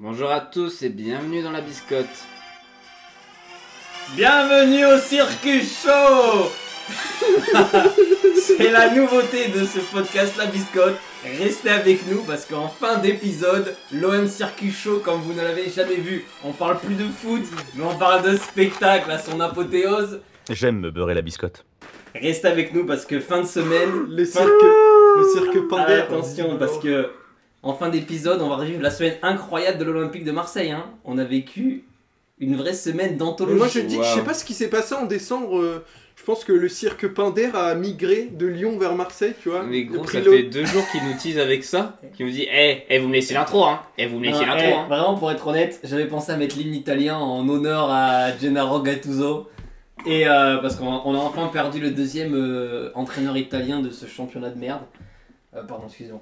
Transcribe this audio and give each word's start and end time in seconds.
Bonjour 0.00 0.30
à 0.30 0.40
tous 0.40 0.82
et 0.82 0.88
bienvenue 0.88 1.42
dans 1.42 1.52
la 1.52 1.60
biscotte. 1.60 2.06
Bienvenue 4.16 4.84
au 4.86 4.98
Circus 4.98 5.82
Show 5.82 6.50
C'est 8.36 8.70
la 8.70 8.94
nouveauté 8.94 9.48
de 9.48 9.64
ce 9.64 9.78
podcast 9.78 10.36
La 10.36 10.46
Biscotte. 10.46 10.96
Restez 11.38 11.70
avec 11.70 12.06
nous 12.10 12.22
parce 12.24 12.44
qu'en 12.44 12.68
fin 12.68 12.98
d'épisode, 12.98 13.74
l'OM 13.92 14.26
Circus 14.26 14.76
Show, 14.76 14.98
comme 15.02 15.20
vous 15.22 15.32
ne 15.32 15.40
l'avez 15.40 15.70
jamais 15.70 15.94
vu, 15.96 16.24
on 16.44 16.52
parle 16.52 16.78
plus 16.78 16.94
de 16.96 17.04
foot, 17.08 17.42
mais 17.74 17.84
on 17.84 17.96
parle 17.96 18.22
de 18.30 18.36
spectacle 18.36 19.10
à 19.10 19.18
son 19.18 19.40
apothéose. 19.40 20.20
J'aime 20.50 20.80
me 20.80 20.90
beurrer 20.90 21.14
la 21.14 21.22
biscotte. 21.22 21.64
Restez 22.14 22.48
avec 22.48 22.74
nous 22.74 22.84
parce 22.84 23.06
que 23.06 23.18
fin 23.20 23.40
de 23.40 23.46
semaine, 23.46 24.06
Le 24.10 24.24
cirque, 24.26 24.44
le 25.16 25.24
cirque 25.32 25.56
Ah, 25.56 25.68
Pinder. 25.70 25.92
attention 26.02 26.58
parce 26.58 26.78
que 26.78 27.08
en 27.64 27.74
fin 27.74 27.88
d'épisode, 27.88 28.40
on 28.42 28.48
va 28.48 28.56
revivre 28.56 28.82
la 28.82 28.90
semaine 28.90 29.14
incroyable 29.22 29.78
de 29.78 29.84
l'Olympique 29.84 30.24
de 30.24 30.32
Marseille. 30.32 30.70
hein. 30.70 30.84
On 31.04 31.18
a 31.18 31.24
vécu 31.24 31.84
une 32.38 32.56
vraie 32.56 32.74
semaine 32.74 33.16
d'anthologie. 33.16 33.56
moi 33.58 33.68
je 33.68 33.80
dis, 33.80 33.96
je 33.96 34.02
sais 34.02 34.18
Wow. 34.20 34.24
pas 34.24 34.34
ce 34.34 34.44
qui 34.44 34.54
s'est 34.54 34.68
passé 34.70 34.94
en 34.94 35.06
décembre. 35.06 35.58
euh, 35.58 35.84
je 36.16 36.22
pense 36.22 36.44
que 36.44 36.52
le 36.52 36.68
cirque 36.68 37.08
Pinder 37.08 37.50
a 37.54 37.74
migré 37.74 38.28
de 38.30 38.46
Lyon 38.46 38.78
vers 38.78 38.94
Marseille, 38.94 39.34
tu 39.42 39.48
vois. 39.50 39.64
Mais 39.64 39.82
gros, 39.84 40.06
ça 40.06 40.22
fait 40.22 40.44
deux 40.44 40.64
jours 40.64 40.84
qu'ils 40.92 41.02
nous 41.04 41.14
teasent 41.20 41.38
avec 41.38 41.64
ça. 41.64 41.98
Qui 42.16 42.22
nous 42.24 42.30
dit 42.30 42.46
Eh, 42.52 42.84
eh, 42.88 42.98
vous 43.00 43.08
me 43.08 43.14
laissez 43.14 43.34
l'intro, 43.34 43.64
hein 43.64 43.80
Eh, 43.98 44.06
vous 44.06 44.20
me 44.20 44.26
laissez 44.26 44.44
l'intro, 44.44 44.64
eh, 44.68 44.72
hein 44.72 44.86
Vraiment, 44.88 45.16
pour 45.16 45.30
être 45.32 45.44
honnête, 45.46 45.80
j'avais 45.82 46.06
pensé 46.06 46.30
à 46.32 46.36
mettre 46.36 46.56
l'hymne 46.56 46.74
italien 46.74 47.16
en 47.18 47.48
honneur 47.48 47.90
à 47.90 48.36
Gennaro 48.38 48.80
Gattuso. 48.80 49.48
Et 50.06 50.28
euh, 50.28 50.58
parce 50.58 50.76
qu'on 50.76 50.86
on 51.04 51.14
a 51.14 51.18
enfin 51.18 51.48
perdu 51.48 51.80
le 51.80 51.90
deuxième 51.90 52.34
euh, 52.34 52.90
entraîneur 52.94 53.36
italien 53.36 53.80
de 53.80 53.90
ce 53.90 54.06
championnat 54.06 54.50
de 54.50 54.58
merde. 54.58 54.82
Euh, 55.56 55.62
pardon, 55.64 55.84
excusez-moi. 55.88 56.20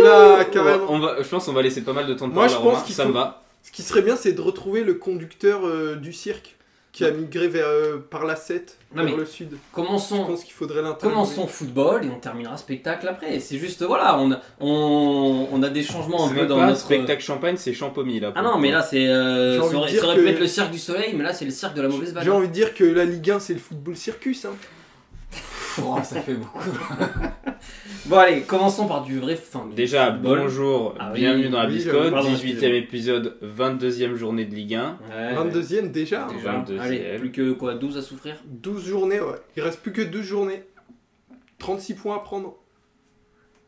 Oula, 0.00 0.44
carrément. 0.46 0.84
On 0.88 0.98
va, 0.98 1.22
je 1.22 1.28
pense 1.28 1.46
qu'on 1.46 1.52
va 1.52 1.62
laisser 1.62 1.82
pas 1.82 1.92
mal 1.92 2.06
de 2.06 2.14
temps 2.14 2.28
de 2.28 2.32
Moi, 2.32 2.46
parole 2.46 2.50
je 2.50 2.54
à 2.56 2.58
pense 2.64 2.72
Romain, 2.78 2.86
qu'il 2.86 2.94
ça 2.94 3.02
faut- 3.04 3.08
me 3.10 3.14
va. 3.14 3.42
Ce 3.62 3.70
qui 3.70 3.82
serait 3.82 4.02
bien, 4.02 4.16
c'est 4.16 4.32
de 4.32 4.40
retrouver 4.40 4.82
le 4.82 4.94
conducteur 4.94 5.66
euh, 5.66 5.94
du 5.96 6.12
cirque 6.12 6.56
qui 6.90 7.06
a 7.06 7.10
migré 7.10 7.48
vers, 7.48 7.66
euh, 7.66 7.96
par 8.10 8.26
la 8.26 8.36
7 8.36 8.76
Non, 8.94 9.02
vers 9.04 9.12
mais- 9.12 9.18
le 9.20 9.24
sud. 9.24 9.48
Je 9.52 9.56
commençons, 9.74 10.26
pense 10.26 10.44
qu'il 10.44 10.52
faudrait 10.52 10.82
commençons 11.00 11.46
football 11.46 12.04
et 12.04 12.10
on 12.10 12.18
terminera 12.18 12.58
spectacle 12.58 13.08
après. 13.08 13.40
C'est 13.40 13.56
juste, 13.56 13.82
voilà, 13.82 14.18
on 14.18 14.30
a, 14.32 14.40
on, 14.60 15.46
on 15.50 15.62
a 15.62 15.70
des 15.70 15.82
changements 15.82 16.24
un 16.24 16.28
C'est 16.28 16.34
peu 16.34 16.40
même 16.40 16.48
dans 16.48 16.56
pas 16.58 16.66
notre. 16.66 16.80
spectacle 16.80 17.22
champagne, 17.22 17.56
c'est 17.56 17.72
champomy 17.72 18.20
là. 18.20 18.32
Ah 18.34 18.42
pour 18.42 18.50
non, 18.50 18.56
le 18.56 18.60
mais 18.62 18.68
coup. 18.68 18.74
là, 18.74 18.82
c'est. 18.82 19.06
euh, 19.08 19.54
J'ai 19.54 19.60
envie 19.60 19.68
ça 19.68 19.72
de 19.72 19.76
aurait, 19.78 19.90
dire 19.90 20.00
ça 20.00 20.06
aurait 20.08 20.16
que- 20.16 20.20
pu 20.22 20.28
être 20.28 20.40
le 20.40 20.46
cirque 20.46 20.70
du 20.70 20.78
soleil, 20.78 21.14
mais 21.16 21.22
là, 21.24 21.32
c'est 21.32 21.46
le 21.46 21.50
cirque 21.50 21.74
de 21.74 21.80
la 21.82 21.88
mauvaise 21.88 22.12
vanne. 22.12 22.24
J'ai 22.24 22.30
envie 22.30 22.48
de 22.48 22.52
dire 22.52 22.74
que 22.74 22.84
la 22.84 23.04
Ligue 23.06 23.30
1 23.30 23.38
c'est 23.40 23.54
le 23.54 23.60
football 23.60 23.96
circus. 23.96 24.44
Hein. 24.44 24.50
Oh, 25.82 25.96
ça 26.04 26.20
fait 26.20 26.34
beaucoup. 26.34 26.58
bon, 28.06 28.16
allez, 28.18 28.42
commençons 28.42 28.86
par 28.86 29.02
du 29.04 29.18
vrai. 29.18 29.38
Du 29.68 29.74
Déjà, 29.74 30.12
football. 30.12 30.40
bonjour, 30.40 30.94
Ah 30.98 31.10
oui, 31.12 31.20
bienvenue 31.20 31.48
dans 31.48 31.62
la 31.62 31.68
oui, 31.68 31.74
biscotte, 31.74 32.10
pardon, 32.10 32.28
18ème 32.30 32.32
excusez-moi. 32.34 32.76
épisode, 32.78 33.36
22ème 33.42 34.14
journée 34.14 34.44
de 34.44 34.54
Ligue 34.54 34.74
1. 34.74 34.98
Ouais, 35.10 35.34
22ème 35.34 35.90
déjà. 35.90 36.24
hein. 36.24 36.28
Déjà. 36.28 36.40
Voilà. 36.42 36.58
le 36.58 36.64
deuxième. 36.64 36.86
Allez, 36.86 37.18
plus 37.18 37.30
que 37.32 37.52
quoi, 37.52 37.74
12 37.74 37.96
à 37.98 38.02
souffrir? 38.02 38.36
12 38.46 38.86
journées, 38.86 39.20
ouais. 39.20 39.36
Il 39.56 39.62
reste 39.62 39.80
plus 39.80 39.92
que 39.92 40.02
2 40.02 40.22
journées. 40.22 40.62
36 41.58 41.94
points 41.94 42.16
à 42.16 42.20
prendre. 42.20 42.56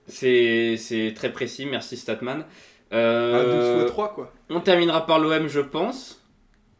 C'est 0.06 0.76
c'est 0.78 1.12
très 1.16 1.32
précis, 1.32 1.66
merci 1.66 1.96
Statman. 1.96 2.44
À 2.90 2.96
Euh, 2.96 3.76
12 3.78 3.84
x 3.84 3.92
3 3.92 4.14
quoi. 4.14 4.32
on 4.50 4.60
terminera 4.60 5.06
par 5.06 5.18
l'OM, 5.18 5.48
je 5.48 5.60
pense. 5.60 6.23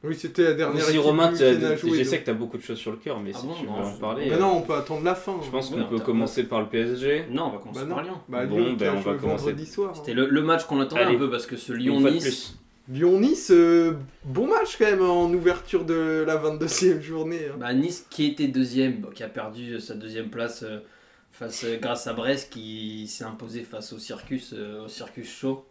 Oui, 0.05 0.15
c'était 0.15 0.43
la 0.45 0.53
dernière 0.55 0.85
Si 0.85 0.99
Romain, 0.99 1.33
je 1.35 2.05
sais 2.05 2.21
que 2.21 2.27
t'as 2.27 2.33
beaucoup 2.35 2.59
de 2.59 2.63
choses 2.63 2.79
sur 2.79 2.91
le 2.91 2.99
cœur, 2.99 3.19
mais 3.21 3.31
Ah 3.35 3.39
si 3.39 3.47
bon, 3.47 3.55
tu 3.55 3.63
veux 3.65 3.69
non, 3.71 3.75
en 3.79 3.95
je- 3.95 4.01
parler, 4.01 4.27
Mais 4.29 4.35
euh, 4.35 4.39
non, 4.39 4.57
on 4.59 4.61
peut 4.63 4.75
attendre 4.75 5.03
la 5.05 5.15
fin. 5.15 5.37
je 5.45 5.51
pense 5.51 5.71
Oui, 5.71 5.77
qu'on 5.79 5.83
on 5.83 5.89
peut 5.89 5.99
commencer 6.01 6.45
par 6.45 6.61
le 6.61 6.67
PSG. 6.69 7.25
Non, 7.31 7.47
on 7.47 7.51
va 7.51 7.59
commencer 7.59 7.81
Bah 7.81 7.87
non. 7.87 7.95
par 7.95 8.05
Lyon. 8.05 8.15
Bah, 8.29 8.47
Bon, 8.47 8.59
Lyon 8.59 8.77
ben, 8.79 8.95
on 8.97 9.01
va 9.01 9.15
commencer. 9.15 9.45
vendredi 9.45 9.67
soir. 9.67 9.91
hein. 9.91 9.95
C'était 9.97 10.15
le, 10.15 10.29
le 10.29 10.43
match 10.43 10.65
qu'on 10.65 10.81
attendait 10.81 11.03
Allez. 11.03 11.17
un 11.17 11.19
peu 11.19 11.31
parce 11.31 11.47
que 11.47 11.57
ce 11.57 11.73
Lyon-Nice. 11.73 12.57
Lyon-Nice, 12.91 13.51
euh, 13.51 13.95
bon 14.25 14.47
match 14.47 14.77
quand 14.79 14.85
même 14.85 15.01
en 15.03 15.33
ouverture 15.33 15.87
de 15.87 16.23
la 16.27 16.37
22e 16.37 17.01
journée. 17.03 17.47
hein. 17.51 17.57
Bah, 17.59 17.73
nice 17.73 18.07
qui 18.11 18.27
était 18.27 18.47
deuxième, 18.49 19.07
qui 19.15 19.23
a 19.23 19.29
perdu 19.29 19.81
sa 19.81 19.95
deuxième 19.95 20.29
place 20.29 20.64
euh, 20.64 20.81
face, 21.33 21.64
euh, 21.64 21.79
grâce 21.81 22.07
à 22.07 22.13
Brest 22.13 22.53
qui 22.53 23.07
s'est 23.09 23.25
imposé 23.25 23.63
face 23.63 23.95
au 23.95 23.98
Circus, 23.98 24.53
euh, 24.55 24.85
au 24.85 24.89
Circus 24.89 25.31
Show. 25.35 25.64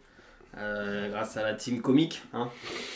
Euh, 0.58 1.08
grâce 1.10 1.36
à 1.36 1.42
la 1.42 1.54
team 1.54 1.80
comique. 1.80 2.22
Hein. 2.32 2.48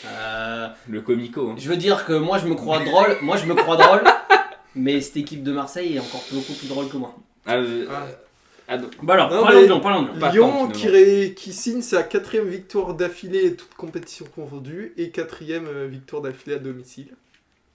Euh, 0.05 0.67
Le 0.87 1.01
comico. 1.01 1.49
hein. 1.49 1.55
Je 1.57 1.69
veux 1.69 1.77
dire 1.77 2.05
que 2.05 2.13
moi 2.13 2.37
je 2.37 2.47
me 2.47 2.55
crois 2.55 2.79
drôle, 2.79 3.17
moi 3.21 3.37
je 3.37 3.45
me 3.45 3.55
crois 3.55 3.77
drôle, 3.77 4.03
mais 4.75 5.01
cette 5.01 5.17
équipe 5.17 5.43
de 5.43 5.51
Marseille 5.51 5.95
est 5.95 5.99
encore 5.99 6.23
beaucoup 6.31 6.53
plus 6.53 6.67
drôle 6.67 6.89
que 6.89 6.97
moi. 6.97 7.15
Ah, 7.45 7.55
euh, 7.57 7.85
Ah. 7.89 8.07
ah, 8.69 8.77
Bon 9.01 9.13
alors, 9.13 9.31
Non, 9.31 9.41
parlons 9.43 9.61
de 9.61 9.65
Lyon, 9.65 9.79
parlons 9.79 10.01
de 10.03 10.07
Lyon. 10.11 10.19
Pas 10.19 10.31
Lyon 10.31 10.49
tant, 10.51 10.67
qui, 10.69 10.79
finalement. 10.81 10.97
ré- 10.99 11.33
qui 11.35 11.53
signe 11.53 11.81
sa 11.81 12.03
quatrième 12.03 12.47
victoire 12.47 12.93
d'affilée, 12.93 13.55
toutes 13.55 13.73
compétitions 13.75 14.25
confondues, 14.35 14.93
et 14.97 15.09
quatrième 15.09 15.85
victoire 15.87 16.21
d'affilée 16.21 16.55
à 16.55 16.59
domicile. 16.59 17.07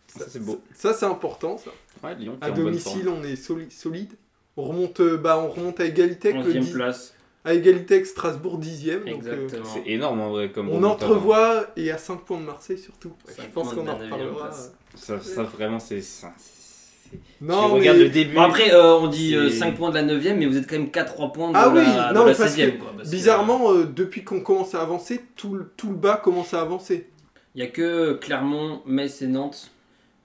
ça 0.07 0.25
c'est 0.29 0.39
beau. 0.45 0.61
Ça, 0.75 0.95
c'est 0.95 1.07
important, 1.07 1.59
ça. 1.59 1.71
Ouais, 2.07 2.15
Lyon 2.15 2.37
qui 2.41 2.47
À 2.47 2.51
domicile, 2.53 3.09
on 3.09 3.25
est 3.25 3.35
soli- 3.37 3.71
solide. 3.71 4.13
On 4.57 4.63
remonte, 4.63 5.03
bah, 5.03 5.39
on 5.39 5.49
remonte 5.51 5.81
à 5.81 5.85
égalité 5.85 6.29
avec, 6.29 6.45
le 6.45 6.53
11e 6.53 6.61
10 6.61 6.73
place, 6.73 7.14
à 7.45 7.53
égalité 7.55 7.95
avec 7.95 8.07
Strasbourg 8.07 8.59
10e. 8.59 8.99
Donc, 9.05 9.07
euh, 9.07 9.11
exactement. 9.17 9.65
C'est 9.73 9.91
énorme 9.91 10.21
en 10.21 10.31
vrai 10.31 10.51
comme 10.51 10.69
on 10.71 10.83
entrevoit, 10.83 11.67
et 11.77 11.91
à 11.91 11.99
5 11.99 12.25
points 12.25 12.41
de 12.41 12.45
Marseille 12.47 12.79
surtout. 12.79 13.13
Je 13.39 13.43
pense 13.53 13.73
qu'on 13.75 13.85
de 13.85 13.91
en 13.91 13.97
reparlera. 13.99 14.51
Ça, 14.95 15.21
ça 15.21 15.43
vraiment 15.43 15.79
c'est 15.79 16.01
Non, 17.41 17.69
tu 17.69 17.75
regardes 17.75 17.99
mais- 17.99 18.05
le 18.05 18.11
début. 18.11 18.35
Bon 18.35 18.43
après 18.43 18.73
euh, 18.73 18.97
on 18.97 19.07
dit 19.09 19.37
C'est- 19.51 19.59
5 19.59 19.77
points 19.77 19.91
de 19.91 19.95
la 19.97 20.03
9ème 20.03 20.39
mais 20.39 20.47
vous 20.47 20.57
êtes 20.57 20.69
quand 20.69 20.77
même 20.79 20.91
4-3 20.91 21.33
points 21.33 21.51
de 21.53 21.57
Ah 21.57 21.67
la, 21.67 21.69
oui, 21.73 21.81
de 21.87 22.15
non, 22.15 22.25
la 22.25 22.35
parce 22.35 22.39
16ème 22.57 22.79
quoi. 22.79 22.93
parce 22.97 23.09
que, 23.09 23.15
Bizarrement, 23.15 23.73
euh, 23.73 23.85
depuis 23.85 24.25
qu'on 24.25 24.41
commence 24.41 24.75
à 24.75 24.81
avancer, 24.81 25.21
tout 25.37 25.55
le, 25.55 25.71
tout 25.77 25.91
le 25.91 25.97
bas 25.97 26.17
commence 26.17 26.55
à 26.55 26.61
avancer. 26.61 27.09
Il 27.55 27.63
n'y 27.63 27.69
a 27.69 27.71
que 27.71 28.15
Clermont, 28.15 28.81
Metz 28.87 29.23
et 29.23 29.27
Nantes, 29.29 29.71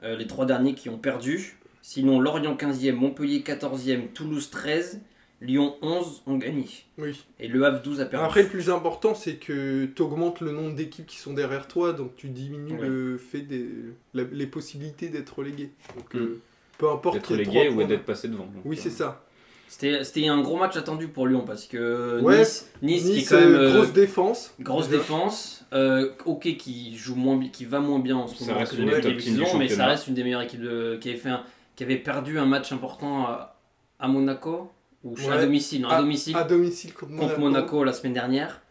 euh, 0.04 0.16
les 0.18 0.26
trois 0.26 0.46
derniers 0.46 0.74
qui 0.74 0.90
ont 0.90 0.98
perdu. 0.98 1.58
Sinon 1.82 2.20
Lorient 2.20 2.56
15e, 2.56 2.96
Montpellier 2.96 3.42
14e, 3.44 4.08
Toulouse 4.14 4.50
13, 4.50 5.00
Lyon 5.42 5.76
11 5.82 6.22
ont 6.28 6.38
gagné. 6.38 6.66
Oui. 6.98 7.24
Et 7.40 7.48
Le 7.48 7.64
Havre 7.64 7.82
12 7.82 8.02
a 8.02 8.06
perdu. 8.06 8.26
Après, 8.26 8.44
le 8.44 8.50
plus 8.50 8.70
important, 8.70 9.16
c'est 9.16 9.36
que 9.36 9.86
tu 9.86 10.02
augmentes 10.02 10.42
le 10.42 10.52
nombre 10.52 10.76
d'équipes 10.76 11.06
qui 11.06 11.18
sont 11.18 11.34
derrière 11.34 11.68
toi, 11.68 11.94
donc 11.94 12.16
tu 12.18 12.28
diminues 12.28 12.74
Ouais. 12.80 12.88
le 12.88 13.18
fait 13.18 13.42
des, 13.42 13.66
la- 14.14 14.24
les 14.26 14.48
possibilités 14.48 15.08
d'être 15.10 15.38
relégué. 15.40 15.70
Donc, 15.96 16.14
Mm. 16.14 16.18
euh, 16.18 16.42
peu 16.78 16.90
importe 16.90 17.16
D'être 17.16 17.28
qu'il 17.28 17.38
y 17.38 17.40
ait 17.40 17.46
légué 17.46 17.70
trois 17.72 17.84
ou 17.84 17.88
d'être 17.88 18.04
passé 18.06 18.28
devant. 18.28 18.46
donc, 18.46 18.64
Oui, 18.66 18.78
euh, 18.78 18.82
c'est 18.84 18.90
ça. 18.90 19.24
C'était 19.70 20.28
un 20.28 20.42
gros 20.42 20.58
match 20.58 20.76
attendu 20.78 21.08
pour 21.10 21.28
Lyon 21.28 21.44
parce 21.46 21.68
que 21.68 22.20
Ouais, 22.22 22.40
Nice, 22.40 22.68
nice, 22.82 23.04
qui 23.04 23.12
est 23.12 23.14
Nice, 23.18 23.30
quand 23.30 23.40
même 23.40 23.54
euh, 23.54 23.74
grosse 23.76 23.94
défense. 23.94 24.54
grosse 24.60 24.88
déjà. 24.88 24.98
défense, 24.98 25.64
euh, 25.74 26.10
ok 26.26 26.56
qui 26.58 26.98
joue 26.98 27.14
moins 27.16 27.40
qui 27.50 27.66
va 27.66 27.80
moins 27.80 28.00
bien 28.00 28.18
en 28.18 28.26
ce 28.28 28.36
Ça 28.40 28.46
moment 28.48 28.60
reste 28.62 28.76
que 28.76 28.82
le 28.82 29.00
début 29.00 29.16
de 29.18 29.22
saison, 29.22 29.58
mais 29.60 29.70
ça 29.70 29.86
reste 29.86 30.08
une 30.08 30.16
des 30.16 30.24
meilleures 30.24 30.42
équipes 30.42 30.62
de, 30.64 30.98
qui 31.00 31.10
avait 31.10 31.20
fait 31.20 31.30
un- 31.30 31.44
qui 31.76 31.84
avait 31.84 31.98
perdu 31.98 32.40
un 32.40 32.46
match 32.48 32.72
important 32.72 33.28
à, 33.28 33.56
à 34.00 34.08
Monaco 34.08 34.72
ou 35.04 35.16
à 35.32 35.38
domicile, 35.42 35.82
non, 35.82 35.90
à, 35.90 36.00
domicile 36.02 36.36
À 36.38 36.44
domicile 36.44 36.94
contre 36.94 37.12
Monaco. 37.12 37.28
contre 37.28 37.40
Monaco 37.40 37.84
la 37.84 37.94
semaine 37.94 38.14
dernière. 38.14 38.62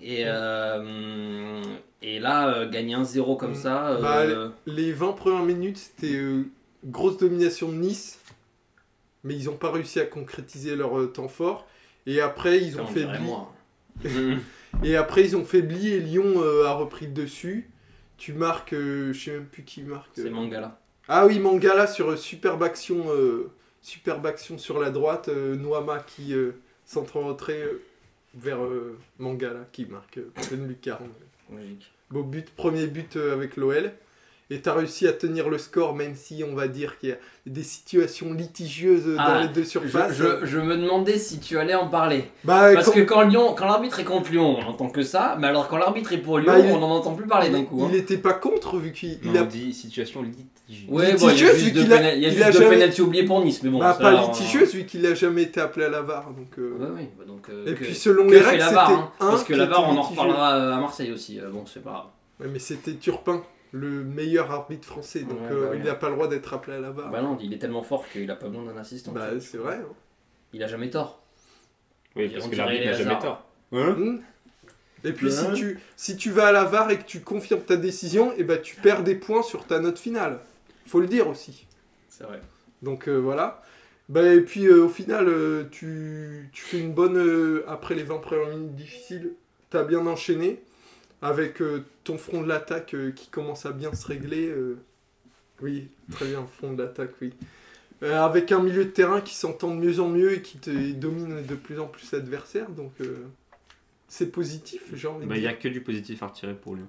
Et, 0.00 0.22
euh, 0.26 1.62
et 2.02 2.18
là, 2.20 2.48
euh, 2.54 2.68
gagner 2.70 2.94
1-0 2.94 3.36
comme 3.36 3.52
Mm. 3.52 3.54
ça. 3.54 3.88
euh, 3.90 4.00
Bah, 4.48 4.54
Les 4.66 4.92
20 4.92 5.12
premières 5.12 5.42
minutes, 5.44 5.76
c'était 5.78 6.14
euh, 6.14 6.44
grosse 6.84 7.18
domination 7.18 7.68
de 7.68 7.74
Nice, 7.74 8.18
mais 9.24 9.34
ils 9.36 9.46
n'ont 9.46 9.56
pas 9.56 9.70
réussi 9.72 9.98
à 10.00 10.04
concrétiser 10.04 10.76
leur 10.76 11.12
temps 11.12 11.28
fort. 11.28 11.66
Et 12.06 12.20
après, 12.20 12.58
ils 12.58 12.80
ont. 12.80 12.86
Mhm. 14.04 14.40
Et 14.84 14.96
après, 14.96 15.24
ils 15.24 15.36
ont 15.36 15.44
faibli 15.44 15.88
et 15.94 15.98
Lyon 16.00 16.42
a 16.66 16.72
repris 16.72 17.06
le 17.06 17.12
dessus. 17.12 17.70
Tu 18.18 18.32
marques, 18.34 18.74
je 18.74 19.12
sais 19.12 19.32
même 19.32 19.46
plus 19.46 19.64
qui 19.64 19.82
marque. 19.82 20.10
C'est. 20.14 20.28
Mangala. 20.30 20.78
Ah 21.08 21.26
oui, 21.26 21.38
Mangala 21.38 21.86
sur 21.86 22.16
superbe 22.18 22.62
action, 22.62 23.06
superbe 23.82 24.26
action 24.26 24.58
sur 24.58 24.80
la 24.80 24.90
droite. 24.90 25.28
euh, 25.28 25.56
Noama 25.56 26.00
qui 26.00 26.34
euh, 26.34 26.52
centre 26.84 27.16
en 27.16 27.26
retrait 27.26 27.62
euh, 27.62 27.82
vers 28.34 28.58
Mangala 29.18 29.66
qui 29.72 29.86
marque 29.86 30.20
pleine 30.48 30.68
lucarne. 30.68 31.08
Logique. 31.50 31.90
Beau 32.10 32.22
but, 32.22 32.50
premier 32.54 32.86
but 32.86 33.16
avec 33.16 33.56
l'OL. 33.56 33.92
Et 34.50 34.62
tu 34.62 34.68
as 34.70 34.72
réussi 34.72 35.06
à 35.06 35.12
tenir 35.12 35.50
le 35.50 35.58
score, 35.58 35.94
même 35.94 36.14
si 36.14 36.42
on 36.42 36.54
va 36.54 36.68
dire 36.68 36.98
qu'il 36.98 37.10
y 37.10 37.12
a 37.12 37.16
des 37.44 37.62
situations 37.62 38.32
litigieuses 38.32 39.04
dans 39.04 39.16
Ah, 39.18 39.42
les 39.42 39.48
deux 39.48 39.62
Je, 39.62 39.68
surfaces. 39.68 40.14
je- 40.14 40.46
je 40.46 40.58
me 40.58 40.74
demandais 40.78 41.18
si 41.18 41.38
tu 41.38 41.58
allais 41.58 41.74
en 41.74 41.86
parler. 41.88 42.24
Bah, 42.44 42.72
Parce 42.72 42.86
quand- 42.86 42.92
que 42.92 43.00
quand 43.00 43.20
Lyon, 43.22 43.54
quand 43.54 43.66
l'arbitre 43.66 44.00
est 44.00 44.04
contre 44.04 44.30
Lyon, 44.30 44.56
on 44.58 44.62
n'entend 44.62 44.88
que 44.88 45.02
ça, 45.02 45.36
mais 45.38 45.48
alors 45.48 45.68
quand 45.68 45.76
l'arbitre 45.76 46.14
est 46.14 46.18
pour 46.18 46.38
Lyon, 46.38 46.50
Bah, 46.50 46.58
il- 46.60 46.72
on 46.72 46.78
n'en 46.80 46.92
entend 46.92 47.14
plus 47.14 47.26
parler 47.26 47.50
d'un 47.50 47.62
coup. 47.64 47.82
hein. 47.82 47.88
il 47.90 47.96
n'était 47.98 48.16
pas 48.16 48.32
contre 48.32 48.78
vu 48.78 48.92
qu'il 48.92 49.18
a 49.36 49.42
on 49.42 49.44
dit 49.44 49.74
situation 49.74 50.22
litigieuse. 50.22 50.88
Ouais, 50.88 50.88
bon, 50.88 50.98
il 50.98 51.04
y 51.04 51.10
a 51.10 51.12
litigieuse, 51.12 51.52
juste 51.52 51.64
vu 51.66 51.72
deux 51.72 51.82
qu'il 51.82 51.92
a- 51.92 51.96
péna- 51.98 52.14
il 52.14 52.22
y 52.22 52.24
a 52.24 52.28
il 52.28 52.32
juste 52.34 52.46
a 52.46 52.50
deux 52.50 52.58
jamais- 52.60 52.70
pénaltys 52.70 53.00
oubliés 53.02 53.24
pour 53.24 53.44
Nice, 53.44 53.62
mais 53.62 53.68
bon. 53.68 53.80
bah, 53.80 53.92
ça, 53.92 53.98
pas 54.00 54.12
litigieuse 54.28 54.74
vu 54.74 54.86
qu'il 54.86 55.04
a 55.04 55.12
jamais 55.14 55.42
été 55.42 55.60
appelé 55.60 55.84
à 55.84 55.90
la 55.90 56.00
VAR. 56.00 56.30
Donc, 56.30 56.58
euh, 56.58 56.72
Ouais, 56.78 56.86
ouais, 57.02 57.10
bah 57.18 57.24
donc, 57.26 57.50
euh, 57.50 57.66
Et 57.66 57.74
que- 57.74 57.84
puis 57.84 57.94
selon 57.94 58.24
les 58.24 58.40
règles, 58.40 58.62
c'était 58.62 58.76
hein, 58.76 59.10
un 59.20 59.26
Parce 59.28 59.44
que 59.44 59.52
la 59.52 59.66
VAR, 59.66 59.86
on 59.90 59.96
en 59.98 60.02
reparlera 60.02 60.54
euh, 60.56 60.72
à 60.74 60.80
Marseille 60.80 61.12
aussi. 61.12 61.38
Bon, 61.52 61.64
c'est 61.66 61.84
pas 61.84 61.90
grave. 61.90 62.04
Ouais, 62.40 62.46
mais 62.50 62.58
c'était 62.58 62.94
Turpin, 62.94 63.42
le 63.72 64.04
meilleur 64.04 64.50
arbitre 64.50 64.86
français, 64.86 65.20
donc 65.20 65.38
Ouais, 65.40 65.46
euh, 65.50 65.68
bah, 65.68 65.74
il 65.74 65.80
ouais. 65.82 65.86
n'a 65.88 65.94
pas 65.94 66.08
le 66.08 66.14
droit 66.14 66.28
d'être 66.28 66.52
appelé 66.54 66.76
à 66.76 66.80
la 66.80 66.90
VAR. 66.90 67.10
Bah 67.10 67.20
non, 67.22 67.36
il 67.40 67.52
est 67.52 67.58
tellement 67.58 67.82
fort 67.82 68.08
qu'il 68.08 68.30
a 68.30 68.36
pas 68.36 68.48
besoin 68.48 68.64
d'un 68.64 68.76
assistant. 68.78 69.12
Bah, 69.12 69.28
tu 69.32 69.40
c'est 69.40 69.58
vrai. 69.58 69.76
hein. 69.76 69.92
Il 70.52 70.62
a 70.62 70.66
jamais 70.66 70.88
tort. 70.90 71.22
Oui, 72.16 72.28
parce 72.28 72.48
que 72.48 72.56
l'arbitre 72.56 72.84
n'a 72.86 72.92
jamais 72.92 73.18
tort. 73.18 73.44
Hein 73.72 73.92
Hmm. 73.92 74.18
Et 75.04 75.12
puis 75.12 75.30
si 75.30 75.44
Ouais. 75.44 75.52
tu, 75.54 75.80
si 75.96 76.16
tu 76.16 76.30
vas 76.30 76.48
à 76.48 76.52
la 76.52 76.64
VAR 76.64 76.90
et 76.90 76.98
que 76.98 77.04
tu 77.04 77.20
confirmes 77.20 77.60
ta 77.60 77.76
décision, 77.76 78.32
et 78.36 78.42
ben 78.44 78.60
tu 78.60 78.74
perds 78.76 79.04
des 79.04 79.14
points 79.14 79.42
sur 79.42 79.64
ta 79.66 79.78
note 79.78 79.98
finale. 79.98 80.40
Faut 80.86 80.98
le 81.00 81.06
dire 81.06 81.28
aussi. 81.28 81.66
C'est 82.08 82.24
vrai. 82.24 82.40
Donc 82.82 83.08
euh, 83.08 83.16
voilà. 83.16 83.62
Bah, 84.08 84.24
et 84.34 84.40
puis 84.40 84.66
euh, 84.66 84.84
au 84.84 84.88
final, 84.88 85.28
euh, 85.28 85.64
tu, 85.70 86.48
tu 86.52 86.62
fais 86.62 86.80
une 86.80 86.92
bonne. 86.94 87.16
euh, 87.18 87.62
après 87.68 87.94
les 87.94 88.02
20 88.02 88.18
premières 88.18 88.48
minutes 88.48 88.74
difficiles, 88.74 89.32
t'as 89.70 89.84
bien 89.84 90.04
enchaîné. 90.06 90.62
Avec 91.20 91.60
euh, 91.60 91.84
ton 92.04 92.16
front 92.16 92.42
de 92.42 92.48
l'attaque 92.48 92.94
euh, 92.94 93.10
qui 93.10 93.28
commence 93.28 93.66
à 93.66 93.72
bien 93.72 93.92
se 93.92 94.06
régler. 94.06 94.48
euh. 94.48 94.78
Oui, 95.60 95.88
très 96.12 96.26
bien, 96.26 96.46
front 96.46 96.72
de 96.72 96.82
l'attaque, 96.82 97.10
oui. 97.20 97.32
Euh, 98.04 98.20
avec 98.22 98.52
un 98.52 98.62
milieu 98.62 98.84
de 98.84 98.90
terrain 98.90 99.20
qui 99.20 99.34
s'entend 99.34 99.74
de 99.74 99.80
mieux 99.80 99.98
en 99.98 100.08
mieux 100.08 100.32
et 100.34 100.42
qui 100.42 100.58
te 100.58 100.92
domine 100.92 101.44
de 101.44 101.54
plus 101.56 101.80
en 101.80 101.86
plus 101.88 102.12
l'adversaire. 102.12 102.70
Donc 102.70 102.92
euh, 103.00 103.26
c'est 104.06 104.30
positif, 104.30 104.82
j'ai 104.94 105.08
envie 105.08 105.24
de 105.24 105.28
Bah, 105.28 105.36
il 105.36 105.42
y 105.42 105.48
a 105.48 105.52
que 105.54 105.66
du 105.66 105.80
positif 105.80 106.22
à 106.22 106.28
retirer 106.28 106.54
pour 106.54 106.76
lui. 106.76 106.84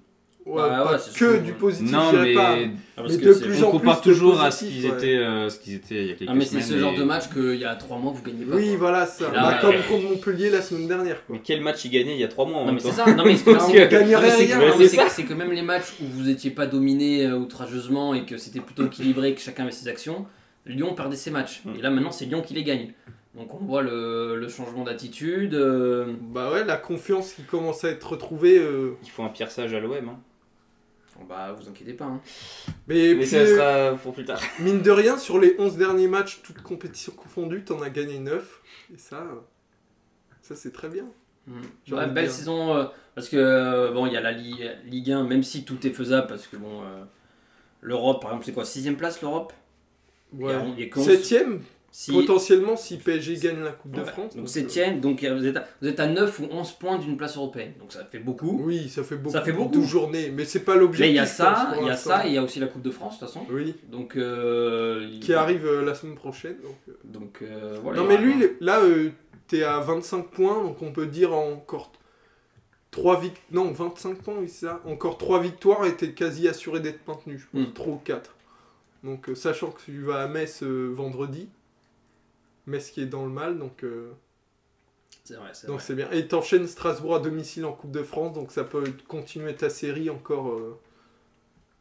Ouais, 0.50 0.56
Bah 0.63 0.84
pas 0.84 0.92
ouais, 0.94 0.98
c'est 1.00 1.13
que 1.19 1.38
du 1.38 1.54
positif, 1.54 1.92
Non, 1.92 2.12
mais 2.12 2.34
pas. 2.34 2.56
Ah, 2.57 3.01
parce 3.04 3.13
Mais 3.13 3.19
que 3.22 3.28
de 3.28 3.34
c'est- 3.34 3.46
plus 3.46 3.63
on 3.63 3.68
en 3.68 3.72
compare 3.72 4.01
plus 4.01 4.12
toujours 4.12 4.42
à 4.42 4.50
ce 4.50 4.66
qu'ils 4.66 4.86
ouais. 4.90 4.98
étaient, 4.98 5.18
euh, 5.18 5.48
ce 5.50 5.60
qu'ils 5.60 5.75
étaient 5.75 5.96
il 6.04 6.07
y 6.07 6.12
a 6.12 6.16
quelques 6.16 6.30
Ah, 6.31 6.34
mais 6.34 6.46
c'est 6.46 6.62
ce 6.62 6.78
genre 6.80 6.94
et- 6.94 6.98
de 6.98 7.04
match 7.04 7.30
qu'il 7.30 7.56
y 7.56 7.66
a 7.66 7.75
3 7.75 7.98
mois 8.00 8.12
vous 8.13 8.24
gagnez 8.24 8.46
pas. 8.46 8.56
Oui, 8.56 8.69
quoi. 8.69 8.78
voilà 8.80 9.06
ça. 9.06 9.31
Là, 9.31 9.42
Bah, 9.51 9.57
comme 9.62 9.75
contre 9.88 10.10
Montpellier 10.10 10.50
la 10.50 10.62
semaine 10.63 10.88
dernière. 10.88 11.24
Quoi. 11.25 11.36
Mais 11.36 11.42
quel 11.44 11.62
match 11.62 11.86
il 11.86 11.92
gagnait 11.92 12.16
il 12.16 12.19
y 12.19 12.24
a 12.24 12.28
3 12.28 12.46
mois 12.48 12.62
en 12.62 12.66
Non 12.66 12.74
mais 12.74 12.80
c'est 12.80 12.92
ça, 12.92 13.06
non 13.13 13.24
mais 13.25 13.36
c'est 13.38 13.51
rien. 13.57 13.88
que- 13.88 15.34
même 15.34 15.51
les 15.51 15.62
matchs 15.62 15.94
où 16.01 16.06
vous 16.07 16.30
étiez 16.30 16.51
pas 16.51 16.66
dominé 16.66 17.25
euh, 17.25 17.36
outrageusement 17.36 18.13
et 18.13 18.25
que 18.25 18.38
c'était 18.38 18.60
plutôt 18.60 18.86
équilibré, 18.86 19.34
que 19.36 19.42
chacun 19.42 19.63
avait 19.63 19.72
ses 19.72 19.88
actions, 19.88 20.25
Lyon 20.66 20.94
perdait 20.96 21.16
ses 21.16 21.31
matchs. 21.31 21.62
Mm. 21.66 21.69
Et 21.78 21.81
là 21.81 21.90
maintenant 21.92 22.12
c'est 22.12 22.25
Lyon 22.25 22.42
qui 22.42 22.54
les 22.54 22.63
gagne. 22.63 22.94
Donc 23.38 23.54
on 23.54 23.63
voit 23.63 23.84
le, 23.84 24.36
le 24.36 24.50
changement 24.50 24.84
d'attitude. 24.84 25.54
euh, 25.54 26.13
Bah 26.34 26.51
ouais, 26.51 26.66
la 26.66 26.78
confiance 26.78 27.34
qui 27.34 27.44
commence 27.44 27.84
à 27.86 27.90
être 27.90 28.04
retrouvée. 28.12 28.57
euh, 28.57 28.98
Il 29.04 29.10
faut 29.10 29.24
un 29.24 29.30
pire 29.30 29.51
sage 29.51 29.74
à 29.74 29.80
l'OM. 29.80 29.94
Hein. 29.94 30.18
Bah, 31.27 31.51
vous 31.51 31.68
inquiétez 31.69 31.94
pas. 31.94 32.06
Hein. 32.06 32.21
Mais, 32.88 33.25
ça 33.25 33.45
sera 33.45 33.95
pour 33.98 34.13
plus 34.13 34.25
tard. 34.25 34.42
Mine 34.60 34.81
de 34.81 34.92
rien, 34.92 35.18
sur 35.18 35.39
les 35.39 35.56
11 35.60 35.77
derniers 35.77 36.07
matchs, 36.07 36.42
toutes 36.44 36.62
compétitions 36.62 37.13
confondues, 37.13 37.63
t'en 37.63 37.81
as 37.81 37.89
gagné 37.89 38.19
9. 38.19 38.62
Et 38.94 38.98
ça, 38.98 39.25
ça 40.42 40.56
c'est 40.56 40.71
très 40.71 40.89
bien. 40.89 41.06
Mmh. 41.48 41.94
Ouais, 41.94 42.07
belle 42.07 42.30
saison, 42.30 42.75
euh, 42.75 42.86
parce 43.16 43.30
que 43.30 43.38
euh, 43.38 43.92
bon, 43.92 44.06
il 44.06 44.13
y 44.13 44.18
a 44.18 44.21
la 44.21 44.31
Ligue, 44.31 44.69
Ligue 44.86 45.12
1, 45.12 45.24
même 45.24 45.44
si 45.44 45.63
tout 45.66 45.86
est 45.88 45.92
faisable, 45.92 46.27
parce 46.27 46.48
que 46.48 46.57
bon, 46.57 46.81
euh, 46.81 47.04
l'Europe, 47.81 48.22
par 48.22 48.31
exemple, 48.31 48.45
c'est 48.45 48.54
quoi 48.54 48.63
6ème 48.63 48.95
place 48.95 49.22
l'Europe? 49.22 49.54
Ouais. 50.33 50.54
7ème 50.95 51.60
si, 51.91 52.12
potentiellement, 52.12 52.75
si 52.77 52.97
PSG 52.97 53.36
gagne 53.38 53.59
la 53.63 53.71
Coupe 53.71 53.91
de 53.91 54.03
France. 54.03 54.36
donc 54.36 54.47
septième 54.47 55.00
donc 55.00 55.24
euh, 55.24 55.36
vous 55.36 55.45
êtes, 55.45 55.57
à, 55.57 55.65
vous 55.81 55.88
êtes 55.88 56.00
à 56.00 56.07
9 56.07 56.39
ou 56.39 56.47
11 56.51 56.71
points 56.74 56.97
d'une 57.00 57.18
place 57.18 57.36
européenne 57.38 57.74
donc 57.80 57.91
ça 57.91 58.06
fait 58.06 58.19
beaucoup. 58.19 58.59
Oui, 58.63 58.89
ça 58.89 59.03
fait 59.03 59.15
beaucoup. 59.15 59.33
Ça 59.33 59.41
fait 59.41 59.51
beaucoup. 59.51 59.71
12 59.71 59.86
journées, 59.88 60.30
mais 60.30 60.45
c'est 60.45 60.59
pas 60.63 60.75
l'objectif. 60.75 61.06
Mais 61.07 61.12
il 61.12 61.15
y 61.15 61.19
a 61.19 61.25
ça, 61.25 61.74
il 61.80 61.88
y 61.88 61.89
a 61.89 61.95
ça 61.97 62.27
il 62.27 62.33
y 62.33 62.38
a 62.38 62.44
aussi 62.44 62.59
la 62.59 62.68
Coupe 62.68 62.81
de 62.83 62.91
France 62.91 63.15
de 63.19 63.25
toute 63.25 63.33
façon. 63.33 63.45
Oui, 63.51 63.75
Donc 63.91 64.15
euh, 64.15 65.07
il- 65.12 65.19
qui 65.19 65.33
arrive 65.33 65.65
euh, 65.65 65.83
la 65.83 65.95
semaine 65.95 66.15
prochaine. 66.15 66.57
donc, 66.62 66.77
euh. 66.88 66.94
Donc 67.06 67.39
euh, 67.41 67.80
voilà. 67.81 68.00
non, 68.01 68.07
mais 68.07 68.18
lui, 68.18 68.36
là, 68.62 68.81
t'es 69.47 69.63
à 69.63 69.80
25 69.80 70.27
points, 70.27 70.63
donc 70.63 70.81
on 70.81 70.91
peut 70.91 71.07
dire 71.07 71.33
encore 71.33 71.91
3 72.91 73.19
victoires. 73.19 73.45
Non, 73.51 73.71
25 73.71 74.18
points, 74.18 74.36
oui, 74.39 74.47
c'est 74.50 74.65
ça. 74.68 74.81
Encore 74.86 75.18
3 75.18 75.41
victoires 75.41 75.86
et 75.86 75.95
t'es 75.95 76.12
quasi 76.12 76.47
assuré 76.47 76.80
d'être 76.80 77.07
maintenu, 77.07 77.38
je 77.39 77.45
pense. 77.51 77.69
Mm. 77.69 77.74
3 77.74 77.94
ou 77.94 78.01
4. 78.03 78.36
Donc, 79.03 79.30
sachant 79.36 79.71
que 79.71 79.81
tu 79.81 80.01
vas 80.01 80.21
à 80.24 80.27
Metz 80.27 80.62
euh, 80.63 80.94
vendredi. 82.69 82.77
Metz 82.77 82.92
qui 82.92 83.01
est 83.01 83.06
dans 83.06 83.24
le 83.25 83.31
mal, 83.31 83.57
donc 83.60 83.83
euh, 83.83 84.12
c'est 85.24 85.36
vrai, 85.36 85.51
c'est 85.54 85.68
donc 85.68 85.75
vrai. 85.75 85.83
c'est 85.86 85.95
bien. 85.95 86.10
Et 86.12 86.27
t'enchaînes 86.27 86.68
Strasbourg 86.68 87.16
à 87.16 87.19
domicile 87.19 87.66
en 87.66 87.74
Coupe 87.74 87.92
de 87.92 88.04
France, 88.04 88.33
donc 88.33 88.51
ça 88.51 88.63
peut 88.63 88.83
continuer 89.07 89.56
ta 89.56 89.69
série 89.69 90.10
encore. 90.10 90.50
euh, 90.51 90.80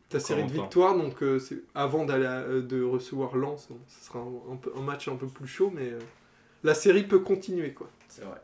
ta 0.08 0.19
Encore 0.19 0.26
série 0.26 0.44
de 0.44 0.49
longtemps. 0.49 0.62
victoires, 0.62 0.96
donc 0.96 1.23
euh, 1.23 1.38
c'est 1.38 1.62
avant 1.75 2.05
d'aller 2.05 2.26
à- 2.26 2.40
euh, 2.40 2.62
de 2.62 2.82
recevoir 2.82 3.37
Lens, 3.37 3.69
donc 3.69 3.81
ce 3.88 4.06
sera 4.06 4.20
un, 4.20 4.52
un 4.52 4.56
peu- 4.56 4.73
un 4.76 4.81
match 4.82 5.08
un 5.08 5.17
peu 5.17 5.26
plus 5.26 5.46
chaud, 5.46 5.70
mais 5.75 5.90
euh, 5.90 5.99
la 6.64 6.75
série 6.75 7.05
peut 7.05 7.20
continuer 7.20 7.73
quoi. 7.75 7.91
C'est 8.08 8.23
vrai. 8.25 8.41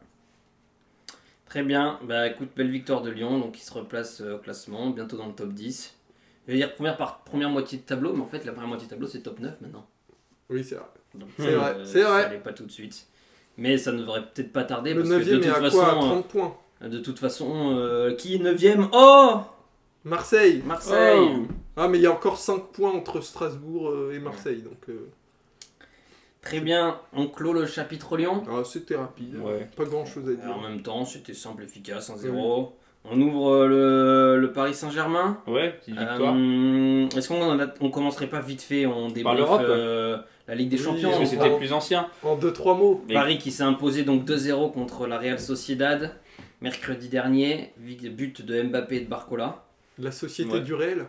Très 1.47 1.63
bien. 1.63 1.99
Bah 2.05 2.27
écoute, 2.27 2.51
belle 2.57 2.71
victoire 2.71 3.03
de 3.03 3.11
Lyon, 3.11 3.39
donc 3.39 3.59
il 3.59 3.63
se 3.63 3.73
replace 3.73 4.21
euh, 4.21 4.37
au 4.37 4.39
classement, 4.39 4.91
bientôt 4.91 5.17
dans 5.17 5.27
le 5.27 5.35
top 5.35 5.53
10. 5.53 5.95
Je 6.47 6.53
vais 6.53 6.59
dire 6.59 6.75
première, 6.75 6.97
par, 6.97 7.25
première 7.25 7.51
moitié 7.51 7.79
de 7.79 7.85
tableau, 7.85 8.13
mais 8.13 8.23
en 8.23 8.27
fait 8.27 8.45
la 8.45 8.53
première 8.53 8.69
moitié 8.69 8.87
de 8.87 8.91
tableau 8.91 9.07
c'est 9.07 9.23
top 9.23 9.41
9 9.41 9.61
maintenant. 9.61 9.87
Oui, 10.51 10.65
c'est 10.65 10.77
vrai. 10.77 10.87
Donc, 11.15 11.29
C'est 11.39 11.53
vrai, 11.53 11.77
c'est 11.85 12.03
ça 12.03 12.09
vrai. 12.11 12.25
allait 12.25 12.39
pas 12.39 12.53
tout 12.53 12.65
de 12.65 12.71
suite. 12.73 13.07
Mais 13.57 13.79
ça 13.79 13.93
ne 13.93 13.99
devrait 13.99 14.23
peut-être 14.35 14.53
pas 14.53 14.65
tarder 14.65 14.95
Le 14.95 15.03
parce 15.03 15.11
que 15.11 15.25
de 15.25 15.25
9ème 15.25 15.35
toute 15.37 15.45
est 15.47 15.51
à 15.51 15.55
façon, 15.61 15.77
quoi 15.79 15.87
À 15.89 15.95
euh, 15.97 16.01
30 16.01 16.27
points. 16.29 16.57
de 16.83 16.99
toute 16.99 17.19
façon, 17.19 17.77
euh, 17.79 18.15
qui 18.15 18.35
est 18.35 18.39
9ème 18.39 18.89
Oh 18.93 19.41
Marseille 20.05 20.63
Marseille 20.67 21.19
Oh. 21.21 21.47
Ah, 21.77 21.89
mais 21.89 21.99
il 21.99 22.03
y 22.03 22.07
a 22.07 22.13
encore 22.13 22.37
5 22.39 22.73
points 22.73 22.93
entre 22.93 23.21
Strasbourg 23.21 23.89
euh, 23.91 24.13
et 24.15 24.19
Marseille, 24.19 24.63
donc 24.63 24.79
euh, 24.89 25.09
Très 26.43 26.61
bien, 26.61 26.99
on 27.15 27.27
clôt 27.27 27.55
le 27.55 27.65
chapitre 27.67 28.17
Lyon. 28.19 28.43
ah, 28.51 28.63
c'était 28.65 28.97
rapide. 28.97 29.37
Ouais. 29.43 29.67
Pas 29.77 29.85
grand 29.85 30.05
chose 30.05 30.29
à 30.29 30.33
Et 30.33 30.35
en 30.53 30.59
dire. 30.59 30.69
même 30.69 30.83
temps, 30.83 31.05
c'était 31.07 31.33
simple, 31.33 31.63
efficace, 31.63 32.11
1-0. 32.11 32.69
On 33.07 33.21
ouvre 33.21 33.51
euh, 33.53 33.67
le, 34.37 34.41
le 34.41 34.53
Paris 34.53 34.75
Saint-Germain. 34.75 35.39
Ouais, 35.47 35.73
petite 35.73 35.99
victoire. 35.99 36.35
Euh, 36.37 37.09
Est-ce 37.17 37.29
qu'on 37.29 37.59
on 37.81 37.91
commencerait 37.91 38.27
pas 38.29 38.41
vite 38.41 38.63
fait 38.63 38.85
On 38.87 39.09
débrief 39.09 39.39
l'Europe 39.39 39.63
euh, 39.65 40.19
la 40.49 40.55
Ligue 40.55 40.69
des 40.69 40.77
Oui, 40.79 40.85
Champions. 40.85 41.11
Parce 41.11 41.23
que 41.23 41.27
c'était 41.27 41.57
plus 41.57 41.73
ancien. 41.73 42.09
En 42.23 42.37
2-3 42.37 42.77
mots. 42.77 43.03
Mais- 43.09 43.15
Paris 43.15 43.39
qui 43.39 43.51
s'est 43.51 43.63
imposé 43.63 44.03
donc 44.05 44.25
2-0 44.25 44.71
contre 44.73 45.07
la 45.07 45.19
Real 45.19 45.39
Sociedad 45.41 46.15
mercredi 46.61 47.09
dernier, 47.09 47.73
but 47.79 48.43
de 48.43 48.63
Mbappé 48.63 48.97
et 48.97 49.01
de 49.01 49.09
Barcola. 49.09 49.65
La 49.99 50.11
société 50.13 50.53
Ouais. 50.55 50.61
du 50.61 50.75
réel. 50.75 51.07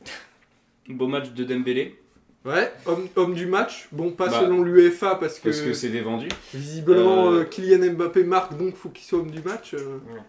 Beau 0.88 1.06
match 1.06 1.30
de 1.32 1.44
Dembélé. 1.44 1.98
Ouais, 2.44 2.72
homme, 2.86 3.08
homme 3.16 3.34
du 3.34 3.46
match. 3.46 3.88
Bon, 3.90 4.12
pas 4.12 4.28
Bah, 4.28 4.40
selon 4.40 4.62
l'UEFA 4.62 5.16
parce 5.16 5.40
que, 5.40 5.48
Parce 5.48 5.60
que 5.62 5.72
c'est 5.72 5.88
des 5.88 6.00
vendus. 6.00 6.28
visiblement 6.54 7.30
Euh, 7.32 7.40
euh, 7.40 7.44
Kylian 7.44 7.92
Mbappé 7.94 8.22
marque, 8.22 8.56
donc 8.56 8.76
faut 8.76 8.88
qu'il 8.90 9.04
soit 9.04 9.18
homme 9.18 9.32
du 9.32 9.42
match. 9.42 9.74
euh. 9.74 9.98
Ouais, 10.12 10.20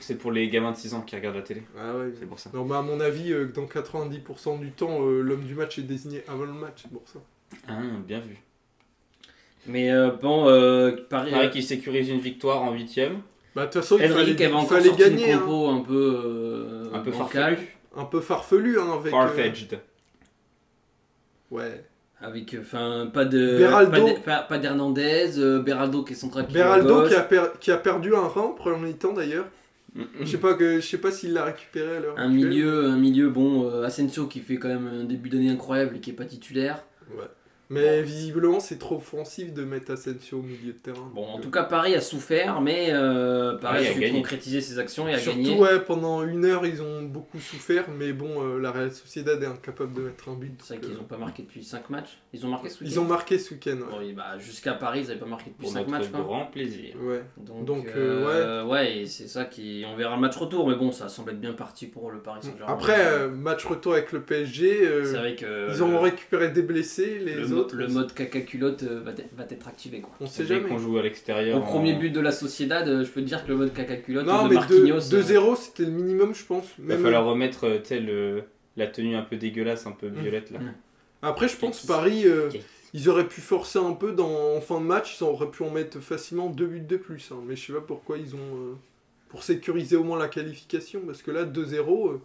c'est 0.00 0.16
pour 0.18 0.32
les 0.32 0.48
gamins 0.48 0.72
de 0.72 0.76
6 0.76 0.94
ans 0.94 1.00
qui 1.02 1.16
regardent 1.16 1.36
la 1.36 1.42
télé. 1.42 1.62
Ah 1.78 1.96
ouais. 1.96 2.12
C'est 2.18 2.26
pour 2.26 2.38
ça. 2.38 2.50
Non, 2.54 2.64
mais 2.64 2.74
à 2.76 2.82
mon 2.82 3.00
avis, 3.00 3.32
euh, 3.32 3.46
dans 3.46 3.66
90% 3.66 4.60
du 4.60 4.70
temps, 4.72 5.02
euh, 5.02 5.20
l'homme 5.22 5.44
du 5.44 5.54
match 5.54 5.78
est 5.78 5.82
désigné 5.82 6.22
avant 6.28 6.44
le 6.44 6.52
match, 6.52 6.82
c'est 6.82 6.90
pour 6.90 7.02
ça. 7.06 7.18
Ah, 7.68 7.78
bien 8.06 8.20
vu. 8.20 8.36
Mais 9.66 9.90
euh, 9.90 10.10
bon, 10.12 10.48
euh, 10.48 10.92
Paris. 11.10 11.30
Pareil 11.32 11.50
qui 11.50 11.62
sécurise 11.62 12.08
une 12.08 12.20
victoire 12.20 12.62
en 12.62 12.74
8ème. 12.74 13.16
Bah, 13.54 13.62
de 13.62 13.70
toute 13.72 13.80
façon, 13.82 13.96
il 13.98 14.08
fallait, 14.08 14.44
avait 14.44 14.52
encore 14.52 14.68
fallait 14.68 14.88
sorti 14.88 15.02
gagner. 15.02 15.32
une 15.32 15.38
hein. 15.38 15.76
un 15.76 15.80
peu, 15.80 16.22
euh, 16.24 16.90
Un 16.92 17.00
peu 17.00 17.10
bancale, 17.10 17.56
farfelu. 17.56 17.68
Un 17.96 18.04
peu 18.04 18.20
farfelu, 18.20 18.78
hein, 18.78 18.92
avec. 18.92 19.06
euh, 19.06 19.16
Farfetched. 19.16 19.80
Ouais. 21.50 21.84
Avec 22.20 22.56
enfin 22.60 23.10
pas 23.12 23.24
de 23.24 23.58
Beraldo. 23.58 23.90
pas 23.90 24.00
de- 24.12 24.18
pas, 24.20 24.38
pas 24.42 24.58
d'Hernandez, 24.58 25.38
euh, 25.38 25.60
Beraldo 25.60 26.02
qui 26.02 26.12
est 26.14 26.16
central 26.16 26.46
qui 26.46 26.54
Beraldo 26.54 27.06
qui 27.08 27.14
a, 27.14 27.20
per- 27.22 27.52
qui 27.60 27.70
a 27.70 27.76
perdu 27.76 28.14
un 28.14 28.26
rein 28.26 28.42
en 28.42 28.50
premier 28.52 28.88
mi-temps 28.88 29.12
d'ailleurs. 29.12 29.46
Je 30.20 30.26
sais 30.26 30.36
pas, 30.36 30.52
que, 30.52 30.78
je 30.78 30.86
sais 30.86 30.98
pas 30.98 31.10
s'il 31.10 31.32
l'a 31.32 31.44
récupéré 31.44 31.96
à 31.96 32.00
l'heure 32.00 32.14
Un 32.18 32.28
milieu, 32.28 32.84
un 32.84 32.96
milieu 32.98 33.30
bon, 33.30 33.64
euh, 33.70 33.82
Asensio 33.84 34.26
qui 34.26 34.40
fait 34.40 34.56
quand 34.56 34.68
même 34.68 34.86
un 34.86 35.04
début 35.04 35.30
d'année 35.30 35.48
incroyable 35.48 35.96
et 35.96 36.00
qui 36.00 36.10
est 36.10 36.14
pas 36.14 36.26
titulaire. 36.26 36.84
Ouais. 37.16 37.24
Mais 37.68 38.00
visiblement, 38.02 38.60
c'est 38.60 38.78
trop 38.78 38.96
offensif 38.96 39.52
de 39.52 39.64
mettre 39.64 39.90
Asensio 39.92 40.38
au 40.38 40.42
milieu 40.42 40.72
de 40.72 40.78
terrain. 40.78 41.10
Bon, 41.14 41.26
en 41.26 41.40
tout 41.40 41.50
cas, 41.50 41.64
Paris 41.64 41.94
a 41.96 42.00
souffert, 42.00 42.60
mais 42.60 42.88
euh, 42.90 43.56
Paris 43.58 43.80
Ouais, 43.80 43.86
a 43.88 43.90
a 43.90 43.94
su 43.94 44.00
gagné. 44.00 44.12
concrétiser 44.20 44.60
ses 44.60 44.78
actions 44.78 45.08
et 45.08 45.14
a 45.14 45.18
Surtout, 45.18 45.38
gagné. 45.42 45.58
ouais, 45.58 45.80
pendant 45.80 46.22
une 46.22 46.44
heure, 46.44 46.64
ils 46.64 46.80
ont 46.80 47.02
beaucoup 47.02 47.40
souffert, 47.40 47.86
mais 47.90 48.12
bon, 48.12 48.40
euh, 48.40 48.60
la 48.60 48.70
Real 48.70 48.92
Sociedad 48.92 49.42
est 49.42 49.46
incapable 49.46 49.94
de 49.94 50.02
mettre 50.02 50.28
un 50.28 50.34
but. 50.34 50.52
C'est 50.62 50.74
vrai 50.76 50.82
qu'ils 50.86 50.94
euh, 50.94 50.98
n'ont 50.98 51.04
pas 51.04 51.16
marqué 51.16 51.42
depuis 51.42 51.64
5 51.64 51.90
matchs. 51.90 52.18
Ils 52.32 52.46
ont 52.46 52.50
marqué 52.50 52.68
ce 52.68 52.84
week-end 52.84 52.92
Ils 52.94 53.00
ont 53.00 53.04
marqué 53.04 53.38
ce 53.38 53.54
week-end, 53.54 53.70
ouais. 53.98 54.08
Bon, 54.10 54.12
bah, 54.16 54.38
Jusqu'à 54.38 54.74
Paris, 54.74 55.00
ils 55.02 55.08
n'avaient 55.08 55.18
pas 55.20 55.26
marqué 55.26 55.50
depuis 55.50 55.62
Pour 55.64 55.72
5 55.72 55.78
notre 55.80 55.90
matchs. 55.90 56.10
quoi. 56.10 56.20
grand 56.20 56.46
plaisir. 56.46 56.94
Ouais. 57.02 57.22
Donc, 57.38 57.64
Donc, 57.64 57.86
euh, 57.96 58.64
ouais. 58.64 58.98
et 58.98 59.06
c'est 59.06 59.26
ça 59.26 59.44
qui. 59.44 59.84
On 59.92 59.96
verra 59.96 60.14
le 60.14 60.20
match 60.20 60.36
retour, 60.36 60.68
mais 60.68 60.76
bon, 60.76 60.92
ça 60.92 61.08
semble 61.08 61.32
être 61.32 61.40
bien 61.40 61.52
parti 61.52 61.86
pour 61.86 62.10
le 62.12 62.20
Paris 62.20 62.40
Saint-Germain. 62.42 62.72
Après, 62.72 63.06
euh, 63.06 63.28
match 63.28 63.64
retour 63.66 63.94
avec 63.94 64.12
le 64.12 64.20
PSG, 64.22 64.86
euh, 64.86 65.04
c'est 65.04 65.16
vrai 65.18 65.34
que. 65.34 65.68
ils 65.70 65.82
ont 65.82 66.00
récupéré 66.00 66.50
des 66.50 66.62
blessés, 66.62 67.18
les 67.18 67.34
le, 67.34 67.46
mo- 67.48 67.55
autres. 67.56 67.76
le 67.76 67.88
mode 67.88 68.12
caca 68.14 68.40
culotte 68.40 68.82
euh, 68.82 69.00
va, 69.04 69.12
être- 69.12 69.34
va 69.36 69.44
être 69.48 69.68
activé. 69.68 70.00
Quoi. 70.00 70.10
On 70.20 70.26
sait 70.26 70.42
Dès 70.44 70.54
jamais. 70.56 70.68
qu'on 70.68 70.78
joue 70.78 70.96
à 70.98 71.02
l'extérieur. 71.02 71.58
Au 71.58 71.62
en- 71.62 71.66
premier 71.66 71.94
but 71.94 72.10
de 72.10 72.20
la 72.20 72.32
Sociedad, 72.32 72.86
euh, 72.88 73.04
je 73.04 73.10
peux 73.10 73.20
te 73.22 73.26
dire 73.26 73.44
que 73.44 73.48
le 73.50 73.56
mode 73.56 73.72
caca 73.72 73.96
culotte 73.96 74.26
Non, 74.26 74.44
de 74.44 74.54
mais 74.54 74.66
deux- 74.68 74.84
Marquinhos. 74.84 75.08
2-0, 75.10 75.56
c'était 75.56 75.84
le 75.84 75.90
minimum, 75.92 76.34
je 76.34 76.44
pense. 76.44 76.64
Il 76.78 76.84
va 76.86 76.94
Même- 76.94 77.02
falloir 77.04 77.24
remettre 77.26 77.64
euh, 77.66 77.78
le- 78.00 78.42
la 78.76 78.86
tenue 78.86 79.16
un 79.16 79.22
peu 79.22 79.36
dégueulasse, 79.36 79.86
un 79.86 79.92
peu 79.92 80.08
Mm. 80.08 80.20
violette 80.20 80.50
là. 80.50 80.58
Mm. 80.60 80.74
Après, 81.22 81.48
je 81.48 81.56
pense 81.56 81.84
Paris, 81.86 82.22
euh, 82.26 82.50
ils 82.94 83.08
auraient 83.08 83.26
pu 83.26 83.40
forcer 83.40 83.78
un 83.78 83.92
peu 83.94 84.12
dans, 84.12 84.54
en 84.56 84.60
fin 84.60 84.80
de 84.80 84.84
match, 84.86 85.16
ils 85.20 85.24
auraient 85.24 85.50
pu 85.50 85.62
en 85.62 85.70
mettre 85.70 85.98
facilement 86.00 86.48
deux 86.50 86.66
buts 86.66 86.80
de 86.80 86.96
plus. 86.96 87.30
hein. 87.32 87.36
Mais 87.46 87.56
je 87.56 87.66
sais 87.66 87.72
pas 87.72 87.80
pourquoi 87.80 88.18
ils 88.18 88.34
ont. 88.34 88.38
euh, 88.38 88.74
pour 89.28 89.42
sécuriser 89.42 89.96
au 89.96 90.04
moins 90.04 90.18
la 90.18 90.28
qualification, 90.28 91.00
parce 91.04 91.20
que 91.20 91.32
là, 91.32 91.44
2-0, 91.44 92.08
euh, 92.10 92.20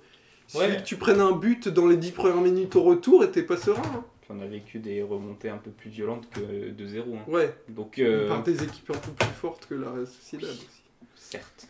Ouais. 0.60 0.78
que 0.78 0.84
tu 0.84 0.98
prennes 0.98 1.20
un 1.20 1.32
but 1.32 1.68
dans 1.68 1.88
les 1.88 1.98
10 1.98 2.12
premières 2.12 2.42
minutes 2.42 2.76
au 2.76 2.84
retour 2.84 3.24
et 3.24 3.32
t'es 3.32 3.42
pas 3.42 3.58
serein. 3.58 3.82
hein. 3.96 4.04
On 4.34 4.42
a 4.42 4.46
vécu 4.46 4.80
des 4.80 5.02
remontées 5.04 5.50
un 5.50 5.58
peu 5.58 5.72
plus 5.72 5.90
violentes 5.90 6.28
que 6.30 6.40
2-0. 6.72 7.00
hein. 7.18 7.24
Ouais, 7.28 7.54
Donc, 7.70 8.00
euh, 8.00 8.28
par 8.28 8.44
des 8.44 8.64
équipes 8.64 8.92
un 8.92 8.98
peu 8.98 9.12
plus 9.12 9.28
fortes 9.30 9.66
que 9.68 9.76
la 9.76 10.06
Sociedad 10.06 10.50
aussi. 10.50 10.68
certes. 11.16 11.68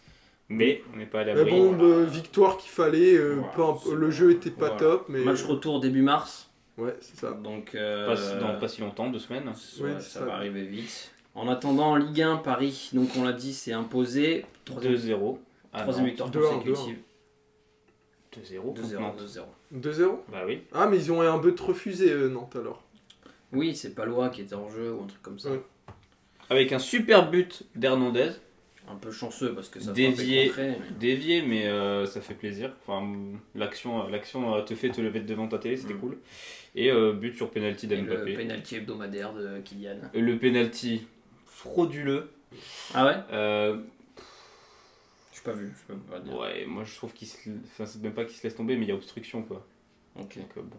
Mais 0.49 0.83
on 0.93 0.97
n'est 0.97 1.05
pas 1.05 1.21
à 1.21 1.25
Mais 1.25 1.33
l'abri. 1.33 1.51
bon, 1.51 1.71
bah, 1.73 2.03
victoire 2.03 2.57
qu'il 2.57 2.71
fallait. 2.71 3.15
euh, 3.15 3.35
Voilà, 3.55 3.79
peu 3.83 3.95
le 3.95 4.11
jeu 4.11 4.31
était 4.31 4.49
pas 4.51 4.67
voilà. 4.67 4.77
top, 4.79 5.05
mais. 5.09 5.23
Match 5.23 5.43
retour 5.43 5.79
début 5.79 6.01
mars. 6.01 6.49
Ouais, 6.77 6.95
c'est 6.99 7.17
ça. 7.17 7.31
Donc, 7.31 7.73
euh, 7.75 8.07
Pas- 8.15 8.35
dans 8.39 8.59
pas 8.59 8.67
si 8.67 8.81
longtemps, 8.81 9.09
deux 9.09 9.19
semaines. 9.19 9.47
ouais, 9.47 9.93
Ouais, 9.93 9.99
ça, 9.99 10.25
va 10.25 10.35
arriver 10.35 10.63
vite. 10.65 11.11
En 11.35 11.47
attendant, 11.47 11.91
en 11.91 11.95
Ligue 11.95 12.21
1, 12.21 12.37
Paris, 12.37 12.89
donc 12.93 13.09
on 13.17 13.23
l'a 13.23 13.31
dit, 13.33 13.53
c'est 13.53 13.71
imposé. 13.71 14.45
Troisième, 14.65 14.93
2-0. 14.93 15.39
Ah 15.73 15.81
troisième 15.83 16.03
non, 16.05 16.09
victoire 16.09 16.29
2-1, 16.29 16.41
consécutive. 16.59 16.97
2-0 18.35 18.59
contre 18.61 18.81
2-0. 18.81 18.99
Nantes. 18.99 19.21
2-0. 19.73 19.81
2-0 19.81 20.19
Bah 20.31 20.43
oui. 20.45 20.61
Ah, 20.73 20.87
mais 20.87 20.97
ils 20.97 21.11
ont 21.11 21.21
un 21.21 21.37
but 21.37 21.59
refusé, 21.59 22.11
euh, 22.11 22.29
Nantes 22.29 22.55
alors. 22.55 22.83
Oui, 23.53 23.75
c'est 23.75 23.93
Palois 23.93 24.29
qui 24.29 24.41
était 24.41 24.55
en 24.55 24.69
jeu 24.69 24.93
ou 24.93 25.03
un 25.03 25.07
truc 25.07 25.21
comme 25.21 25.39
ça. 25.39 25.51
Ouais. 25.51 25.61
Avec 26.49 26.71
un 26.71 26.79
super 26.79 27.29
but 27.29 27.63
d'Hernandez. 27.75 28.31
Un 28.89 28.95
peu 28.95 29.11
chanceux 29.11 29.53
parce 29.53 29.69
que 29.69 29.79
ça 29.79 29.91
Dévié. 29.93 30.47
frappait 30.49 30.67
contré, 30.71 30.79
mais- 30.89 30.97
Dévié, 30.99 31.41
mais 31.43 31.67
euh, 31.67 32.05
ça 32.05 32.19
fait 32.19 32.33
plaisir. 32.33 32.73
Enfin, 32.85 33.07
l'action, 33.55 34.07
l'action 34.07 34.55
euh, 34.55 34.61
te 34.63 34.73
fait 34.75 34.89
te 34.89 34.99
lever 34.99 35.19
devant 35.21 35.47
ta 35.47 35.59
télé, 35.59 35.77
c'était 35.77 35.93
Mm. 35.93 35.99
cool. 35.99 36.17
Et 36.75 36.91
euh, 36.91 37.13
but 37.13 37.35
sur 37.35 37.51
penalty 37.51 37.85
Et 37.85 37.89
le 37.95 38.01
d'Mbappé. 38.01 38.33
penalty 38.35 38.75
hebdomadaire 38.77 39.33
de 39.33 39.59
Kylian. 39.59 39.97
Le 40.13 40.37
penalty 40.37 41.05
frauduleux. 41.45 42.31
Ah 42.93 43.05
ouais? 43.05 43.15
Euh, 43.31 43.77
Je 45.43 45.49
pas 45.51 45.53
vu, 45.53 45.71
je 45.75 45.93
peux 45.93 45.99
pas 45.99 46.19
dire. 46.19 46.37
ouais, 46.37 46.65
moi 46.65 46.83
je 46.83 46.95
trouve 46.95 47.13
qu'il 47.13 47.27
se... 47.27 47.49
Enfin, 47.65 47.85
c'est 47.85 48.01
même 48.01 48.13
pas 48.13 48.25
qu'il 48.25 48.37
se 48.37 48.43
laisse 48.43 48.55
tomber, 48.55 48.75
mais 48.77 48.85
il 48.85 48.89
y 48.89 48.91
a 48.91 48.95
obstruction 48.95 49.41
quoi. 49.43 49.65
Ok. 50.19 50.37
Donc 50.37 50.57
euh, 50.57 50.61
bon, 50.61 50.77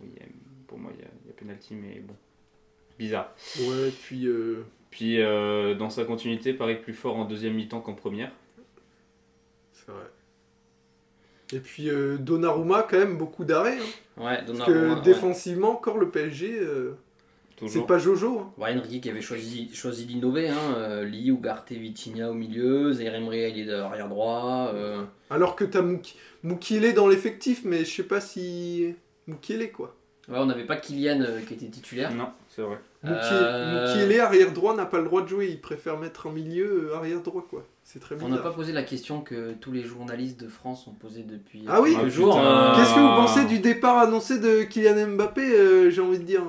oui, 0.00 0.08
il 0.16 0.20
y 0.20 0.24
a- 0.24 0.28
pour 0.66 0.78
moi 0.78 0.92
il 0.94 1.00
y 1.02 1.04
a, 1.04 1.08
il 1.24 1.28
y 1.28 1.30
a 1.30 1.34
penalty, 1.34 1.74
mais 1.74 2.00
bon. 2.00 2.14
Bizarre. 2.98 3.34
Ouais, 3.60 3.90
puis. 4.02 4.26
euh, 4.26 4.64
Puis 4.90 5.20
euh, 5.20 5.74
dans 5.74 5.88
sa 5.90 6.04
continuité, 6.04 6.52
Paris 6.52 6.76
plus 6.76 6.92
fort 6.94 7.16
en 7.16 7.24
deuxième 7.24 7.54
mi-temps 7.54 7.80
qu'en 7.80 7.94
première. 7.94 8.30
C'est 9.72 9.90
vrai. 9.90 10.04
Et 11.54 11.58
puis 11.60 11.88
euh, 11.90 12.16
Donnarumma, 12.18 12.86
quand 12.88 12.98
même, 12.98 13.16
beaucoup 13.18 13.44
d'arrêts. 13.44 13.78
hein. 13.78 13.82
Ouais, 14.22 14.36
Parce 14.36 14.46
Donnarumma. 14.46 14.94
que 14.94 14.94
ouais. 14.96 15.02
défensivement, 15.02 15.70
encore 15.72 15.98
le 15.98 16.10
PSG, 16.10 16.58
euh, 16.60 16.96
c'est 17.68 17.86
pas 17.86 17.98
Jojo. 17.98 18.40
hein? 18.60 18.80
Qui 19.00 19.10
avait 19.10 19.20
choisi, 19.20 19.70
choisi 19.74 20.04
d'innover, 20.06 20.48
hein. 20.48 20.56
euh, 20.76 21.04
Lee, 21.04 21.28
Ugarte, 21.28 21.72
Vitinha 21.72 22.30
au 22.30 22.34
milieu, 22.34 22.92
Zaire 22.92 23.14
Emery 23.14 23.52
il 23.56 23.68
est 23.68 23.72
arrière 23.72 24.08
droit. 24.08 24.70
euh, 24.74 25.02
Alors 25.30 25.56
que 25.56 25.64
t'as 25.64 25.82
Mouki- 25.82 26.16
Moukielé 26.42 26.92
dans 26.92 27.08
l'effectif, 27.08 27.62
mais 27.64 27.84
je 27.84 27.90
sais 27.94 28.02
pas 28.02 28.20
si. 28.20 28.94
Moukielé, 29.26 29.70
quoi. 29.70 29.94
Ouais, 30.28 30.38
on 30.38 30.46
n'avait 30.46 30.64
pas 30.66 30.76
Kylian 30.76 31.20
euh, 31.20 31.40
qui 31.46 31.54
était 31.54 31.66
titulaire. 31.66 32.14
Non, 32.14 32.28
c'est 32.48 32.62
vrai. 32.62 32.78
Moukielé, 33.02 33.20
Euh, 33.42 33.86
Moukielé, 33.94 34.20
arrière 34.20 34.52
droit, 34.52 34.74
n'a 34.76 34.86
pas 34.86 34.98
le 34.98 35.04
droit 35.04 35.22
de 35.22 35.26
jouer. 35.28 35.48
Il 35.50 35.60
préfère 35.60 35.98
mettre 35.98 36.28
un 36.28 36.32
milieu 36.32 36.90
euh, 36.92 36.96
arrière 36.96 37.20
droit, 37.22 37.44
quoi. 37.48 37.64
C'est 37.84 37.98
très 37.98 38.14
On 38.14 38.18
bizarre. 38.18 38.30
n'a 38.30 38.38
pas 38.38 38.52
posé 38.52 38.72
la 38.72 38.84
question 38.84 39.20
que 39.22 39.52
tous 39.54 39.72
les 39.72 39.82
journalistes 39.82 40.40
de 40.40 40.48
France 40.48 40.86
ont 40.86 40.92
posée 40.92 41.24
depuis 41.24 41.64
Ah 41.68 41.80
oui 41.82 41.90
quelques 41.94 42.04
Ah, 42.06 42.08
jours. 42.08 42.38
euh, 42.38 42.74
Qu'est-ce 42.76 42.94
que 42.94 43.00
vous 43.00 43.06
pensez 43.26 43.44
du 43.46 43.58
départ 43.58 43.98
annoncé 43.98 44.38
de 44.38 44.62
Kylian 44.62 45.08
Mbappé 45.16 45.42
euh, 45.42 45.90
J'ai 45.90 46.00
envie 46.00 46.18
de 46.18 46.24
dire. 46.24 46.42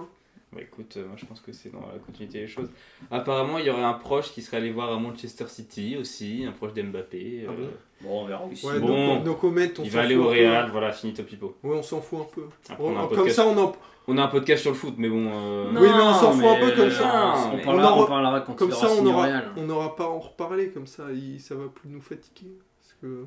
Bah 0.53 0.61
écoute, 0.61 0.97
euh, 0.97 1.07
moi 1.07 1.15
je 1.17 1.25
pense 1.25 1.39
que 1.41 1.51
c'est 1.51 1.71
dans 1.71 1.79
la 1.81 1.97
continuité 2.05 2.39
des 2.41 2.47
choses. 2.47 2.69
Apparemment, 3.09 3.57
il 3.57 3.65
y 3.65 3.69
aurait 3.69 3.83
un 3.83 3.93
proche 3.93 4.31
qui 4.31 4.41
serait 4.41 4.57
allé 4.57 4.71
voir 4.71 4.91
à 4.93 4.99
Manchester 4.99 5.45
City 5.47 5.97
aussi, 5.99 6.45
un 6.47 6.51
proche 6.51 6.73
d'Mbappé. 6.73 7.45
Ah 7.47 7.51
euh, 7.51 7.55
bon? 7.55 7.69
Bon, 8.01 8.21
on 8.21 8.25
verra 8.25 8.45
aussi. 8.45 8.65
Ouais, 8.65 8.79
Bon. 8.79 9.15
nos, 9.19 9.23
nos 9.23 9.35
comments, 9.35 9.61
on 9.79 9.83
il 9.83 9.89
va 9.89 10.01
aller 10.01 10.15
au. 10.15 10.27
Real, 10.27 10.69
voilà, 10.71 10.91
finito 10.91 11.23
pipo. 11.23 11.55
Ouais, 11.63 11.75
on 11.77 11.81
s'en 11.83 12.01
fout 12.01 12.19
un 12.21 12.35
peu. 12.35 12.43
Après, 12.69 12.83
on 12.83 12.95
a 12.95 12.99
un 13.01 13.07
comme 13.07 13.17
podcast- 13.17 13.35
ça, 13.37 13.47
on 13.47 13.57
en, 13.57 13.71
On 14.07 14.17
a 14.17 14.23
un 14.23 14.27
podcast 14.27 14.61
sur 14.61 14.71
le 14.71 14.77
foot, 14.77 14.95
mais 14.97 15.07
bon. 15.09 15.25
euh, 15.31 15.71
Non, 15.71 15.81
Oui, 15.81 15.87
mais 15.89 16.01
on 16.01 16.13
s'en 16.13 16.31
fout 16.33 16.43
un 16.45 16.59
peu 16.59 16.71
comme 16.75 16.91
ça. 16.91 17.33
On, 17.51 17.55
Mais- 17.57 17.63
parlera, 17.63 17.97
on 17.97 18.03
on 18.03 18.07
parlera 18.07 18.41
quand 18.41 18.53
comme 18.53 18.69
il 18.69 18.75
ça, 18.75 18.89
on 18.91 19.05
aura, 19.05 19.23
Real. 19.27 19.51
on 19.57 19.63
n'aura 19.63 19.95
pas 19.95 20.03
à 20.03 20.07
en 20.09 20.19
reparler. 20.19 20.69
Comme 20.69 20.87
ça, 20.87 21.05
il- 21.13 21.39
ça 21.39 21.55
va 21.55 21.67
plus 21.73 21.89
nous 21.89 22.01
fatiguer. 22.01 22.51
Parce 22.81 22.93
que... 23.01 23.25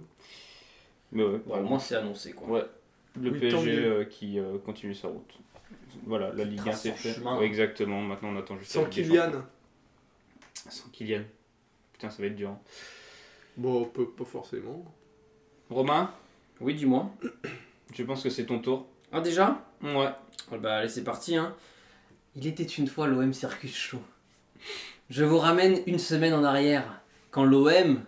Mais 1.13 1.25
ouais, 1.25 1.41
Bon, 1.47 1.57
au 1.57 1.63
moins, 1.63 1.79
c'est 1.79 1.97
annoncé 1.97 2.33
quoi. 2.33 2.49
Ouais. 2.49 2.65
Le 3.21 3.31
Oui, 3.31 3.39
PSG 3.41 3.71
euh, 3.79 4.05
qui 4.05 4.39
euh, 4.39 4.59
continue 4.65 4.95
sa 4.95 5.09
route. 5.09 5.39
Voilà, 6.05 6.33
la 6.33 6.45
Ligue 6.45 6.61
1 6.61 6.63
trace 6.63 6.83
c'est 6.83 6.93
fait. 6.93 7.19
Ouais, 7.21 7.47
exactement, 7.47 8.01
maintenant 8.01 8.29
on 8.31 8.39
attend 8.39 8.57
juste 8.59 8.75
la 8.75 8.83
Sans 8.83 8.89
Kylian. 8.89 9.33
Sans 10.69 10.89
Kylian. 10.91 11.23
Putain, 11.93 12.11
ça 12.11 12.23
va 12.23 12.29
être 12.29 12.37
dur. 12.37 12.51
hein. 12.51 12.59
Bon, 13.57 13.85
peu- 13.87 14.09
pas 14.11 14.25
forcément. 14.25 14.85
Romain, 15.71 16.11
Oui, 16.61 16.75
dis-moi. 16.75 17.11
je 17.95 18.03
pense 18.05 18.23
que 18.23 18.31
c'est 18.31 18.47
ton 18.47 18.59
tour? 18.61 18.87
Ah, 19.13 19.21
déjà? 19.21 19.65
Ouais. 19.83 20.09
Ah 20.53 20.59
Bah 20.59 20.77
allez 20.77 20.89
c'est 20.89 21.03
parti 21.05 21.37
hein. 21.37 21.55
Il 22.37 22.47
était 22.47 22.63
une 22.65 22.87
fois 22.87 23.07
l'OM 23.09 23.33
Circus 23.33 23.75
Show. 23.75 24.01
Je 25.11 25.25
vous 25.25 25.39
ramène 25.39 25.81
une 25.87 25.99
semaine 25.99 26.35
en 26.35 26.45
arrière, 26.45 27.01
quand 27.31 27.45
l'OM, 27.45 28.03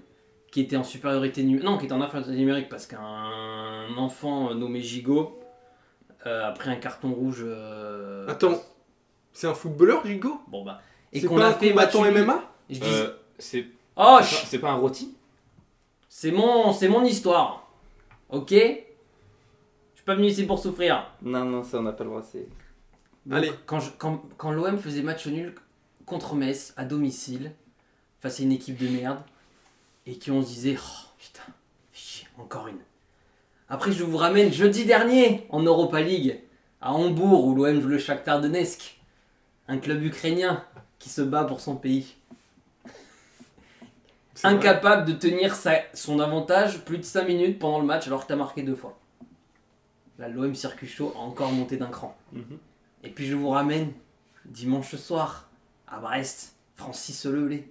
qui 0.53 0.61
était 0.61 0.77
en 0.77 0.85
supériorité 0.85 1.43
numérique, 1.43 1.65
non 1.65 1.79
qui 1.79 1.87
était 1.87 1.95
en 1.95 2.00
infériorité 2.00 2.37
numérique 2.38 2.69
parce 2.69 2.87
qu'un 2.87 3.97
enfant 3.97 4.55
nommé 4.55 4.83
Gigot 4.83 5.38
euh, 6.28 6.49
a 6.49 6.52
pris 6.52 6.70
un 6.70 6.76
carton 6.76 7.12
rouge. 7.12 7.42
euh, 7.44 8.26
Attends, 8.28 8.61
c'est 9.32 9.47
un 9.47 9.54
footballeur, 9.54 10.04
Gigot? 10.06 10.40
Bon 10.49 10.64
bah. 10.64 10.80
Et 11.12 11.20
C'est 11.20 11.26
qu'on 11.26 11.37
pas 11.37 11.47
a 11.47 11.50
un 11.50 11.54
fait 11.54 11.70
combattant. 11.70 12.04
MMA 12.04 12.42
je 12.70 12.78
dis, 12.80 12.87
Euh, 12.87 13.11
c'est 13.38 13.66
oh, 13.97 14.18
c'est 14.23 14.37
pas- 14.37 14.47
c'est 14.47 14.58
pas 14.58 14.70
un 14.70 14.76
rôti? 14.76 15.16
C'est 16.08 16.30
mon, 16.30 16.73
c'est 16.73 16.88
mon 16.88 17.04
histoire, 17.04 17.68
ok? 18.30 18.50
Je 18.50 18.56
suis 19.94 20.04
pas 20.04 20.14
venu 20.14 20.26
ici 20.28 20.44
pour 20.44 20.58
souffrir. 20.58 21.11
Non, 21.23 21.44
non, 21.44 21.62
ça 21.62 21.78
on 21.78 21.82
n'a 21.82 21.92
pas 21.92 22.04
le 22.04 22.11
droit. 22.11 22.23
C'est. 22.23 22.47
Donc, 23.26 23.38
Allez. 23.38 23.52
Quand, 23.66 23.80
je- 23.80 23.90
quand, 23.99 24.23
quand 24.37 24.50
l'OM 24.52 24.78
faisait 24.78 25.02
match 25.02 25.26
nul 25.26 25.54
contre 26.06 26.35
Metz 26.35 26.73
à 26.76 26.85
domicile, 26.85 27.52
face 28.20 28.40
à 28.40 28.42
une 28.42 28.52
équipe 28.52 28.76
de 28.78 28.88
merde, 28.88 29.20
et 30.06 30.18
qu'on 30.18 30.42
se 30.42 30.49
disait, 30.49 30.76
oh 30.78 31.08
putain, 31.18 31.42
fais 31.92 31.99
chier, 32.00 32.28
encore 32.38 32.66
une. 32.68 32.78
Après, 33.68 33.92
je 33.92 34.02
vous 34.04 34.16
ramène 34.16 34.52
jeudi 34.52 34.84
dernier 34.87 35.46
en 35.50 35.62
Europa 35.62 36.00
League, 36.00 36.40
à 36.80 36.92
Hambourg, 36.92 37.44
où 37.46 37.54
l'OM 37.54 37.80
joue 37.80 37.88
le 37.88 37.98
Shakhtar 37.98 38.40
Donetsk, 38.40 38.98
un 39.68 39.78
club 39.78 40.02
ukrainien 40.02 40.64
qui 40.98 41.08
se 41.10 41.20
bat 41.20 41.44
pour 41.44 41.60
son 41.60 41.76
pays. 41.76 42.14
Vrai. 44.42 44.50
Incapable 44.54 45.04
de 45.04 45.12
tenir 45.12 45.54
sa- 45.54 45.82
son 45.94 46.20
avantage 46.20 46.84
plus 46.84 46.98
de 46.98 47.02
5 47.02 47.25
minutes 47.26 47.58
pendant 47.58 47.80
le 47.80 47.84
match 47.87 48.06
alors 48.06 48.22
que 48.22 48.28
t'as 48.28 48.37
marqué 48.37 48.62
deux 48.62 48.76
fois. 48.76 48.96
Là, 50.18 50.28
l'OM 50.28 50.54
Circus 50.54 50.88
Show 50.90 51.12
a 51.16 51.18
encore 51.18 51.50
monté 51.52 51.76
d'un 51.76 51.88
cran. 51.88 52.16
Et 53.04 53.10
puis 53.10 53.26
je 53.26 53.34
vous 53.34 53.50
ramène 53.50 53.92
dimanche 54.44 54.94
soir 54.96 55.48
à 55.88 55.98
Brest, 55.98 56.54
Francis 56.76 57.25
Leblé. 57.26 57.68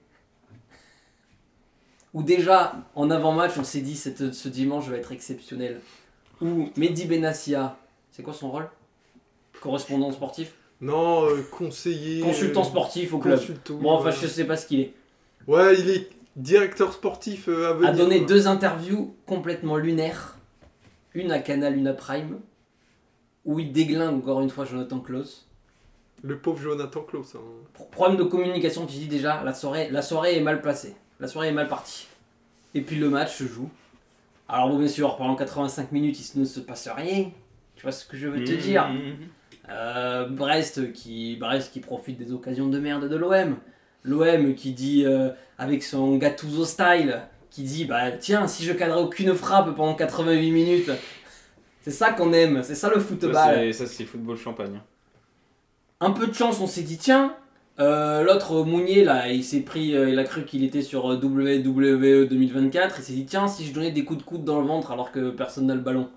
Où 2.18 2.24
déjà, 2.24 2.74
en 2.96 3.12
avant-match, 3.12 3.52
on 3.60 3.64
s'est 3.64 3.82
dit 3.82 3.96
cette- 3.96 4.34
ce 4.34 4.50
dimanche 4.50 4.88
va 4.88 4.98
être 4.98 5.12
exceptionnel. 5.12 5.80
Où 6.42 6.70
Mehdi 6.76 7.06
Benassia, 7.06 7.78
c'est 8.12 8.24
quoi 8.24 8.34
son 8.34 8.50
rôle? 8.50 8.68
Correspondant 9.62 10.12
sportif? 10.12 10.54
Non, 10.82 11.26
euh, 11.30 11.44
conseiller. 11.52 12.22
Consultant 12.22 12.62
euh, 12.62 12.66
sportif 12.66 13.14
au 13.14 13.20
club. 13.20 13.38
consultant, 13.38 13.76
Bon, 13.76 13.92
enfin, 13.92 14.10
je 14.10 14.26
sais 14.26 14.46
pas 14.46 14.58
ce 14.58 14.66
qu'il 14.66 14.80
est. 14.80 14.94
Ouais, 15.48 15.76
il 15.80 15.90
est 15.92 16.10
directeur 16.36 16.92
sportif 16.92 17.48
euh, 17.50 17.70
à 17.70 17.74
venir. 17.74 17.90
A 17.90 17.94
donné 17.94 18.22
deux 18.22 18.48
interviews 18.48 19.16
complètement 19.28 19.76
lunaires. 19.78 20.38
Une 21.14 21.32
à 21.32 21.38
Canal, 21.40 21.78
une 21.78 21.88
à 21.88 21.94
Prime. 21.94 22.40
Où 23.46 23.60
il 23.60 23.72
déglingue 23.72 24.16
encore 24.18 24.42
une 24.42 24.50
fois 24.50 24.66
Jonathan 24.66 25.00
Klaus. 25.00 25.48
Le 26.24 26.40
pauvre 26.40 26.60
Jonathan 26.62 27.02
Klaus. 27.02 27.36
hein. 27.36 27.40
Pro- 27.74 27.86
Problème 27.92 28.18
de 28.18 28.24
communication, 28.24 28.88
tu 28.88 28.98
dis 28.98 29.08
déjà, 29.08 29.44
la 29.44 29.54
soirée, 29.54 29.90
la 29.92 30.02
soirée 30.02 30.36
est 30.38 30.42
mal 30.42 30.62
placée. 30.64 30.96
La 31.20 31.28
soirée 31.28 31.50
est 31.50 31.54
mal 31.54 31.68
partie. 31.68 32.08
Et 32.74 32.82
puis 32.82 32.98
le 32.98 33.10
match 33.10 33.36
se 33.36 33.46
joue. 33.46 33.70
Alors 34.50 34.70
bon, 34.70 34.78
bien 34.78 34.88
sûr, 34.88 35.16
pendant 35.18 35.36
85 35.36 35.92
minutes, 35.92 36.18
il 36.34 36.40
ne 36.42 36.46
se 36.46 36.60
passe 36.60 36.88
rien. 36.88 37.32
Tu 37.76 37.84
vois 37.84 37.92
ce 37.92 38.06
que 38.06 38.18
je 38.18 38.28
veux 38.28 38.44
te 38.44 38.52
dire 38.52 38.88
Euh, 39.70 40.28
Brest, 40.30 40.94
qui, 40.94 41.36
Brest 41.36 41.74
qui 41.74 41.82
profite 41.82 42.18
des 42.18 42.32
occasions 42.32 42.68
de 42.68 42.80
merde 42.80 43.10
de 43.10 43.16
l'OM. 43.16 43.58
L'OM 44.04 44.56
qui 44.56 44.72
dit, 44.72 45.04
euh, 45.06 45.30
avec 45.58 45.84
son 45.84 46.16
Gattuso 46.18 46.64
style, 46.64 47.22
qui 47.50 47.64
dit, 47.64 47.86
bah 47.86 48.12
tiens, 48.12 48.48
si 48.48 48.64
je 48.64 48.72
cadrais 48.72 49.02
aucune 49.02 49.34
frappe 49.34 49.76
pendant 49.76 49.96
88 49.96 50.52
minutes. 50.52 50.92
C'est 51.82 51.92
ça 51.92 52.12
qu'on 52.14 52.32
aime, 52.34 52.64
c'est 52.64 52.76
ça 52.76 52.90
le 52.90 53.00
football. 53.00 53.34
ça, 53.74 53.86
c'est 53.86 54.06
football 54.06 54.38
champagne. 54.38 54.82
Un 56.00 56.12
peu 56.12 56.28
de 56.28 56.34
chance, 56.34 56.60
on 56.60 56.68
s'est 56.68 56.84
dit 56.84 56.98
tiens, 56.98 57.36
euh, 57.80 58.24
l'autre 58.24 58.64
Mounier 58.64 59.04
là, 59.04 59.32
il 59.32 59.44
s'est 59.44 59.62
pris, 59.62 59.96
euh, 59.96 60.10
il 60.10 60.18
a 60.20 60.24
cru 60.24 60.46
qu'il 60.46 60.64
était 60.64 60.82
sur 60.82 61.06
WWE 61.06 62.28
2024, 62.28 62.96
il 63.00 63.04
s'est 63.04 63.14
dit 63.14 63.26
tiens, 63.26 63.48
si 63.48 63.66
je 63.66 63.74
donnais 63.74 63.92
des 63.92 64.04
coups 64.04 64.20
de 64.20 64.24
coude 64.24 64.44
dans 64.44 64.60
le 64.62 64.68
ventre 64.68 64.92
alors 64.92 65.12
que 65.12 65.30
personne 65.30 65.68
n'a 65.68 65.76
le 65.76 65.82
ballon. 65.82 66.10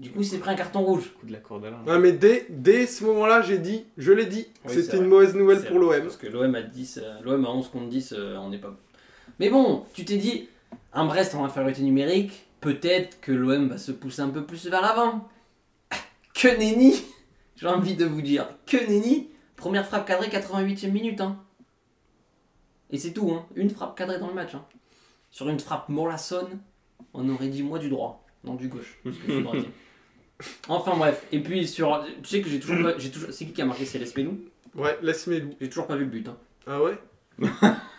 Du 0.00 0.10
coup, 0.10 0.20
il 0.20 0.24
s'est 0.24 0.38
pris 0.38 0.50
un 0.50 0.54
carton 0.54 0.80
rouge. 0.80 1.12
Coup 1.20 1.26
de 1.26 1.32
la 1.32 1.40
corde 1.40 1.66
à. 1.66 1.90
Ouais, 1.90 1.98
mais 1.98 2.12
dès, 2.12 2.46
dès 2.48 2.86
ce 2.86 3.04
moment-là, 3.04 3.42
j'ai 3.42 3.58
dit, 3.58 3.84
je 3.98 4.12
l'ai 4.12 4.24
dit, 4.24 4.46
Oui, 4.64 4.72
c'était 4.72 4.96
une 4.96 5.04
mauvaise 5.04 5.34
nouvelle 5.34 5.62
pour 5.62 5.78
l'OM. 5.78 6.00
Parce 6.00 6.16
que 6.16 6.26
l'OM 6.26 6.54
a 6.54 6.62
10, 6.62 7.00
euh, 7.02 7.20
l'OM 7.22 7.44
a 7.44 7.50
11 7.50 7.68
contre 7.68 7.88
10, 7.90 8.14
euh, 8.16 8.36
on 8.38 8.48
n'est 8.48 8.56
pas. 8.56 8.74
Mais 9.38 9.50
bon, 9.50 9.84
tu 9.92 10.06
t'es 10.06 10.16
dit, 10.16 10.48
un 10.94 11.04
Brest 11.04 11.34
en 11.34 11.44
infériorité 11.44 11.82
numérique, 11.82 12.46
peut-être 12.62 13.20
que 13.20 13.30
l'OM 13.30 13.68
va 13.68 13.76
se 13.76 13.92
pousser 13.92 14.22
un 14.22 14.30
peu 14.30 14.42
plus 14.42 14.66
vers 14.68 14.80
l'avant. 14.80 15.28
Que 16.34 16.48
nenni 16.56 16.94
J'ai 17.56 17.66
envie 17.66 17.94
de 17.94 18.06
vous 18.06 18.22
dire, 18.22 18.48
que 18.66 18.78
nenni 18.78 19.28
Première 19.60 19.86
frappe 19.86 20.06
cadrée, 20.06 20.28
88ème 20.28 20.90
minute. 20.90 21.20
Hein. 21.20 21.36
Et 22.90 22.98
c'est 22.98 23.12
tout, 23.12 23.30
hein. 23.30 23.44
une 23.54 23.70
frappe 23.70 23.96
cadrée 23.96 24.18
dans 24.18 24.28
le 24.28 24.34
match. 24.34 24.54
Hein. 24.54 24.64
sur 25.30 25.48
une 25.48 25.60
frappe 25.60 25.88
mollassonne, 25.88 26.58
on 27.14 27.28
aurait 27.28 27.48
dit 27.48 27.62
moi 27.62 27.78
du 27.78 27.88
droit, 27.88 28.24
non 28.42 28.54
du 28.54 28.68
gauche. 28.68 28.98
parce 29.04 29.16
que 29.16 29.22
je 29.28 29.32
suis 29.32 29.42
droitier. 29.42 29.70
enfin 30.68 30.96
bref, 30.96 31.24
et 31.30 31.40
puis 31.40 31.68
sur. 31.68 32.04
Tu 32.22 32.28
sais 32.28 32.40
que 32.40 32.48
j'ai 32.48 32.58
toujours 32.58 32.82
pas. 32.82 32.98
j'ai 32.98 33.10
toujours- 33.10 33.32
C'est 33.32 33.44
qui 33.44 33.52
qui 33.52 33.62
a 33.62 33.66
marqué 33.66 33.84
C'est 33.84 33.98
Lespelou 33.98 34.40
Ouais, 34.74 34.98
loup. 35.02 35.54
J'ai 35.60 35.68
toujours 35.68 35.86
pas 35.86 35.96
vu 35.96 36.04
le 36.04 36.10
but. 36.10 36.26
hein. 36.28 36.36
Ah 36.66 36.82
ouais? 36.82 36.98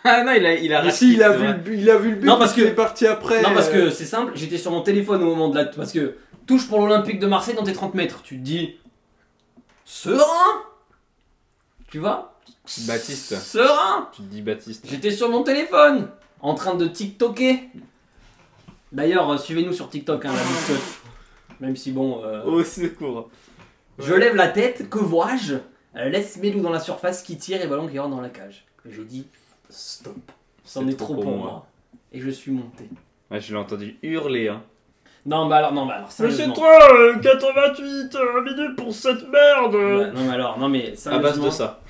Ah 0.04 0.24
non, 0.24 0.32
il 0.32 0.44
a, 0.44 0.54
il 0.54 0.74
a 0.74 0.80
raté, 0.80 0.90
si, 0.90 1.12
il 1.12 1.22
a, 1.22 1.30
vu 1.30 1.46
le 1.46 1.52
but, 1.54 1.78
il 1.78 1.88
a 1.88 1.96
vu 1.96 2.10
le 2.10 2.16
but, 2.16 2.26
Non, 2.26 2.36
parce 2.36 2.52
que- 2.54 2.62
est 2.62 2.74
parti 2.74 3.06
après. 3.06 3.40
Non, 3.40 3.54
parce 3.54 3.68
euh, 3.68 3.84
que 3.84 3.90
c'est 3.90 4.04
simple, 4.04 4.32
j'étais 4.34 4.58
sur 4.58 4.72
mon 4.72 4.82
téléphone 4.82 5.22
au 5.22 5.26
moment 5.26 5.48
de 5.48 5.56
la. 5.56 5.66
Parce 5.66 5.92
que 5.92 6.16
touche 6.44 6.66
pour 6.68 6.80
l'Olympique 6.80 7.20
de 7.20 7.28
Marseille 7.28 7.54
dans 7.54 7.62
tes 7.62 7.72
30 7.72 7.94
mètres. 7.94 8.22
Tu 8.24 8.36
te 8.36 8.42
dis. 8.42 8.74
Serein 9.84 10.64
Tu 11.92 11.98
vois 11.98 12.40
Baptiste. 12.86 13.36
Serein 13.38 14.08
Tu 14.14 14.22
te 14.22 14.26
dis 14.28 14.40
Baptiste. 14.40 14.86
J'étais 14.88 15.10
sur 15.10 15.28
mon 15.28 15.42
téléphone 15.42 16.08
en 16.40 16.54
train 16.54 16.74
de 16.74 16.86
TikToker. 16.86 17.68
D'ailleurs, 18.92 19.28
euh, 19.30 19.36
suivez-nous 19.36 19.74
sur 19.74 19.90
TikTok, 19.90 20.24
hein, 20.24 20.32
la 20.34 20.42
biscotte. 20.42 21.02
Même 21.60 21.76
si 21.76 21.92
bon. 21.92 22.24
euh, 22.24 22.42
Au 22.44 22.64
secours. 22.64 23.28
Je 23.98 24.14
lève 24.14 24.34
la 24.36 24.48
tête, 24.48 24.88
que 24.88 24.98
vois-je 24.98 25.56
Euh, 25.96 26.08
Laisse 26.08 26.38
Melou 26.38 26.60
dans 26.62 26.70
la 26.70 26.80
surface 26.80 27.22
qui 27.22 27.36
tire 27.36 27.60
et 27.60 27.66
ballon 27.66 27.86
qui 27.86 27.98
rentre 27.98 28.16
dans 28.16 28.22
la 28.22 28.30
cage. 28.30 28.64
Et 28.88 28.92
j'ai 28.92 29.04
dit 29.04 29.26
stop. 29.68 30.16
C'en 30.64 30.86
C'est 30.86 30.92
est 30.92 30.96
trop 30.96 31.14
pour 31.14 31.26
moi. 31.36 31.66
Et 32.10 32.20
je 32.22 32.30
suis 32.30 32.52
monté. 32.52 32.88
Ouais, 33.30 33.38
je 33.38 33.52
l'ai 33.52 33.58
entendu 33.60 33.98
hurler. 34.02 34.48
Hein. 34.48 34.62
Non, 35.24 35.46
bah 35.46 35.56
alors, 35.58 35.72
non, 35.72 35.86
bah 35.86 35.94
alors, 35.98 36.10
sérieusement. 36.12 36.52
toi, 36.54 36.78
88 37.22 38.16
minutes 38.44 38.76
pour 38.76 38.92
cette 38.92 39.28
merde 39.28 39.74
non, 40.14 40.24
mais 40.24 40.32
alors, 40.34 40.58
non, 40.58 40.68
mais 40.68 40.86
À 41.06 41.18
base 41.18 41.34
sérieusement. 41.34 41.44
de 41.46 41.50
ça. 41.50 41.80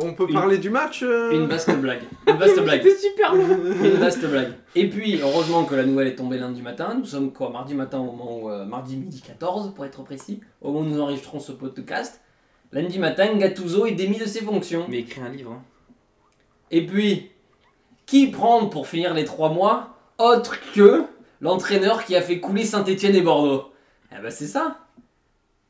On 0.00 0.12
peut 0.14 0.26
Une- 0.26 0.34
parler 0.34 0.58
du 0.58 0.70
match 0.70 1.02
euh 1.04 1.30
Une 1.32 1.46
vaste 1.46 1.70
blague. 1.76 2.02
Une 2.26 2.36
vaste 2.36 2.60
blague. 2.64 2.82
C'était 2.82 2.96
super 2.98 3.34
long. 3.34 3.44
Une 3.84 3.90
vaste 4.00 4.24
blague. 4.26 4.52
Et 4.74 4.88
puis, 4.88 5.20
heureusement 5.22 5.64
que 5.64 5.74
la 5.76 5.84
nouvelle 5.84 6.08
est 6.08 6.16
tombée 6.16 6.38
lundi 6.38 6.62
matin. 6.62 6.96
Nous 6.98 7.04
sommes 7.04 7.30
quoi 7.32 7.50
Mardi 7.50 7.74
matin 7.74 7.98
au 8.00 8.04
moment 8.04 8.38
où. 8.38 8.50
euh, 8.50 8.64
mardi 8.64 8.96
midi 8.96 9.20
14 9.24 9.72
pour 9.74 9.84
être 9.84 10.02
précis. 10.02 10.40
Au 10.62 10.72
moment 10.72 10.80
où 10.86 10.90
nous 10.90 11.00
enregistrons 11.00 11.38
ce 11.38 11.52
podcast. 11.52 12.20
Lundi 12.72 12.98
matin, 12.98 13.36
Gattuso 13.36 13.86
est 13.86 13.92
démis 13.92 14.18
de 14.18 14.24
ses 14.24 14.42
fonctions. 14.42 14.86
Mais 14.88 15.00
écris 15.00 15.20
un 15.20 15.28
livre. 15.28 15.52
Hein. 15.52 15.62
Et 16.72 16.84
puis, 16.86 17.30
qui 18.06 18.26
prendre 18.32 18.70
pour 18.70 18.88
finir 18.88 19.14
les 19.14 19.24
trois 19.24 19.50
mois 19.50 19.90
Autre 20.18 20.56
que 20.74 21.04
l'entraîneur 21.44 22.04
qui 22.04 22.16
a 22.16 22.22
fait 22.22 22.40
couler 22.40 22.64
Saint-Etienne 22.64 23.14
et 23.14 23.20
Bordeaux. 23.22 23.70
Eh 24.10 24.20
ben 24.20 24.30
c'est 24.30 24.46
ça. 24.46 24.78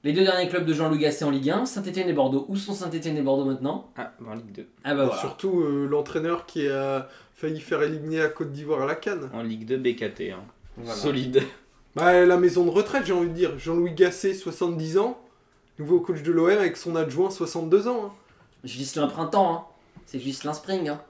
Les 0.05 0.13
deux 0.13 0.23
derniers 0.23 0.49
clubs 0.49 0.65
de 0.67 0.73
Jean-Louis 0.75 0.99
Gasset 0.99 1.25
en 1.25 1.31
Ligue 1.31 1.51
1, 1.51 1.65
Saint-Etienne 1.67 2.09
et 2.09 2.13
Bordeaux. 2.13 2.45
Où 2.49 2.57
sont 2.57 2.75
Saint-Etienne 2.75 3.17
et 3.17 3.23
Bordeaux 3.23 3.45
maintenant? 3.47 3.91
Ah, 3.97 4.13
en 4.27 4.35
Ligue 4.35 4.53
2. 4.53 4.67
Ah 4.85 4.95
bah 4.95 5.07
voilà. 5.07 5.21
Surtout 5.21 5.61
euh, 5.61 5.87
l'entraîneur 5.91 6.47
qui 6.47 6.69
a 6.69 7.09
failli 7.35 7.61
faire 7.61 7.83
éliminer 7.83 8.19
la 8.19 8.29
Côte 8.29 8.53
d'Ivoire 8.53 8.83
à 8.83 8.87
la 8.87 8.95
Cannes. 8.95 9.29
En 9.33 9.43
Ligue 9.43 9.67
2 9.67 9.77
BKT. 9.79 10.31
Hein. 10.33 10.45
Voilà. 10.77 10.95
Solide. 10.95 11.43
Bah, 11.97 12.25
la 12.25 12.37
maison 12.37 12.65
de 12.65 12.71
retraite, 12.71 13.07
j'ai 13.07 13.13
envie 13.13 13.29
de 13.29 13.35
dire. 13.35 13.59
Jean-Louis 13.59 13.93
Gasset, 13.93 14.35
70 14.35 14.99
ans. 14.99 15.19
Nouveau 15.79 16.01
coach 16.01 16.23
de 16.23 16.31
l'OM 16.33 16.51
avec 16.51 16.77
son 16.77 16.95
adjoint, 16.97 17.31
62 17.31 17.89
ans. 17.89 18.07
hein. 18.07 18.13
Gislain 18.65 19.07
Printemps, 19.09 19.53
hein. 19.53 19.65
c'est 20.07 20.21
Gislain 20.21 20.53
Spring. 20.55 20.89
Hein. 20.89 21.01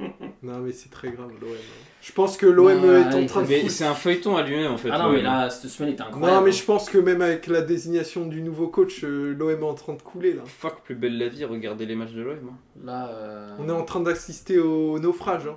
Non, 0.42 0.60
mais 0.60 0.70
c'est 0.72 0.90
très 0.90 1.10
grave, 1.10 1.30
l'OM. 1.40 1.50
hein. 1.52 1.84
Je 2.00 2.12
pense 2.12 2.36
que 2.36 2.46
l'OM 2.46 2.68
est 2.84 3.14
en 3.14 3.26
train 3.26 3.42
de 3.42 3.48
Mais 3.48 3.68
c'est 3.68 3.84
un 3.84 3.94
feuilleton 3.94 4.36
à 4.36 4.42
lui-même 4.42 4.70
en 4.70 4.76
fait. 4.76 4.88
Ah 4.92 4.98
non, 4.98 5.10
mais 5.10 5.20
là, 5.22 5.50
cette 5.50 5.68
semaine 5.70 5.92
était 5.92 6.02
incroyable. 6.02 6.38
Non, 6.38 6.44
mais 6.44 6.52
je 6.52 6.64
pense 6.64 6.88
que 6.88 6.98
même 6.98 7.20
avec 7.22 7.48
la 7.48 7.60
désignation 7.60 8.26
du 8.26 8.40
nouveau 8.40 8.68
coach, 8.68 9.02
euh, 9.02 9.34
l'OM 9.36 9.50
est 9.50 9.62
en 9.64 9.74
train 9.74 9.94
de 9.94 10.02
couler 10.02 10.34
là. 10.34 10.42
Fuck, 10.46 10.82
plus 10.84 10.94
belle 10.94 11.18
la 11.18 11.28
vie, 11.28 11.44
regardez 11.44 11.86
les 11.86 11.96
matchs 11.96 12.12
de 12.12 12.22
l'OM. 12.22 12.36
hein. 12.50 12.56
Là, 12.84 13.08
euh, 13.10 13.56
On 13.58 13.68
est 13.68 13.72
en 13.72 13.82
train 13.84 13.98
d'assister 14.00 14.58
au 14.60 15.00
naufrage. 15.00 15.48
hein. 15.48 15.56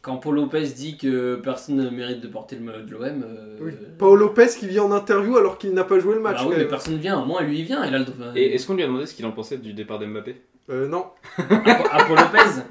quand 0.00 0.16
Paul 0.16 0.36
Lopez 0.36 0.62
dit 0.68 0.96
que 0.96 1.36
personne 1.36 1.76
ne 1.76 1.90
mérite 1.90 2.22
de 2.22 2.28
porter 2.28 2.56
le 2.56 2.62
maillot 2.62 2.86
de 2.86 2.90
l'OM. 2.92 3.24
euh, 3.28 3.58
Oui. 3.60 3.72
Paolo 3.98 4.16
Lopez 4.28 4.46
qui 4.58 4.66
vient 4.66 4.84
en 4.84 4.92
interview 4.92 5.36
alors 5.36 5.58
qu'il 5.58 5.74
n'a 5.74 5.84
pas 5.84 5.98
joué 5.98 6.14
le 6.14 6.20
match. 6.20 6.36
bah 6.38 6.42
quand 6.44 6.48
oui, 6.50 6.54
mais 6.56 6.64
personne 6.68 6.96
vient. 6.96 7.22
Moi, 7.26 7.42
lui, 7.42 7.58
il 7.58 7.64
vient. 7.66 7.84
Il 7.84 7.94
a 7.94 7.98
le... 7.98 8.06
Et 8.34 8.54
est-ce 8.54 8.66
qu'on 8.66 8.74
lui 8.74 8.82
a 8.82 8.86
demandé 8.86 9.04
ce 9.04 9.12
qu'il 9.14 9.26
en 9.26 9.32
pensait 9.32 9.58
du 9.58 9.74
départ 9.74 9.98
d'Mbappé? 9.98 10.40
Euh, 10.70 10.88
non. 10.88 11.06
Paul 11.36 12.16
Lopez 12.18 12.62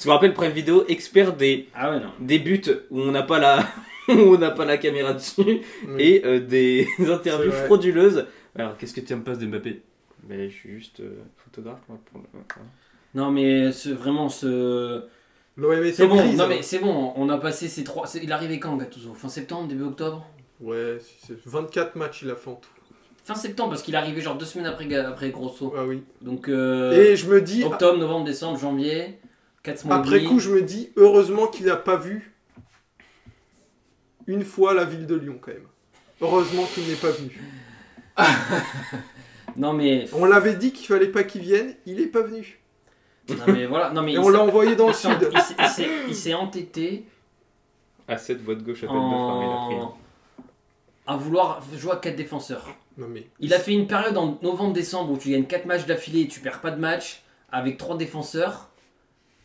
Je 0.00 0.08
me 0.08 0.12
rappelle 0.12 0.34
Prime 0.34 0.52
Vidéo, 0.52 0.84
expert 0.88 1.34
des, 1.34 1.68
Ah 1.74 1.90
ouais, 1.90 2.00
non. 2.00 2.10
des 2.20 2.38
buts 2.38 2.62
où 2.90 3.00
on 3.00 3.10
n'a 3.10 3.22
pas 3.22 3.38
la 3.38 3.66
où 4.08 4.12
on 4.34 4.38
n'a 4.38 4.50
pas 4.50 4.64
la 4.64 4.78
caméra 4.78 5.12
dessus 5.12 5.42
Oui. 5.42 5.62
et 5.98 6.22
euh, 6.24 6.40
des 6.40 6.86
interviews 7.00 7.50
vrai. 7.50 7.66
frauduleuses. 7.66 8.26
Alors 8.56 8.76
qu'est-ce 8.76 8.94
que 8.94 9.00
tu 9.00 9.14
me 9.14 9.22
passes 9.22 9.38
d'Mbappé 9.38 9.82
Mais 10.28 10.48
je 10.50 10.54
suis 10.54 10.70
juste 10.70 11.00
euh, 11.00 11.20
photographe 11.36 11.80
moi. 11.88 11.98
Pour 12.10 12.20
le... 12.20 12.26
voilà. 12.32 12.46
Non, 13.14 13.30
mais 13.30 13.72
ce- 13.72 13.90
vraiment, 13.90 14.28
ce. 14.28 15.04
L'OM 15.56 15.72
est 15.84 15.92
C'est 15.92 16.06
bon, 16.06 16.16
non 16.32 16.44
hein. 16.44 16.46
mais 16.48 16.62
c'est 16.62 16.78
bon, 16.78 17.12
on 17.16 17.28
a 17.28 17.36
passé 17.38 17.68
ces 17.68 17.84
trois. 17.84 18.06
c'est- 18.06 18.22
Il 18.22 18.32
arrivait 18.32 18.58
quand 18.58 18.76
Gattuso? 18.76 19.12
Fin 19.14 19.28
septembre, 19.28 19.68
début 19.68 19.84
octobre? 19.84 20.26
Ouais, 20.60 20.96
si, 21.00 21.14
c'est 21.26 21.36
24 21.46 21.96
matchs 21.96 22.22
il 22.22 22.30
a 22.30 22.36
fait 22.36 22.48
en 22.50 22.54
tout. 22.54 22.70
Fin 23.24 23.34
septembre, 23.36 23.70
parce 23.70 23.82
qu'il 23.82 23.94
est 23.94 23.98
arrivé 23.98 24.20
genre 24.20 24.36
deux 24.36 24.44
semaines 24.44 24.66
après, 24.66 25.30
Grosso. 25.30 25.72
Ah 25.76 25.84
oui. 25.84 26.02
Donc 26.20 26.48
euh, 26.48 26.92
Et 26.92 27.16
je 27.16 27.28
me 27.28 27.40
dis, 27.40 27.62
octobre, 27.62 27.98
novembre, 27.98 28.24
décembre, 28.24 28.58
janvier, 28.58 29.20
4 29.62 29.84
mois. 29.86 29.96
après 29.96 30.24
coup, 30.24 30.40
je 30.40 30.50
me 30.50 30.62
dis, 30.62 30.90
heureusement 30.96 31.46
qu'il 31.46 31.66
n'a 31.66 31.76
pas 31.76 31.96
vu 31.96 32.34
une 34.26 34.44
fois 34.44 34.74
la 34.74 34.84
ville 34.84 35.06
de 35.06 35.14
Lyon 35.14 35.38
quand 35.40 35.52
même. 35.52 35.66
Heureusement 36.20 36.64
qu'il 36.74 36.86
n'est 36.88 36.96
pas 36.96 37.10
venu. 37.10 37.40
Non 39.56 39.72
mais. 39.74 40.06
On 40.14 40.24
l'avait 40.24 40.54
dit 40.54 40.72
qu'il 40.72 40.86
fallait 40.86 41.08
pas 41.08 41.24
qu'il 41.24 41.42
vienne, 41.42 41.74
il 41.84 42.00
est 42.00 42.06
pas 42.06 42.22
venu. 42.22 42.58
Non 43.28 43.44
mais 43.48 43.66
voilà, 43.66 43.90
non 43.90 44.02
mais. 44.02 44.14
Et 44.14 44.18
on 44.18 44.28
l'a 44.30 44.42
envoyé 44.42 44.76
dans 44.76 44.88
le 44.88 44.94
sud. 44.94 45.30
il 46.08 46.14
s'est- 46.14 46.34
entêté 46.34 47.06
À 48.08 48.16
cette 48.16 48.42
voix 48.42 48.54
de 48.54 48.62
gauche 48.62 48.82
à 48.82 48.86
tête 48.86 48.96
de 48.96 49.00
femme, 49.00 49.42
il 49.42 49.52
a 49.52 49.66
pris. 49.66 49.74
en... 49.74 49.96
à 51.06 51.16
vouloir 51.16 51.62
jouer 51.76 51.92
à 51.92 51.96
4 51.96 52.16
défenseurs. 52.16 52.66
Il 53.40 53.54
a 53.54 53.58
fait 53.58 53.72
une 53.72 53.86
période 53.86 54.16
en 54.16 54.38
novembre-décembre 54.42 55.12
où 55.12 55.18
tu 55.18 55.30
gagnes 55.30 55.46
4 55.46 55.66
matchs 55.66 55.86
d'affilée 55.86 56.22
et 56.22 56.28
tu 56.28 56.40
perds 56.40 56.60
pas 56.60 56.70
de 56.70 56.80
match 56.80 57.22
avec 57.50 57.78
3 57.78 57.96
défenseurs. 57.96 58.71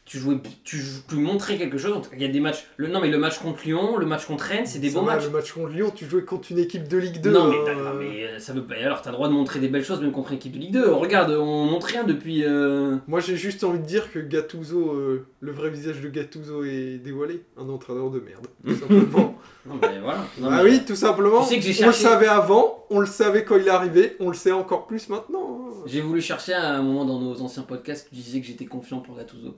Tu 0.07 0.19
jouais, 0.19 0.37
tu, 0.63 0.81
tu 1.09 1.15
montrais 1.15 1.57
quelque 1.57 1.77
chose. 1.77 2.01
Il 2.13 2.21
y 2.21 2.25
a 2.25 2.29
des 2.29 2.39
matchs. 2.39 2.65
Le, 2.77 2.87
non 2.87 3.01
mais 3.01 3.09
le 3.09 3.17
match 3.17 3.39
contre 3.39 3.63
Lyon, 3.65 3.97
le 3.97 4.05
match 4.05 4.25
contre 4.25 4.45
Rennes, 4.45 4.65
c'est 4.65 4.79
des 4.79 4.89
bons 4.89 5.01
matchs. 5.01 5.25
Le 5.25 5.31
match 5.31 5.51
contre 5.51 5.67
Lyon, 5.73 5.91
tu 5.93 6.05
jouais 6.05 6.23
contre 6.23 6.49
une 6.49 6.59
équipe 6.59 6.87
de 6.87 6.97
Ligue 6.97 7.19
2. 7.19 7.29
non, 7.29 7.49
mais, 7.49 7.57
mais 7.99 8.23
euh, 8.23 8.39
ça 8.39 8.53
veut 8.53 8.63
pas. 8.63 8.75
Alors 8.75 9.01
t'as 9.01 9.09
le 9.09 9.17
droit 9.17 9.27
de 9.27 9.33
montrer 9.33 9.59
des 9.59 9.67
belles 9.67 9.83
choses 9.83 9.99
même 9.99 10.13
contre 10.13 10.31
une 10.31 10.37
équipe 10.37 10.53
de 10.53 10.59
Ligue 10.59 10.71
2. 10.71 10.91
Regarde, 10.93 11.31
on 11.31 11.65
montre 11.65 11.87
rien 11.87 12.05
depuis. 12.05 12.45
euh, 12.45 12.95
Moi 13.07 13.19
j'ai 13.19 13.35
juste 13.35 13.65
envie 13.65 13.79
de 13.79 13.85
dire 13.85 14.09
que 14.09 14.19
Gattuso, 14.19 14.93
euh, 14.93 15.25
le 15.41 15.51
vrai 15.51 15.69
visage 15.69 15.99
de 15.99 16.07
Gattuso 16.07 16.63
est 16.63 16.99
dévoilé. 17.03 17.43
Un 17.57 17.67
entraîneur 17.67 18.09
de 18.09 18.21
merde. 18.21 18.47
Tout 18.65 18.75
simplement. 18.79 19.35
Non 19.65 19.75
mais 19.81 19.99
voilà. 20.01 20.19
Non, 20.39 20.47
ah 20.49 20.61
oui, 20.63 20.83
tout 20.87 20.95
simplement. 20.95 21.43
Tu 21.43 21.49
sais 21.49 21.55
que 21.59 21.63
j'ai 21.65 21.83
On 21.83 21.87
le 21.87 21.93
savait 21.93 22.27
avant, 22.27 22.85
on 22.89 23.01
le 23.01 23.07
savait 23.07 23.43
quand 23.43 23.57
il 23.57 23.67
est 23.67 23.69
arrivé, 23.69 24.15
on 24.21 24.29
le 24.29 24.35
sait 24.35 24.53
encore 24.53 24.87
plus 24.87 25.09
maintenant. 25.09 25.59
J'ai 25.85 25.99
voulu 25.99 26.21
chercher 26.21 26.53
à 26.53 26.75
un 26.75 26.81
moment 26.81 27.03
dans 27.03 27.19
nos 27.19 27.41
anciens 27.41 27.63
podcasts, 27.63 28.07
tu 28.09 28.15
disais 28.15 28.39
que 28.39 28.47
j'étais 28.47 28.65
confiant 28.65 28.99
pour 28.99 29.17
Gattuso. 29.17 29.57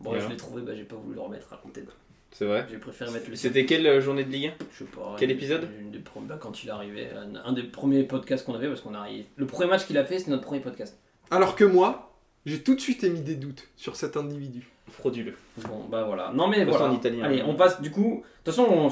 Bon, 0.00 0.18
je 0.18 0.28
l'ai 0.28 0.36
trouvé, 0.36 0.62
bah, 0.62 0.72
j'ai 0.74 0.84
pas 0.84 0.96
voulu 0.96 1.14
le 1.14 1.20
remettre 1.20 1.52
à 1.52 1.60
l'antenne. 1.64 1.86
C'est 2.32 2.46
vrai 2.46 2.66
J'ai 2.68 2.78
préféré 2.78 3.12
mettre 3.12 3.30
le 3.30 3.36
C'était 3.36 3.64
quelle 3.64 3.86
euh, 3.86 4.00
journée 4.00 4.24
de 4.24 4.30
Ligue 4.30 4.46
1 4.60 4.64
Je 4.72 4.78
sais 4.78 4.84
pas. 4.90 5.14
Quel 5.18 5.30
une- 5.30 5.36
épisode? 5.36 5.68
une 5.80 5.92
des 5.92 6.00
prom- 6.00 6.26
bah, 6.26 6.36
Quand 6.40 6.62
il 6.64 6.68
est 6.68 6.72
arrivé, 6.72 7.08
un, 7.10 7.36
un 7.36 7.52
des 7.52 7.62
premiers 7.62 8.02
podcasts 8.02 8.44
qu'on 8.44 8.54
avait, 8.54 8.66
parce 8.66 8.80
qu'on 8.80 8.94
a 8.94 9.06
Le 9.36 9.46
premier 9.46 9.70
match 9.70 9.86
qu'il 9.86 9.96
a 9.98 10.04
fait, 10.04 10.18
c'était 10.18 10.32
notre 10.32 10.42
premier 10.42 10.60
podcast. 10.60 10.98
Alors 11.30 11.54
que 11.54 11.64
moi, 11.64 12.12
j'ai 12.44 12.60
tout 12.62 12.74
de 12.74 12.80
suite 12.80 13.04
émis 13.04 13.20
des 13.20 13.36
doutes 13.36 13.68
sur 13.76 13.94
cet 13.94 14.16
individu. 14.16 14.68
Frauduleux. 14.90 15.34
Bon, 15.68 15.84
bah 15.90 16.04
voilà. 16.06 16.30
Non 16.34 16.48
mais 16.48 16.64
voilà. 16.64 16.86
en. 16.92 17.00
Allez, 17.22 17.42
on 17.46 17.54
passe 17.54 17.80
du 17.80 17.90
coup. 17.90 18.22
De 18.44 18.50
toute 18.50 18.54
façon, 18.54 18.66
on- 18.70 18.90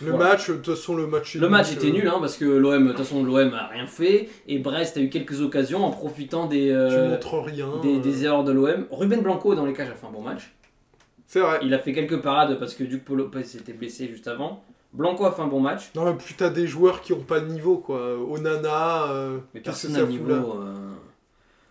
Le 0.00 0.10
Voilà. 0.12 0.30
match, 0.30 0.48
de 0.48 0.54
toute 0.54 0.74
façon, 0.76 0.94
le 0.94 1.06
match. 1.08 1.34
le 1.34 1.48
match 1.48 1.72
était 1.72 1.88
euh, 1.88 1.92
nul, 1.92 2.06
hein, 2.08 2.18
parce 2.20 2.36
que 2.36 2.44
l'OM, 2.44 2.84
de 2.84 2.88
toute 2.90 2.98
façon, 2.98 3.24
l'OM 3.24 3.52
a 3.54 3.66
rien 3.66 3.86
fait. 3.86 4.28
Et 4.46 4.58
Brest 4.60 4.96
a 4.96 5.00
eu 5.00 5.08
quelques 5.08 5.40
occasions 5.40 5.84
en 5.84 5.90
profitant 5.90 6.46
des, 6.46 6.66
Tu 6.68 6.72
euh, 6.72 7.10
montres 7.10 7.42
rien. 7.42 7.66
des, 7.82 7.96
euh, 7.96 8.00
des 8.00 8.24
erreurs 8.24 8.44
de 8.44 8.52
l'OM. 8.52 8.86
Ruben 8.92 9.20
Blanco, 9.22 9.54
dans 9.56 9.64
les 9.66 9.72
cages, 9.72 9.88
a 9.90 9.94
fait 9.94 10.06
un 10.06 10.10
bon 10.12 10.22
match. 10.22 10.54
C'est 11.26 11.40
vrai. 11.40 11.58
Il 11.62 11.74
a 11.74 11.78
fait 11.80 11.92
quelques 11.92 12.20
parades 12.22 12.58
parce 12.60 12.74
que 12.74 12.84
Duc 12.84 13.04
Paul 13.04 13.18
Lopez 13.18 13.42
s'était 13.44 13.72
blessé 13.72 14.06
juste 14.08 14.28
avant. 14.28 14.62
Blanco 14.92 15.24
a 15.24 15.32
fait 15.32 15.42
un 15.42 15.46
bon 15.48 15.60
match. 15.60 15.90
Non, 15.96 16.04
mais 16.04 16.14
plus 16.14 16.34
t'as 16.34 16.50
des 16.50 16.66
joueurs 16.68 17.00
qui 17.02 17.12
ont 17.12 17.20
pas 17.20 17.40
de 17.40 17.46
niveau, 17.46 17.78
quoi. 17.78 18.16
Onana. 18.18 19.10
euh, 19.10 19.38
Mais 19.54 19.60
personne 19.60 19.92
n'a 19.92 20.00
fout 20.00 20.10
niveau. 20.10 20.26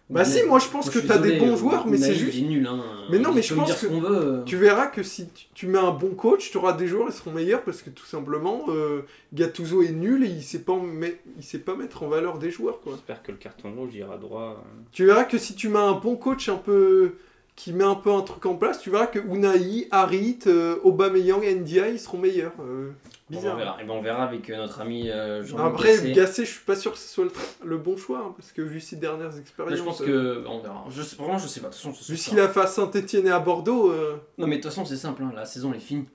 Euh, 0.09 0.13
Bah 0.13 0.23
si, 0.25 0.43
moi 0.43 0.59
je 0.59 0.67
pense 0.69 0.85
Moi, 0.85 0.93
que 1.01 1.07
t'as 1.07 1.17
des 1.17 1.37
bons 1.37 1.55
joueurs, 1.57 1.85
mais 1.87 1.97
c'est 1.97 2.13
juste. 2.15 2.41
Nul, 2.41 2.65
hein. 2.65 2.81
Mais 3.11 3.19
non, 3.19 3.33
mais 3.33 3.41
je 3.41 3.53
pense 3.53 3.73
que 3.73 3.87
veut. 3.87 4.43
Tu 4.45 4.55
verras 4.57 4.87
que 4.87 5.03
si 5.03 5.27
tu- 5.53 5.67
mets 5.67 5.77
un 5.79 5.91
bon 5.91 6.09
coach, 6.15 6.49
tu 6.51 6.57
auras 6.57 6.73
des 6.73 6.87
joueurs 6.87 7.07
qui 7.09 7.17
seront 7.17 7.31
meilleurs 7.31 7.61
parce 7.63 7.81
que 7.81 7.89
tout 7.89 8.05
simplement, 8.05 8.65
euh, 8.69 9.01
Gattuso 9.33 9.81
est 9.81 9.91
nul 9.91 10.23
et 10.23 10.27
il 10.29 10.43
sait 10.43 10.59
pas, 10.59 10.75
met- 10.77 11.19
il 11.37 11.43
sait 11.43 11.59
pas 11.59 11.75
mettre 11.75 12.03
en 12.03 12.07
valeur 12.07 12.37
des 12.37 12.51
joueurs, 12.51 12.79
quoi. 12.81 12.93
J'espère 12.93 13.21
que 13.23 13.31
le 13.31 13.37
carton 13.37 13.71
rouge 13.75 13.95
ira 13.95 14.17
droit. 14.17 14.63
euh. 14.65 14.81
Tu 14.91 15.05
verras 15.05 15.23
que 15.25 15.37
si 15.37 15.55
tu 15.55 15.67
mets 15.69 15.79
un 15.79 15.93
bon 15.93 16.15
coach 16.15 16.47
un 16.49 16.55
peu 16.57 17.13
qui 17.57 17.73
met 17.73 17.83
un 17.83 17.95
peu 17.95 18.11
un 18.11 18.21
truc 18.21 18.45
en 18.45 18.55
place, 18.55 18.79
tu 18.79 18.91
verras 18.91 19.07
que 19.07 19.17
Unai, 19.17 19.87
Harit, 19.89 20.37
euh, 20.45 20.77
Aubameyang 20.83 21.43
et 21.43 21.55
Ndiaye 21.55 21.95
ils 21.95 21.99
seront 21.99 22.19
meilleurs. 22.19 22.53
Euh, 22.61 22.91
On 23.31 23.35
bizarre. 23.35 23.57
verra. 23.57 23.81
Et 23.81 23.83
ben, 23.83 23.93
on 23.93 24.01
verra 24.03 24.23
avec 24.25 24.47
euh, 24.51 24.57
notre 24.57 24.79
ami 24.79 25.09
euh, 25.09 25.43
Jean 25.43 25.57
Après, 25.57 26.11
Gassé, 26.13 26.45
je 26.45 26.51
suis 26.51 26.63
pas 26.63 26.75
sûr 26.75 26.91
que 26.91 26.99
ce 26.99 27.07
soit 27.07 27.25
le, 27.25 27.31
le 27.65 27.77
bon 27.79 27.97
choix, 27.97 28.19
hein, 28.19 28.33
parce 28.37 28.51
que 28.51 28.61
vu 28.61 28.79
ses 28.79 28.95
dernières 28.97 29.37
expériences. 29.39 29.71
Mais 29.71 29.77
je 29.79 29.83
pense 29.83 30.01
euh, 30.01 30.43
que. 30.43 30.47
On 30.47 30.59
verra. 30.61 30.85
Je 30.89 31.01
sais, 31.01 31.15
vraiment, 31.15 31.39
je 31.39 31.47
sais 31.47 31.59
pas. 31.59 31.69
De 31.69 31.73
toute 31.73 31.81
façon, 31.81 31.93
je 32.13 32.13
Vu 32.35 32.39
a 32.39 32.47
fait 32.47 32.59
à 32.61 32.67
Saint-Etienne 32.67 33.25
et 33.25 33.31
à 33.31 33.39
Bordeaux, 33.39 33.91
euh, 33.91 34.17
Non, 34.37 34.45
mais 34.45 34.57
de 34.57 34.61
toute 34.61 34.69
façon, 34.71 34.85
c'est 34.85 34.95
simple. 34.95 35.23
hein, 35.23 35.31
La 35.35 35.45
saison, 35.45 35.73
est 35.73 35.79
finie. 35.79 36.07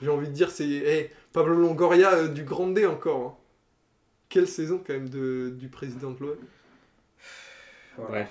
j'ai 0.00 0.08
envie 0.08 0.28
de 0.28 0.32
dire, 0.32 0.52
c'est 0.52 0.68
eh, 0.68 1.10
Pablo 1.32 1.54
Longoria 1.54 2.12
euh, 2.12 2.28
du 2.28 2.44
Grande 2.44 2.78
encore. 2.88 3.26
hein. 3.26 3.34
Quelle 4.28 4.46
saison 4.46 4.80
quand 4.86 4.92
même 4.92 5.08
de, 5.08 5.50
du 5.50 5.68
président 5.68 6.12
de 6.12 6.20
l'OM. 6.20 6.36
Bref. 8.08 8.28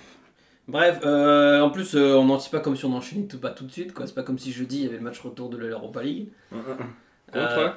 Bref, 0.67 0.99
euh, 1.05 1.61
en 1.61 1.69
plus, 1.69 1.95
euh, 1.95 2.15
on 2.15 2.25
n'en 2.25 2.37
dit 2.37 2.49
pas 2.49 2.59
comme 2.59 2.75
si 2.75 2.85
on 2.85 2.93
enchaînait 2.93 3.27
tout, 3.27 3.39
pas 3.39 3.51
tout 3.51 3.65
de 3.65 3.71
suite. 3.71 3.93
quoi. 3.93 4.07
C'est 4.07 4.15
pas 4.15 4.23
comme 4.23 4.39
si 4.39 4.51
jeudi, 4.51 4.77
il 4.79 4.83
y 4.83 4.87
avait 4.87 4.97
le 4.97 5.03
match 5.03 5.19
retour 5.21 5.49
de 5.49 5.57
l'Europa 5.57 6.01
League. 6.01 6.29
Contre 6.51 6.69
Euh, 7.35 7.69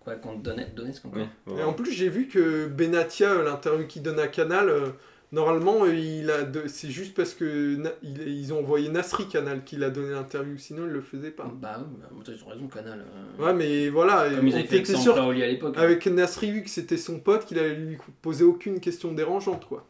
Quoi, 0.00 0.14
contre 0.16 0.42
Donetsk, 0.42 0.74
Donetsk 0.74 1.04
encore 1.06 1.18
Oui, 1.20 1.24
Et 1.24 1.50
voilà. 1.50 1.68
en 1.68 1.72
plus, 1.74 1.92
j'ai 1.92 2.08
vu 2.08 2.26
que 2.26 2.66
Benatia, 2.66 3.30
euh, 3.30 3.44
l'interview 3.44 3.86
qu'il 3.86 4.02
donne 4.02 4.18
à 4.18 4.28
Canal, 4.28 4.68
euh, 4.70 4.86
normalement, 5.30 5.84
euh, 5.84 5.94
il 5.94 6.30
a 6.30 6.42
de- 6.42 6.66
c'est 6.68 6.88
juste 6.90 7.14
parce 7.14 7.34
que 7.34 7.76
na- 7.76 7.90
il- 8.02 8.26
ils 8.28 8.52
ont 8.54 8.60
envoyé 8.60 8.88
Nasri 8.88 9.28
Canal 9.28 9.62
qu'il 9.62 9.84
a 9.84 9.90
donné 9.90 10.10
l'interview, 10.12 10.56
sinon 10.56 10.84
il 10.86 10.92
le 10.92 11.02
faisait 11.02 11.30
pas. 11.30 11.50
Bah 11.54 11.76
oui, 11.80 11.96
bah, 12.00 12.08
ils 12.34 12.44
ont 12.44 12.48
raison, 12.48 12.66
Canal. 12.68 13.04
euh, 13.38 13.44
Ouais, 13.44 13.52
mais 13.54 13.90
voilà, 13.90 14.24
Comme 14.34 14.48
ils 14.48 14.54
on 14.54 14.56
avaient 14.58 14.66
fait 14.66 14.76
avec 14.76 14.88
était 14.90 14.98
sûr 14.98 15.14
Sampaoli 15.14 15.42
à 15.42 15.46
l'époque. 15.48 15.74
hein. 15.76 15.82
avec 15.82 16.06
Nasri, 16.06 16.50
vu 16.50 16.62
que 16.62 16.70
c'était 16.70 16.96
son 16.96 17.20
pote, 17.20 17.44
qu'il 17.44 17.58
allait 17.58 17.74
lui 17.74 17.98
poser 18.22 18.44
aucune 18.44 18.80
question 18.80 19.12
dérangeante, 19.12 19.66
quoi. 19.66 19.86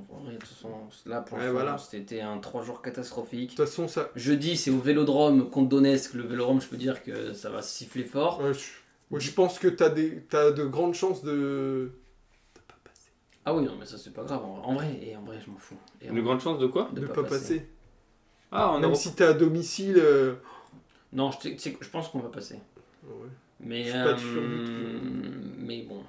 De 0.00 0.32
toute 0.36 0.44
façon, 0.48 0.70
là 1.06 1.20
pour 1.20 1.38
Ouais, 1.38 1.50
voilà. 1.50 1.78
c'était 1.78 2.20
un 2.20 2.38
3 2.38 2.62
jours 2.62 2.82
catastrophique. 2.82 3.50
De 3.52 3.56
toute 3.56 3.66
façon, 3.66 3.88
ça. 3.88 4.10
Jeudi, 4.16 4.56
c'est 4.56 4.70
au 4.70 4.78
Vélodrome 4.78 5.50
contre 5.50 5.68
Donetsk. 5.68 6.14
Le 6.14 6.22
Vélodrome, 6.24 6.60
je 6.60 6.68
peux 6.68 6.76
dire 6.76 7.02
que 7.02 7.32
ça 7.32 7.50
va 7.50 7.62
siffler 7.62 8.04
fort. 8.04 8.40
ouais, 8.40 8.54
je, 8.54 8.60
ouais, 9.10 9.20
je 9.20 9.30
pense 9.32 9.58
que 9.58 9.68
t'as 9.68 9.88
des, 9.90 10.22
t'as 10.28 10.50
de 10.50 10.64
grandes 10.64 10.94
chances 10.94 11.22
de. 11.22 11.92
de 12.54 12.60
pas 12.66 12.74
passer. 12.84 13.10
Ah 13.44 13.54
oui, 13.54 13.64
non, 13.64 13.76
mais 13.78 13.86
ça, 13.86 13.98
c'est 13.98 14.12
pas 14.12 14.24
grave. 14.24 14.42
En 14.44 14.62
en 14.64 14.74
vrai, 14.74 14.98
et 15.02 15.16
en 15.16 15.22
vrai, 15.22 15.38
je 15.44 15.50
m'en 15.50 15.58
fous. 15.58 15.76
Et 16.02 16.10
en 16.10 16.14
Une 16.16 16.22
grande 16.24 16.40
chance 16.40 16.58
de 16.58 16.66
quoi 16.66 16.90
de 16.92 17.00
De 17.02 17.06
pas 17.06 17.22
passer. 17.24 17.68
Ah, 18.50 18.72
on 18.74 18.80
Même 18.80 18.94
si 18.94 19.14
t'es 19.14 19.24
à 19.24 19.32
domicile. 19.32 19.96
euh, 19.98 20.34
Non, 21.12 21.30
je, 21.42 21.48
je 21.50 21.88
pense 21.88 22.08
qu'on 22.08 22.20
va 22.20 22.28
passer. 22.28 22.54
ouais. 23.04 23.10
Mais, 23.60 23.84
Je 23.84 23.90
suis 23.90 23.98
pas 23.98 24.08
euh, 24.10 24.16
sûr 24.16 24.42
du 24.42 25.40
mais 25.58 25.82
bon. 25.82 26.02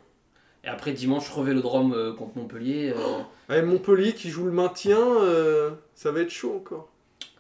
Et 0.66 0.68
après, 0.68 0.92
dimanche, 0.94 1.30
revélodrome 1.30 1.94
euh, 1.94 2.14
contre 2.14 2.38
Montpellier. 2.38 2.94
euh, 2.96 3.20
Ouais, 3.50 3.62
Montpellier 3.62 4.14
qui 4.14 4.30
joue 4.30 4.46
le 4.46 4.52
maintien, 4.52 4.98
euh, 5.00 5.72
ça 5.94 6.12
va 6.12 6.22
être 6.22 6.32
chaud 6.32 6.56
encore. 6.56 6.90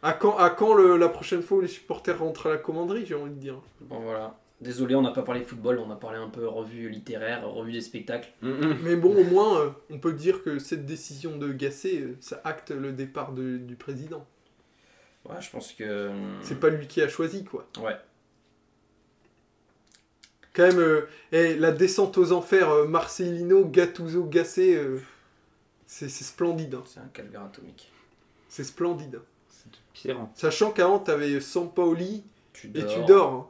À 0.03 0.13
quand, 0.13 0.37
à 0.37 0.51
quand 0.51 0.73
le- 0.75 0.97
la 0.97 1.09
prochaine 1.09 1.41
fois 1.41 1.57
où 1.57 1.61
les 1.61 1.67
supporters 1.67 2.19
rentrent 2.19 2.47
à 2.47 2.51
la 2.51 2.57
commanderie, 2.57 3.05
j'ai 3.07 3.15
envie 3.15 3.31
de 3.31 3.39
dire. 3.39 3.55
bon, 3.81 3.99
voilà. 4.01 4.37
Désolé, 4.61 4.95
on 4.95 5.01
n'a 5.01 5.11
pas 5.11 5.23
parlé 5.23 5.41
football, 5.41 5.79
on 5.85 5.91
a 5.91 5.95
parlé 5.95 6.17
un 6.17 6.29
peu 6.29 6.47
revue 6.47 6.87
littéraire, 6.89 7.45
revue 7.49 7.73
des 7.73 7.81
spectacles. 7.81 8.29
Mhm. 8.41 8.77
Mais 8.83 8.95
bon, 8.95 9.13
au 9.13 9.23
moins, 9.25 9.59
euh, 9.59 9.69
on 9.89 9.97
peut 9.99 10.13
dire 10.13 10.43
que 10.43 10.59
cette 10.59 10.85
décision 10.85 11.37
de 11.37 11.51
Gasset, 11.51 11.99
euh, 12.01 12.15
ça 12.21 12.39
acte 12.45 12.71
le 12.71 12.91
départ 12.93 13.33
de- 13.33 13.57
du 13.57 13.75
président. 13.75 14.25
Ouais, 15.27 15.35
je 15.41 15.49
pense 15.49 15.73
que. 15.73 16.09
C'est 16.41 16.59
pas 16.59 16.69
lui 16.69 16.87
qui 16.87 17.01
a 17.01 17.07
choisi, 17.09 17.43
quoi. 17.43 17.67
Ouais. 17.83 17.97
Quand 20.55 20.63
même, 20.67 20.79
euh, 20.79 21.01
eh, 21.33 21.55
la 21.55 21.71
descente 21.71 22.17
aux 22.17 22.31
enfers, 22.31 22.69
euh, 22.69 22.87
Marcelino, 22.87 23.65
Gattuso, 23.65 24.23
Gasset, 24.23 24.75
euh, 24.75 24.99
c'est 25.85 26.07
c'est 26.09 26.23
splendide. 26.23 26.75
hein. 26.75 26.83
C'est 26.85 26.99
un 27.01 27.09
calvaire 27.13 27.43
atomique. 27.43 27.91
C'est 28.47 28.63
splendide. 28.63 29.19
C'est 29.49 29.69
de 29.71 29.77
pire 29.93 30.19
en 30.19 30.31
Sachant 30.33 30.71
qu'avant, 30.71 30.99
t'avais 30.99 31.41
Sampaoli 31.41 32.23
Tu 32.53 32.67
et 32.67 32.81
dors. 32.83 32.87
tu 32.93 33.05
dors. 33.05 33.33
hein. 33.33 33.47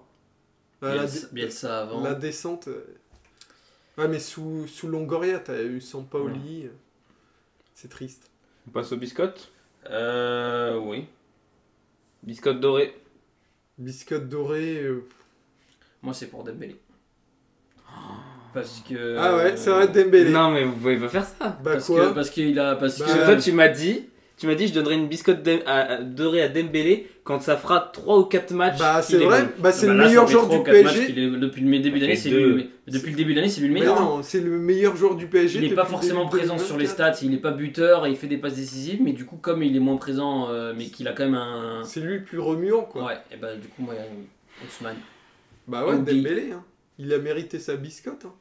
Euh, 0.83 0.95
la, 0.95 1.01
Bielsa, 1.05 1.19
dé- 1.27 1.33
Bielsa 1.33 1.81
avant. 1.81 2.01
la 2.03 2.15
descente. 2.15 2.67
euh, 2.69 2.83
Ouais, 3.97 4.07
mais 4.09 4.19
sous, 4.19 4.67
sous 4.67 4.87
Longoria, 4.87 5.39
t'as 5.39 5.61
eu 5.63 5.79
Sampaoli. 5.79 6.65
euh, 6.65 6.69
C'est 7.75 7.87
triste. 7.89 8.29
On 8.67 8.71
passe 8.71 8.91
aux 8.91 8.97
biscottes 8.97 9.51
Euh. 9.91 10.77
Oui. 10.79 11.07
Biscottes 12.23 12.59
dorées. 12.59 12.95
Biscotte 13.77 14.27
dorée. 14.27 14.81
euh, 14.81 15.07
Moi, 16.01 16.13
c'est 16.15 16.27
pour 16.27 16.43
Dembélé. 16.43 16.75
Parce 18.53 18.81
que. 18.87 19.17
Ah 19.17 19.35
ouais, 19.35 19.53
c'est 19.57 19.69
vrai, 19.69 19.87
Dembélé. 19.87 20.29
Non, 20.31 20.51
mais 20.51 20.63
vous 20.63 20.73
pouvez 20.73 20.97
pas 20.97 21.09
faire 21.09 21.25
ça. 21.25 21.57
Bah 21.63 21.71
Parce 21.73 21.87
quoi 21.87 22.07
que 22.09 22.13
parce 22.13 22.29
qu'il 22.29 22.57
a 22.59 22.75
parce 22.75 22.99
Bah, 22.99 23.05
que 23.05 23.25
toi, 23.25 23.35
tu 23.35 23.51
m'as 23.51 23.67
dit, 23.67 24.03
tu 24.37 24.47
m'as 24.47 24.55
dit, 24.55 24.67
je 24.67 24.73
donnerais 24.73 24.95
une 24.95 25.07
biscotte 25.07 25.45
à- 25.65 25.97
dorée 26.01 26.41
à 26.41 26.47
Dembélé 26.47 27.09
quand 27.25 27.41
ça 27.41 27.57
fera 27.57 27.89
3 27.91 28.17
ou 28.19 28.23
4 28.23 28.51
matchs. 28.53 28.79
Bah 28.79 29.01
c'est 29.01 29.17
est 29.21 29.25
vrai, 29.25 29.41
bon. 29.43 29.49
bah 29.59 29.71
c'est 29.73 29.87
Bah 29.87 29.93
le 29.93 29.99
là, 29.99 30.05
meilleur 30.07 30.27
joueur 30.27 30.47
du 30.47 30.63
PSG. 30.63 31.11
est- 31.11 31.27
depuis 31.37 31.61
le 31.63 31.79
début 31.79 31.99
d'année, 31.99 32.15
c'est 32.15 32.29
lui. 32.29 32.69
Depuis 32.87 33.11
le 33.11 33.17
début 33.17 33.33
d'année, 33.33 33.49
c'est 33.49 33.59
lui 33.59 33.67
le 33.67 33.73
Mais 33.73 33.79
meilleur. 33.81 33.97
hein. 33.99 34.03
non, 34.05 34.23
c'est 34.23 34.39
le 34.39 34.57
meilleur 34.57 34.95
joueur 34.95 35.15
du 35.15 35.27
PSG. 35.27 35.59
Il 35.61 35.69
n'est 35.69 35.75
pas 35.75 35.83
forcément 35.83 36.27
présent 36.27 36.57
sur 36.57 36.77
les 36.77 36.85
2024. 36.85 37.15
stats, 37.17 37.25
il 37.25 37.31
n'est 37.31 37.37
pas 37.37 37.51
buteur 37.51 38.05
et 38.05 38.11
il 38.11 38.15
fait 38.15 38.27
des 38.27 38.37
passes 38.37 38.55
décisives, 38.55 38.99
mais 39.03 39.11
du 39.11 39.25
coup, 39.25 39.35
comme 39.35 39.63
il 39.63 39.75
est 39.75 39.79
moins 39.81 39.97
présent, 39.97 40.47
euh, 40.49 40.73
mais 40.77 40.85
qu'il 40.85 41.09
a 41.09 41.11
quand 41.11 41.25
même 41.25 41.35
un. 41.35 41.81
C'est 41.83 41.99
lui 41.99 42.19
le 42.19 42.23
plus 42.23 42.39
remuant 42.39 42.83
quoi. 42.83 43.05
Ouais, 43.07 43.17
et 43.33 43.35
bah 43.37 43.53
du 43.61 43.67
coup, 43.67 43.81
moi, 43.81 43.95
Ousmane. 44.65 44.95
Bah 45.67 45.85
ouais. 45.85 45.95
Dembélé, 45.97 46.51
hein. 46.53 46.63
Il 46.99 47.11
a 47.13 47.19
mérité 47.19 47.59
sa 47.59 47.75
biscotte. 47.75 48.25
hein. 48.25 48.33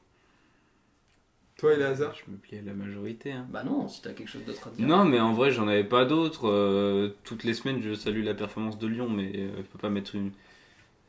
Toi 1.57 1.75
et 1.79 1.83
hasards. 1.83 2.17
Je 2.27 2.31
me 2.31 2.37
plie 2.37 2.59
à 2.59 2.63
la 2.63 2.75
majorité. 2.75 3.33
hein. 3.33 3.47
Bah 3.51 3.63
non, 3.63 3.89
si 3.89 4.03
t'as 4.03 4.13
quelque 4.13 4.29
chose 4.29 4.45
d'autre 4.45 4.69
à 4.69 4.71
dire. 4.71 4.87
Non, 4.87 5.05
mais 5.05 5.21
en 5.21 5.33
vrai, 5.33 5.51
j'en 5.53 5.69
avais 5.69 5.85
pas 5.85 6.05
d'autres. 6.05 6.49
Euh, 6.49 7.15
toutes 7.25 7.45
les 7.45 7.55
semaines, 7.55 7.81
je 7.81 7.95
salue 7.95 8.25
la 8.25 8.35
performance 8.35 8.79
de 8.79 8.87
Lyon, 8.89 9.09
mais 9.09 9.31
euh, 9.37 9.57
je 9.59 9.63
peux 9.63 9.79
pas 9.79 9.89
mettre 9.91 10.15
une, 10.17 10.33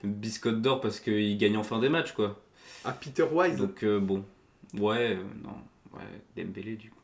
une 0.04 0.14
biscotte 0.14 0.62
d'or 0.62 0.82
parce 0.82 1.00
qu'il 1.00 1.38
gagne 1.38 1.58
en 1.58 1.64
fin 1.64 1.80
des 1.80 1.90
matchs, 1.90 2.14
quoi. 2.14 2.40
À 2.84 2.92
Peter 2.92 3.24
Wise, 3.24 3.58
Donc, 3.58 3.84
euh, 3.84 4.00
bon. 4.00 4.24
Ouais, 4.78 5.16
euh, 5.18 5.24
non. 5.44 5.56
Ouais, 5.94 6.04
Dembélé, 6.44 6.76
du 6.76 6.90
coup. 6.92 7.00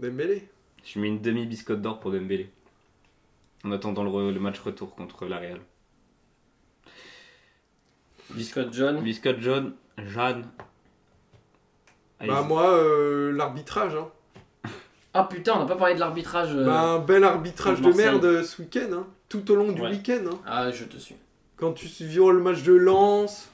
Dembélé. 0.00 0.48
Je 0.84 0.98
mets 0.98 1.08
une 1.08 1.20
demi-biscotte 1.22 1.80
d'or 1.80 2.00
pour 2.00 2.10
Dembélé. 2.10 2.50
En 3.64 3.70
attendant 3.70 4.02
le, 4.02 4.10
re- 4.10 4.32
le 4.32 4.40
match 4.40 4.58
retour 4.58 4.96
contre 4.96 5.26
la 5.26 5.38
Real. 5.38 5.60
Biscotte 8.30 8.72
jaune. 8.72 9.00
Biscotte 9.02 9.40
jaune, 9.40 9.72
Jeanne. 9.98 10.44
Allez, 12.20 12.30
Bah 12.30 12.42
moi, 12.42 12.70
euh, 12.70 13.32
l'arbitrage. 13.32 13.94
Hein. 13.94 14.08
Ah 15.14 15.24
putain, 15.24 15.54
on 15.56 15.58
n'a 15.60 15.66
pas 15.66 15.76
parlé 15.76 15.94
de 15.94 16.00
l'arbitrage. 16.00 16.50
euh. 16.54 16.64
Bah 16.64 16.80
un 16.82 16.98
bel 16.98 17.24
arbitrage 17.24 17.80
de 17.80 17.92
merde 17.92 18.24
euh, 18.24 18.42
ce 18.42 18.62
week-end. 18.62 18.88
Hein. 18.92 19.06
Tout 19.28 19.50
au 19.50 19.54
long 19.56 19.72
du 19.72 19.82
Ouais. 19.82 19.90
week-end. 19.90 20.22
Hein. 20.32 20.38
Ah, 20.46 20.70
je 20.70 20.84
te 20.84 20.96
suis. 20.96 21.16
Quand 21.56 21.72
tu 21.72 21.88
suivis 21.88 22.16
le 22.16 22.40
match 22.40 22.62
de 22.62 22.72
Lens, 22.72 23.50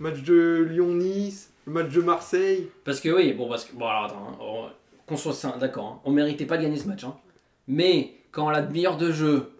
match 0.00 0.22
de 0.22 0.66
Lyon-Nice, 0.70 1.50
le 1.66 1.72
match 1.72 1.90
de 1.92 2.00
Marseille. 2.00 2.68
Parce 2.84 3.00
que 3.00 3.08
oui, 3.10 3.32
bon, 3.34 3.48
parce 3.48 3.64
que. 3.66 3.74
Bon, 3.76 3.86
alors 3.86 4.04
attends, 4.04 4.28
hein, 4.32 4.36
on- 4.40 4.68
qu'on 5.06 5.16
soit 5.18 5.34
sain, 5.34 5.56
d'accord, 5.58 5.84
hein, 5.86 6.00
on 6.04 6.10
méritait 6.12 6.46
pas 6.46 6.56
de 6.56 6.62
gagner 6.62 6.78
ce 6.78 6.88
match. 6.88 7.04
hein. 7.04 7.14
Mais 7.68 8.14
quand 8.32 8.48
à 8.48 8.52
la 8.52 8.62
demi-heure 8.62 8.96
de 8.96 9.12
jeu, 9.12 9.50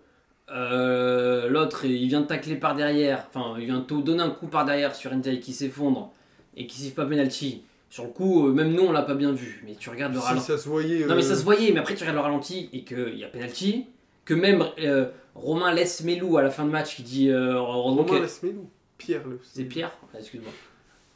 euh, 0.51 1.49
l'autre 1.49 1.85
il 1.85 2.07
vient 2.09 2.21
de 2.21 2.27
tacler 2.27 2.57
par 2.57 2.75
derrière, 2.75 3.27
enfin, 3.35 3.55
il 3.59 3.65
vient 3.67 3.79
de 3.79 3.85
te 3.85 3.95
donner 3.95 4.23
un 4.23 4.31
coup 4.31 4.47
par 4.47 4.65
derrière 4.65 4.95
sur 4.95 5.15
Ndiaye 5.15 5.41
qui 5.41 5.53
s'effondre 5.53 6.13
et 6.57 6.67
qui 6.67 6.77
siffle 6.81 6.97
pas 6.97 7.07
penalty. 7.07 7.63
Sur 7.91 8.05
le 8.05 8.11
coup, 8.11 8.49
euh, 8.49 8.53
même 8.53 8.73
nous 8.73 8.83
on 8.83 8.93
l'a 8.93 9.03
pas 9.03 9.15
bien 9.15 9.33
vu, 9.33 9.63
mais 9.67 9.75
tu 9.77 9.89
regardes 9.89 10.15
le 10.15 10.21
Si 10.21 10.27
ralenti. 10.27 10.47
ça 10.47 10.59
se 10.59 10.69
voyait. 10.69 11.07
Non, 11.07 11.15
mais 11.15 11.25
euh, 11.25 11.29
ça 11.29 11.37
se 11.37 11.45
voyait, 11.45 11.73
mais 11.73 11.81
après 11.81 11.95
tu 11.95 12.01
regardes 12.03 12.17
le 12.17 12.23
ralenti 12.23 12.69
et 12.73 12.83
qu'il 12.83 13.17
y 13.17 13.25
a 13.25 13.29
penalty, 13.29 13.87
que 14.25 14.35
même 14.35 14.65
euh, 14.81 15.07
Romain 15.35 15.73
laisse 15.73 16.03
Melou 16.03 16.37
à 16.37 16.43
la 16.43 16.51
fin 16.51 16.65
de 16.65 16.71
match 16.71 16.97
qui 16.97 17.03
dit 17.03 17.31
euh, 17.31 17.59
Romain 17.61 18.05
que- 18.05 18.23
Lesmelou. 18.23 18.69
Pierre 18.99 19.27
le. 19.27 19.41
c'est 19.43 19.65
Pierre 19.65 19.93
Ah, 20.15 20.19
Excuse-moi. 20.19 20.53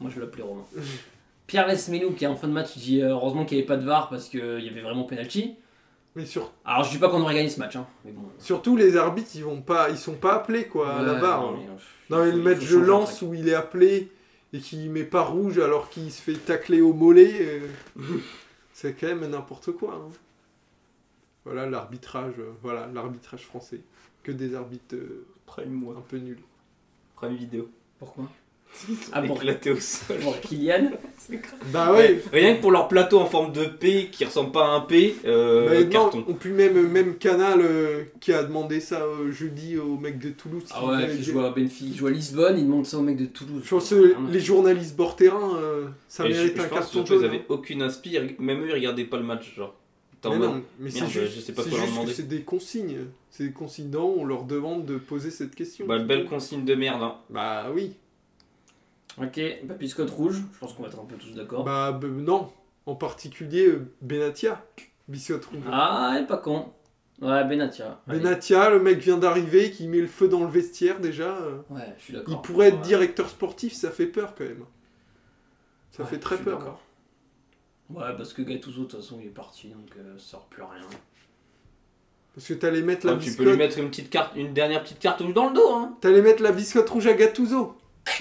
Moi, 0.00 0.10
je 0.14 0.20
l'appelais 0.20 0.42
Romain. 0.42 0.64
Pierre 1.46 1.66
Lesmelou, 1.66 2.12
qui 2.12 2.24
est 2.24 2.28
en 2.28 2.36
fin 2.36 2.46
de 2.48 2.52
match, 2.52 2.76
dit 2.76 3.00
euh, 3.02 3.10
heureusement 3.10 3.44
qu'il 3.44 3.56
n'y 3.56 3.62
avait 3.62 3.68
pas 3.68 3.76
de 3.76 3.84
VAR 3.84 4.08
parce 4.08 4.28
qu'il 4.28 4.40
y 4.60 4.68
avait 4.68 4.80
vraiment 4.82 5.04
penalty. 5.04 5.54
Mais 6.18 6.26
sur- 6.26 6.52
Alors, 6.64 6.82
je 6.84 6.90
dis 6.90 6.98
pas 6.98 7.08
qu'on 7.08 7.20
aurait 7.20 7.34
gagné 7.34 7.48
ce 7.48 7.60
match, 7.60 7.76
hein. 7.76 7.86
Mais 8.04 8.10
bon. 8.10 8.22
surtout 8.38 8.76
les 8.76 8.96
arbitres, 8.96 9.30
ils 9.36 9.44
vont 9.44 9.62
pas, 9.62 9.88
ils 9.88 9.96
sont 9.96 10.14
pas 10.16 10.34
appelés 10.34 10.66
quoi 10.66 10.96
à 10.96 11.02
la 11.02 11.14
VAR. 11.14 11.42
non, 11.42 11.48
hein. 11.50 11.58
mais, 12.10 12.16
Non, 12.16 12.22
mais 12.24 12.30
il 12.30 12.36
le 12.36 12.42
match 12.42 12.68
de 12.68 12.76
Lens 12.76 13.16
truc. 13.16 13.28
où 13.30 13.34
il 13.34 13.48
est 13.48 13.54
appelé 13.54 14.10
et 14.52 14.58
qu'il 14.58 14.90
met 14.90 15.04
pas 15.04 15.22
rouge 15.22 15.58
alors 15.58 15.88
qu'il 15.90 16.10
se 16.10 16.20
fait 16.20 16.32
tacler 16.34 16.80
au 16.80 16.92
mollet, 16.92 17.36
euh, 17.40 17.68
c'est 18.72 18.94
quand 18.94 19.06
même 19.06 19.26
n'importe 19.30 19.70
quoi. 19.72 19.94
hein. 19.94 20.10
Voilà 21.44 21.66
l'arbitrage, 21.66 22.34
euh, 22.38 22.50
voilà 22.62 22.88
l'arbitrage 22.92 23.44
français. 23.44 23.80
Que 24.24 24.32
des 24.32 24.54
arbitres 24.54 24.96
euh, 24.96 25.26
Prime 25.46 25.84
un 25.96 26.00
peu 26.00 26.18
nuls. 26.18 26.40
Prime 27.14 27.36
vidéo. 27.36 27.70
Pourquoi? 27.98 28.24
Ah 29.12 29.22
bon 29.22 29.34
Éclaté 29.34 29.70
au 29.72 29.76
sol. 29.80 30.18
Pour 30.18 30.40
Kylian 30.40 30.90
Bah 31.72 31.92
ouais. 31.92 32.22
Rien 32.32 32.54
que 32.54 32.60
pour 32.60 32.70
leur 32.70 32.88
plateau 32.88 33.18
en 33.18 33.26
forme 33.26 33.52
de 33.52 33.64
P 33.64 34.08
qui 34.10 34.24
ressemble 34.24 34.52
pas 34.52 34.66
à 34.66 34.70
un 34.76 34.80
P, 34.80 35.16
euh, 35.26 35.68
Mais 35.70 35.84
non, 35.84 35.90
carton. 35.90 36.24
on 36.28 36.48
même 36.50 36.88
même 36.88 37.16
Canal 37.16 37.60
euh, 37.60 38.04
qui 38.20 38.32
a 38.32 38.42
demandé 38.42 38.80
ça 38.80 39.02
euh, 39.02 39.30
jeudi 39.30 39.76
au 39.76 39.96
mec 39.98 40.18
de 40.18 40.30
Toulouse. 40.30 40.64
Ah 40.70 40.86
ouais, 40.86 41.16
qui 41.16 41.22
joue 41.22 41.40
à 41.40 41.50
Benfica, 41.50 41.90
il 41.90 41.96
joue 41.96 42.06
à 42.06 42.10
Lisbonne, 42.10 42.58
il 42.58 42.64
demande 42.64 42.86
ça 42.86 42.96
au 42.98 43.02
mec 43.02 43.16
de 43.16 43.26
Toulouse. 43.26 43.62
Je 43.64 43.68
pense 43.70 43.90
que 43.90 44.14
les 44.30 44.40
journalistes 44.40 44.96
bord 44.96 45.16
terrain, 45.16 45.56
euh, 45.56 45.88
ça 46.08 46.24
Et 46.24 46.30
mérite 46.30 46.54
je 46.56 46.62
un 46.62 46.64
pense 46.64 46.78
carton 46.78 46.92
surtout 46.92 47.12
ils 47.14 47.20
jaune. 47.20 47.24
avaient 47.26 47.44
aucune 47.48 47.82
inspi, 47.82 48.16
même 48.38 48.62
eux 48.62 48.68
ils 48.68 48.74
regardaient 48.74 49.04
pas 49.04 49.18
le 49.18 49.24
match 49.24 49.54
genre. 49.54 49.74
Mais 50.24 50.30
mode- 50.38 50.48
non, 50.50 50.62
mais 50.80 50.90
c'est 50.90 51.06
juste, 51.06 51.34
je 51.36 51.40
sais 51.40 51.52
pas 51.52 51.62
c'est 51.62 51.68
quoi 51.70 51.78
leur 51.78 51.86
juste 51.86 51.96
que 51.96 52.00
demander. 52.00 52.14
c'est 52.16 52.28
des 52.28 52.40
consignes. 52.40 52.96
C'est 53.30 53.44
des 53.44 53.52
consignes 53.52 53.90
on 54.18 54.24
leur 54.24 54.44
demande 54.44 54.84
de 54.84 54.96
poser 54.96 55.30
cette 55.30 55.54
question. 55.54 55.86
Bah, 55.86 55.98
belle 55.98 56.24
consigne 56.24 56.64
de 56.64 56.74
merde. 56.74 57.02
Hein. 57.02 57.14
Bah 57.30 57.66
oui. 57.72 57.92
Ok, 59.16 59.40
bah, 59.64 59.74
biscotte 59.74 60.10
rouge, 60.10 60.42
je 60.52 60.58
pense 60.58 60.72
qu'on 60.74 60.82
va 60.82 60.88
être 60.88 61.00
un 61.00 61.04
peu 61.04 61.16
tous 61.16 61.34
d'accord. 61.34 61.64
Bah 61.64 61.98
non. 62.04 62.52
En 62.86 62.94
particulier 62.94 63.66
euh, 63.66 63.90
Benatia. 64.00 64.64
Biscotte 65.08 65.44
rouge. 65.46 65.60
Ah, 65.70 66.12
elle 66.16 66.24
est 66.24 66.26
pas 66.26 66.36
con. 66.38 66.72
Ouais, 67.20 67.44
Benatia. 67.44 68.00
Allez. 68.06 68.20
Benatia, 68.20 68.70
le 68.70 68.78
mec 68.80 68.98
vient 68.98 69.18
d'arriver, 69.18 69.70
qui 69.72 69.88
met 69.88 70.00
le 70.00 70.06
feu 70.06 70.28
dans 70.28 70.40
le 70.44 70.50
vestiaire 70.50 71.00
déjà. 71.00 71.36
euh, 71.36 71.58
Ouais, 71.70 71.94
je 71.98 72.04
suis 72.04 72.12
d'accord. 72.14 72.32
Il 72.34 72.40
pourrait 72.46 72.68
être 72.68 72.76
Ouais. 72.76 72.82
directeur 72.82 73.28
sportif, 73.28 73.72
ça 73.72 73.90
fait 73.90 74.06
peur 74.06 74.34
quand 74.36 74.44
même. 74.44 74.64
Ça 75.90 76.04
Ouais, 76.04 76.08
fait 76.10 76.18
très 76.20 76.36
je 76.36 76.42
suis 76.42 76.44
peur. 76.50 76.58
d'accord. 76.60 76.80
Ouais, 77.90 78.16
parce 78.16 78.32
que 78.32 78.42
Gattuso, 78.42 78.82
de 78.82 78.86
toute 78.86 79.00
façon, 79.00 79.18
il 79.20 79.26
est 79.26 79.30
parti, 79.30 79.68
donc 79.68 79.90
euh, 79.98 80.16
ça 80.18 80.32
sert 80.32 80.40
plus 80.42 80.62
rien. 80.62 80.86
Parce 82.34 82.46
que 82.46 82.54
t'allais 82.54 82.82
mettre 82.82 83.06
la 83.06 83.14
tu 83.14 83.18
peux 83.18 83.24
biscotte. 83.24 83.46
lui 83.46 83.56
mettre 83.56 83.78
une 83.78 83.88
petite 83.88 84.10
carte, 84.10 84.36
une 84.36 84.52
dernière 84.54 84.82
petite 84.84 85.00
cartouche 85.00 85.34
dans 85.34 85.48
le 85.48 85.54
dos. 85.54 85.72
Hein. 85.74 85.96
T'allais 86.00 86.22
mettre 86.22 86.42
la 86.42 86.52
biscotte 86.52 86.88
rouge 86.88 87.06
à 87.08 87.14
Gattuso. 87.14 87.76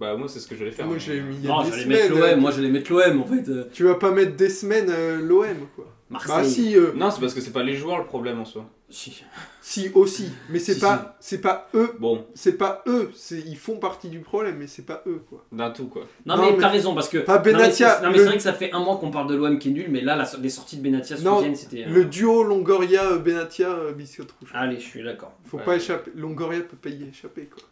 Bah, 0.00 0.16
moi, 0.16 0.28
c'est 0.28 0.40
ce 0.40 0.48
que 0.48 0.56
j'allais 0.56 0.70
faire. 0.70 0.86
Moi 0.86 0.94
mais- 0.94 1.00
j'ai 1.00 1.20
mis 1.20 1.36
il 1.36 1.44
y 1.44 1.46
a 1.46 1.50
Non, 1.50 1.62
des 1.62 1.70
j'allais 1.70 1.82
semaines. 1.82 2.12
mettre 2.14 2.30
l'OM, 2.32 2.40
moi 2.40 2.50
j'allais 2.50 2.68
mettre 2.70 2.90
l'OM 2.92 3.20
en 3.20 3.26
fait. 3.26 3.48
euh, 3.50 3.68
Tu 3.72 3.84
vas 3.84 3.94
pas 3.96 4.10
mettre 4.10 4.34
des 4.34 4.48
semaines 4.48 4.88
euh, 4.90 5.20
l'OM 5.20 5.46
quoi. 5.76 5.86
Marseille. 6.08 6.34
Bah 6.38 6.44
si, 6.44 6.76
euh, 6.76 6.92
Non, 6.96 7.10
c'est 7.12 7.20
parce 7.20 7.34
que 7.34 7.40
c'est 7.40 7.52
pas 7.52 7.62
les 7.62 7.74
joueurs 7.76 7.98
le 7.98 8.04
problème 8.04 8.40
en 8.40 8.44
soi. 8.44 8.64
Si. 8.88 9.22
si 9.60 9.92
aussi. 9.94 10.32
Mais 10.48 10.58
c'est 10.58 10.74
Si, 10.74 10.80
pas, 10.80 11.16
c'est 11.20 11.40
pas 11.40 11.68
eux. 11.74 11.90
Bon, 12.00 12.26
C'est 12.34 12.54
pas 12.58 12.82
eux. 12.88 13.10
C'est 13.14 13.38
ils 13.38 13.56
font 13.56 13.76
partie 13.76 14.08
du 14.08 14.18
problème, 14.18 14.56
mais 14.58 14.66
c'est 14.66 14.84
pas 14.86 15.04
eux 15.06 15.22
quoi. 15.28 15.44
d'un 15.52 15.70
tout 15.70 15.86
quoi. 15.86 16.06
Non, 16.26 16.36
Non, 16.36 16.42
mais, 16.46 16.52
mais- 16.52 16.58
t'as 16.58 16.68
raison 16.70 16.94
parce 16.96 17.08
que. 17.08 17.18
Pas 17.18 17.36
Non, 17.36 17.42
mais 17.44 17.52
Benatia. 17.52 17.90
c'est- 17.96 18.02
Non, 18.02 18.08
mais 18.10 18.16
le, 18.16 18.22
c'est 18.22 18.26
vrai 18.28 18.36
que 18.38 18.42
ça 18.42 18.52
fait 18.54 18.72
un 18.72 18.80
mois 18.80 18.96
qu'on 18.96 19.12
parle 19.12 19.28
de 19.28 19.36
l'OM 19.36 19.58
qui 19.60 19.68
est 19.68 19.72
nul, 19.72 19.86
mais 19.90 20.00
là, 20.00 20.16
la- 20.16 20.28
les 20.42 20.48
sorties 20.48 20.78
de 20.78 20.82
Benatia 20.82 21.16
ce 21.16 21.22
Non, 21.22 21.38
week-end 21.40 21.54
c'était. 21.54 21.84
euh, 21.84 21.90
le 21.90 22.04
duo 22.06 22.42
Longoria 22.42 23.04
euh, 23.12 23.18
Benatia 23.18 23.68
euh, 23.70 23.92
biscotte 23.92 24.32
rouge. 24.40 24.50
Allez, 24.54 24.76
je 24.80 24.86
suis 24.86 25.04
d'accord. 25.04 25.38
Faut 25.44 25.58
Ouais. 25.58 25.64
pas 25.64 25.76
échapper. 25.76 26.10
Longoria 26.16 26.60
peut 26.62 26.76
pas 26.76 26.88
y 26.88 27.08
échapper 27.08 27.42
quoi. 27.44 27.62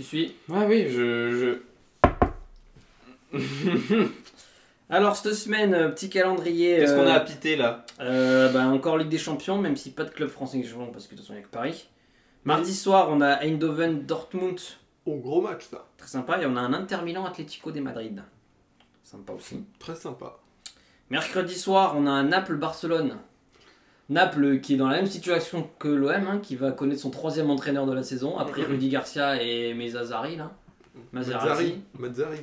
Tu 0.00 0.06
suis 0.06 0.34
Ouais, 0.48 0.64
oui, 0.66 0.88
je. 0.88 1.60
je... 3.34 3.38
Alors, 4.88 5.14
cette 5.14 5.34
semaine, 5.34 5.74
euh, 5.74 5.90
petit 5.90 6.08
calendrier. 6.08 6.78
Qu'est-ce 6.78 6.94
qu'on 6.94 7.06
a 7.06 7.10
euh, 7.10 7.16
à 7.16 7.20
piter 7.20 7.54
là? 7.54 7.84
euh, 8.00 8.50
bah, 8.50 8.66
encore 8.68 8.96
Ligue 8.96 9.10
des 9.10 9.18
Champions, 9.18 9.58
même 9.58 9.76
si 9.76 9.90
pas 9.90 10.04
de 10.04 10.10
club 10.10 10.30
français 10.30 10.62
qui 10.62 10.66
joue 10.66 10.78
parce 10.86 11.06
que 11.06 11.10
de 11.10 11.16
toute 11.16 11.26
façon, 11.26 11.34
il 11.34 11.36
n'y 11.36 11.42
a 11.42 11.46
que 11.46 11.50
Paris. 11.52 11.86
Mardi 12.44 12.74
soir, 12.74 13.08
on 13.10 13.20
a 13.20 13.44
Eindhoven 13.44 14.06
Dortmund, 14.06 14.58
Oh 15.04 15.16
gros 15.16 15.42
match 15.42 15.66
ça. 15.70 15.84
très 15.98 16.08
sympa, 16.08 16.40
et 16.40 16.46
on 16.46 16.56
a 16.56 16.60
un 16.60 16.72
Inter 16.72 17.02
Milan 17.04 17.26
Atlético 17.26 17.70
de 17.70 17.80
Madrid. 17.80 18.22
Sympa 19.02 19.34
aussi. 19.34 19.66
Très 19.78 19.96
sympa. 19.96 20.38
Mercredi 21.10 21.56
soir, 21.56 21.92
on 21.94 22.06
a 22.06 22.10
un 22.10 22.24
Naples-Barcelone. 22.24 23.18
Naples 24.10 24.60
qui 24.60 24.74
est 24.74 24.76
dans 24.76 24.88
la 24.88 24.96
même 24.96 25.06
situation 25.06 25.70
que 25.78 25.88
l'OM, 25.88 26.10
hein, 26.10 26.40
qui 26.42 26.56
va 26.56 26.72
connaître 26.72 27.00
son 27.00 27.10
troisième 27.10 27.48
entraîneur 27.48 27.86
de 27.86 27.92
la 27.92 28.02
saison, 28.02 28.36
après 28.38 28.62
Rudy 28.64 28.88
Garcia 28.90 29.40
et 29.42 29.72
Mezzari 29.72 30.36
là. 30.36 30.52
Mazzari. 31.12 31.76
Mazzari. 31.98 32.40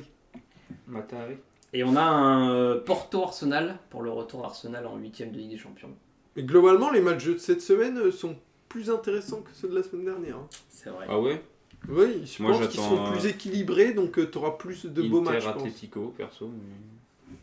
Matari. 0.86 1.34
Et 1.74 1.84
on 1.84 1.94
a 1.96 2.02
un 2.02 2.50
euh, 2.50 2.80
Porto-Arsenal, 2.80 3.76
pour 3.90 4.02
le 4.02 4.10
retour 4.10 4.44
Arsenal 4.44 4.86
en 4.86 4.96
huitième 4.96 5.30
de 5.32 5.36
Ligue 5.36 5.50
des 5.50 5.58
Champions. 5.58 5.90
Globalement, 6.38 6.90
les 6.90 7.02
matchs 7.02 7.26
de 7.26 7.36
cette 7.38 7.60
semaine 7.60 7.98
euh, 7.98 8.10
sont 8.10 8.36
plus 8.70 8.90
intéressants 8.90 9.42
que 9.42 9.50
ceux 9.52 9.68
de 9.68 9.74
la 9.76 9.82
semaine 9.82 10.06
dernière. 10.06 10.36
hein. 10.36 10.46
C'est 10.70 10.88
vrai. 10.88 11.04
Ah 11.08 11.20
ouais? 11.20 11.42
Oui, 11.88 12.22
je 12.24 12.42
Moi, 12.42 12.52
pense 12.52 12.68
qu'ils 12.68 12.80
j'attends, 12.80 12.96
sont 12.96 13.06
euh, 13.06 13.10
plus 13.12 13.26
équilibrés, 13.26 13.92
donc 13.92 14.12
tu 14.30 14.38
auras 14.38 14.52
plus 14.52 14.86
de 14.86 15.02
beaux 15.02 15.20
Inter 15.20 15.30
matchs. 15.32 15.42
je 15.44 15.48
pense. 15.50 15.56
Atlético, 15.62 16.14
perso. 16.16 16.48
mais- 16.48 17.36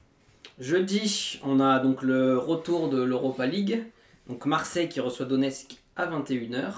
Jeudi, 0.60 1.40
on 1.44 1.60
a 1.60 1.80
donc 1.80 2.02
le 2.02 2.38
retour 2.38 2.90
de 2.90 3.02
l'Europa 3.04 3.46
League. 3.46 3.84
Donc 4.28 4.46
Marseille 4.46 4.90
qui 4.90 5.00
reçoit 5.00 5.26
Donetsk 5.26 5.78
à 5.96 6.08
21h. 6.08 6.72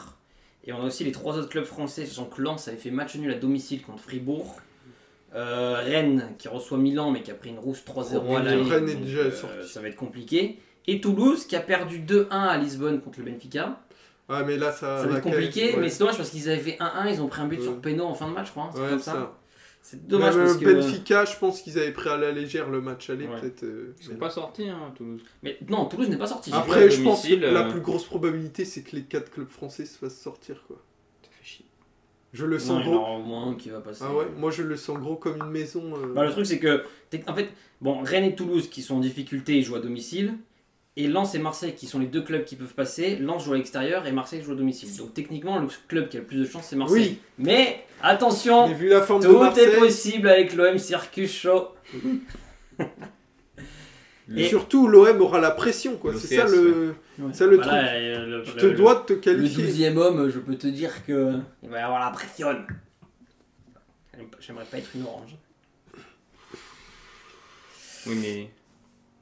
Et 0.65 0.73
on 0.73 0.81
a 0.81 0.85
aussi 0.85 1.03
les 1.05 1.11
trois 1.13 1.37
autres 1.37 1.49
clubs 1.49 1.63
français, 1.63 2.05
sachant 2.05 2.25
que 2.25 2.41
Lens 2.41 2.67
avait 2.67 2.75
fait 2.77 2.91
match 2.91 3.15
nul 3.15 3.31
à 3.31 3.35
domicile 3.35 3.81
contre 3.81 4.01
Fribourg. 4.03 4.57
Euh, 5.35 5.75
Rennes 5.83 6.33
qui 6.37 6.47
reçoit 6.47 6.77
Milan 6.77 7.11
mais 7.11 7.21
qui 7.21 7.31
a 7.31 7.35
pris 7.35 7.49
une 7.49 7.59
rouge 7.59 7.83
3-0 7.85 8.21
Oh, 8.27 8.35
à 8.35 8.43
l'aller. 8.43 8.61
Rennes 8.63 8.89
est 8.89 8.95
déjà 8.95 9.19
euh, 9.19 9.31
sorti. 9.31 9.67
ça 9.67 9.81
va 9.81 9.87
être 9.87 9.95
compliqué. 9.95 10.59
Et 10.87 11.01
Toulouse 11.01 11.45
qui 11.45 11.55
a 11.55 11.59
perdu 11.59 11.99
2-1 11.99 12.27
à 12.29 12.57
Lisbonne 12.57 13.01
contre 13.01 13.19
le 13.19 13.25
Benfica. 13.31 13.79
Ouais, 14.29 14.43
mais 14.45 14.57
là, 14.57 14.71
ça, 14.71 15.01
Ça 15.01 15.07
va 15.07 15.17
être 15.17 15.23
compliqué, 15.23 15.75
mais 15.77 15.89
c'est 15.89 15.99
dommage 15.99 16.17
parce 16.17 16.29
qu'ils 16.29 16.49
avaient 16.49 16.59
fait 16.59 16.77
1-1, 16.79 17.13
ils 17.13 17.21
ont 17.21 17.27
pris 17.27 17.41
un 17.41 17.47
but 17.47 17.59
Ouais. 17.59 17.63
sur 17.63 17.79
péno 17.79 18.03
en 18.05 18.13
fin 18.13 18.27
de 18.27 18.33
match, 18.33 18.47
je 18.47 18.51
crois. 18.51 18.69
C'est 18.73 18.79
comme 18.89 18.99
ça. 18.99 19.11
ça. 19.13 19.37
C'est 19.89 20.05
dommage 20.05 20.35
Même, 20.35 20.47
parce 20.47 20.57
euh, 20.57 20.59
que. 20.59 20.73
Benfica, 20.73 21.23
je 21.23 21.37
pense 21.37 21.61
qu'ils 21.61 21.79
avaient 21.79 21.93
pris 21.93 22.09
à 22.09 22.17
la 22.17 22.33
légère 22.33 22.69
le 22.69 22.81
match 22.81 23.09
aller, 23.09 23.25
Ouais. 23.25 23.39
peut-être. 23.39 23.63
euh, 23.63 23.95
Ils 24.01 24.03
sont 24.03 24.11
mais- 24.11 24.17
pas 24.17 24.29
sortis, 24.29 24.67
hein, 24.67 24.91
Toulouse. 24.97 25.21
Mais 25.43 25.57
non, 25.69 25.85
Toulouse 25.85 26.09
n'est 26.09 26.17
pas 26.17 26.27
sorti. 26.27 26.51
Après, 26.53 26.89
je 26.89 27.01
pense 27.03 27.25
que 27.25 27.33
la 27.35 27.67
euh, 27.67 27.71
plus 27.71 27.79
grosse 27.79 28.03
probabilité, 28.03 28.65
c'est 28.65 28.81
que 28.81 28.97
les 28.97 29.03
quatre 29.03 29.31
clubs 29.31 29.47
français 29.47 29.85
se 29.85 29.97
fassent 29.97 30.19
sortir, 30.19 30.61
quoi. 30.67 30.75
Ça 31.23 31.29
fait 31.31 31.45
chier. 31.45 31.65
Je 32.33 32.45
le 32.45 32.57
Non, 32.57 32.61
sens 32.61 32.81
il 32.83 32.85
y 32.85 32.89
en 32.89 32.91
gros. 32.91 32.99
aura 32.99 33.11
au 33.17 33.23
moins 33.23 33.55
qui 33.55 33.69
va 33.69 33.79
passer. 33.79 34.03
Ah 34.05 34.13
ouais, 34.13 34.25
moi 34.37 34.51
je 34.51 34.61
le 34.63 34.75
sens 34.75 34.97
gros 34.99 35.15
comme 35.15 35.37
une 35.37 35.51
maison. 35.51 35.81
euh. 35.95 36.13
Bah, 36.13 36.25
le 36.25 36.31
truc, 36.31 36.45
c'est 36.45 36.59
que, 36.59 36.83
en 37.25 37.33
fait, 37.33 37.47
bon, 37.79 38.01
Rennes 38.03 38.25
et 38.25 38.35
Toulouse 38.35 38.69
qui 38.69 38.81
sont 38.81 38.95
en 38.97 38.99
difficulté, 38.99 39.57
ils 39.57 39.63
jouent 39.63 39.77
à 39.77 39.79
domicile. 39.79 40.33
Et 40.99 41.07
Lens 41.07 41.35
et 41.35 41.39
Marseille 41.39 41.75
qui 41.75 41.85
sont 41.85 41.99
les 41.99 42.07
deux 42.07 42.23
clubs 42.23 42.43
qui 42.43 42.55
peuvent 42.55 42.73
passer. 42.73 43.17
Lens 43.17 43.45
joue 43.45 43.53
à 43.53 43.57
l'extérieur 43.57 44.07
et 44.07 44.11
Marseille 44.11 44.41
joue 44.41 44.53
à 44.53 44.55
domicile. 44.55 44.89
Donc 44.97 45.13
techniquement, 45.13 45.59
le 45.59 45.67
club 45.87 46.09
qui 46.09 46.17
a 46.17 46.21
le 46.21 46.25
plus 46.25 46.39
de 46.39 46.45
chance, 46.45 46.65
c'est 46.69 46.75
Marseille. 46.75 47.19
oui, 47.19 47.19
Mais 47.37 47.85
attention, 48.01 48.67
mais 48.67 48.73
vu 48.73 48.89
la 48.89 49.01
forme 49.03 49.21
de 49.21 49.27
tout 49.27 49.37
Marseille, 49.39 49.65
est 49.65 49.77
possible 49.77 50.27
avec 50.27 50.55
l'OM 50.55 50.77
Circus 50.79 51.31
Show. 51.31 51.67
Et- 54.35 54.49
surtout 54.49 54.87
l'OM 54.89 55.21
aura 55.21 55.39
la 55.39 55.51
pression, 55.51 55.95
quoi. 55.97 56.13
C'est 56.19 56.35
ça 56.35 56.45
le. 56.47 56.95
Ça, 57.31 57.45
le 57.45 57.57
truc. 57.59 57.71
euh, 57.71 58.25
le, 58.25 58.43
Tu 58.43 58.51
le- 58.55 58.57
te 58.57 58.65
le- 58.65 58.73
dois 58.73 58.95
de 58.95 58.99
te 59.05 59.13
Le 59.13 59.19
qualifier. 59.19 59.89
12 59.91 59.97
homme, 60.03 60.29
je 60.29 60.39
peux 60.39 60.55
te 60.55 60.67
dire 60.67 61.05
que 61.05 61.33
il 61.63 61.69
va 61.69 61.79
y 61.79 61.81
avoir 61.81 61.99
la 62.01 62.09
pression. 62.11 62.49
J'aimerais 64.39 64.65
pas 64.65 64.79
être 64.79 64.89
une 64.95 65.03
orange. 65.03 65.35
Oui, 68.07 68.15
mais 68.21 68.49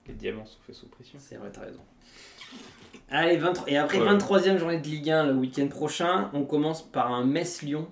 les 0.08 0.14
diamants 0.14 0.46
sont 0.46 0.58
faits 0.66 0.76
sous 0.76 0.88
pression. 0.88 1.18
C'est 1.20 1.36
vrai, 1.36 1.50
t'as 1.52 1.62
raison. 1.62 1.80
Allez, 3.10 3.38
23... 3.38 3.70
et 3.70 3.78
après 3.78 4.00
Ouais. 4.00 4.08
23ème 4.18 4.58
journée 4.58 4.80
de 4.80 4.88
Ligue 4.88 5.10
1 5.12 5.28
le 5.28 5.34
week-end 5.34 5.68
prochain, 5.68 6.30
on 6.34 6.44
commence 6.44 6.82
par 6.84 7.14
un 7.14 7.24
Metz-Lyon. 7.24 7.88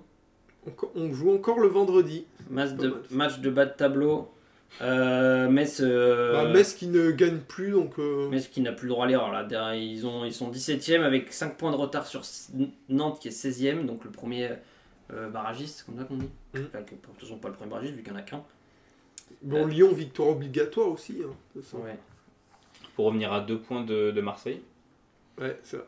On- 0.66 0.72
On 0.96 1.12
joue 1.12 1.32
encore 1.34 1.60
le 1.60 1.68
vendredi. 1.68 2.24
Match 2.50 2.70
Pas 2.70 2.82
de, 2.82 2.88
mal. 2.88 2.98
match 3.10 3.38
de 3.40 3.50
bas 3.50 3.66
de 3.66 3.72
tableau. 3.72 4.30
Euh, 4.82 5.48
Metz, 5.48 5.80
euh, 5.80 6.32
Bah, 6.32 6.48
Metz 6.52 6.74
qui 6.74 6.88
ne 6.88 7.10
gagne 7.12 7.38
plus, 7.38 7.70
donc. 7.70 7.98
euh, 8.00 8.28
Metz 8.28 8.48
qui 8.48 8.60
n'a 8.60 8.72
plus 8.72 8.86
le 8.88 8.92
droit 8.94 9.04
à 9.04 9.08
l'erreur. 9.08 9.30
Là. 9.30 9.44
Derrière, 9.44 9.74
Ils, 9.74 10.04
ont, 10.06 10.24
ils 10.24 10.32
sont 10.34 10.50
17ème 10.50 11.02
avec 11.02 11.32
5 11.32 11.56
points 11.56 11.70
de 11.70 11.76
retard 11.76 12.06
sur 12.06 12.20
S- 12.20 12.50
Nantes 12.88 13.20
qui 13.20 13.28
est 13.28 13.30
16ème, 13.30 13.86
donc 13.86 14.04
le 14.04 14.10
premier 14.10 14.50
euh, 15.12 15.28
barragiste, 15.28 15.78
c'est 15.78 15.86
comme 15.86 15.98
ça 15.98 16.04
qu'on 16.04 16.16
dit. 16.16 16.28
Mm. 16.54 16.58
Enfin, 16.66 16.82
que, 16.82 16.90
de 16.94 16.96
toute 17.00 17.20
façon, 17.20 17.36
pas 17.38 17.48
le 17.48 17.54
premier 17.54 17.70
barragiste 17.70 17.94
vu 17.94 18.02
qu'il 18.02 18.12
n'y 18.12 18.18
en 18.18 18.22
a 18.22 18.24
qu'un. 18.24 18.42
Bon, 19.42 19.66
Lyon, 19.66 19.92
victoire 19.92 20.28
obligatoire 20.30 20.88
aussi. 20.88 21.18
hein, 21.22 21.30
de 21.54 21.60
toute 21.60 21.64
façon. 21.70 21.82
Ouais. 21.84 21.98
Pour 22.96 23.06
revenir 23.06 23.32
à 23.32 23.40
deux 23.40 23.58
points 23.58 23.82
de, 23.82 24.10
de 24.10 24.20
Marseille. 24.20 24.62
Ouais, 25.40 25.58
c'est 25.62 25.76
ça. 25.78 25.84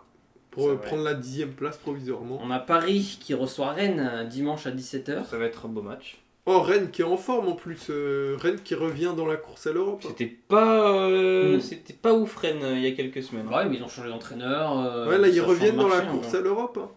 Pour 0.50 0.68
euh, 0.68 0.74
vrai. 0.74 0.86
prendre 0.86 1.02
la 1.04 1.14
dixième 1.14 1.52
place 1.52 1.76
provisoirement. 1.76 2.38
On 2.42 2.50
a 2.50 2.58
Paris 2.58 3.18
qui 3.20 3.34
reçoit 3.34 3.72
Rennes 3.72 4.00
euh, 4.12 4.24
dimanche 4.24 4.66
à 4.66 4.70
17h. 4.70 5.26
Ça 5.26 5.38
va 5.38 5.44
être 5.44 5.66
un 5.66 5.68
beau 5.68 5.82
match. 5.82 6.18
Oh, 6.48 6.60
Rennes 6.60 6.90
qui 6.90 7.02
est 7.02 7.04
en 7.04 7.16
forme 7.16 7.48
en 7.48 7.54
plus. 7.54 7.88
euh, 7.90 8.36
Rennes 8.40 8.60
qui 8.62 8.74
revient 8.74 9.12
dans 9.16 9.26
la 9.26 9.36
course 9.36 9.66
à 9.66 9.72
l'Europe. 9.72 10.00
hein. 10.04 10.08
C'était 10.08 10.26
pas, 10.48 10.90
euh, 11.08 11.56
Mm. 11.56 11.60
c'était 11.60 11.92
pas 11.92 12.14
ouf 12.14 12.36
Rennes 12.36 12.62
euh, 12.62 12.74
il 12.76 12.82
y 12.82 12.86
a 12.86 12.92
quelques 12.92 13.22
semaines. 13.22 13.48
Ouais, 13.48 13.68
mais 13.68 13.76
ils 13.76 13.82
ont 13.82 13.88
changé 13.88 14.08
d'entraîneur. 14.08 14.78
euh, 14.78 15.08
Ouais, 15.08 15.18
là, 15.18 15.28
ils 15.28 15.40
reviennent 15.40 15.76
dans 15.76 15.88
la 15.88 16.00
course 16.02 16.34
hein. 16.34 16.38
à 16.38 16.40
l'Europe. 16.42 16.78
hein. 16.80 16.88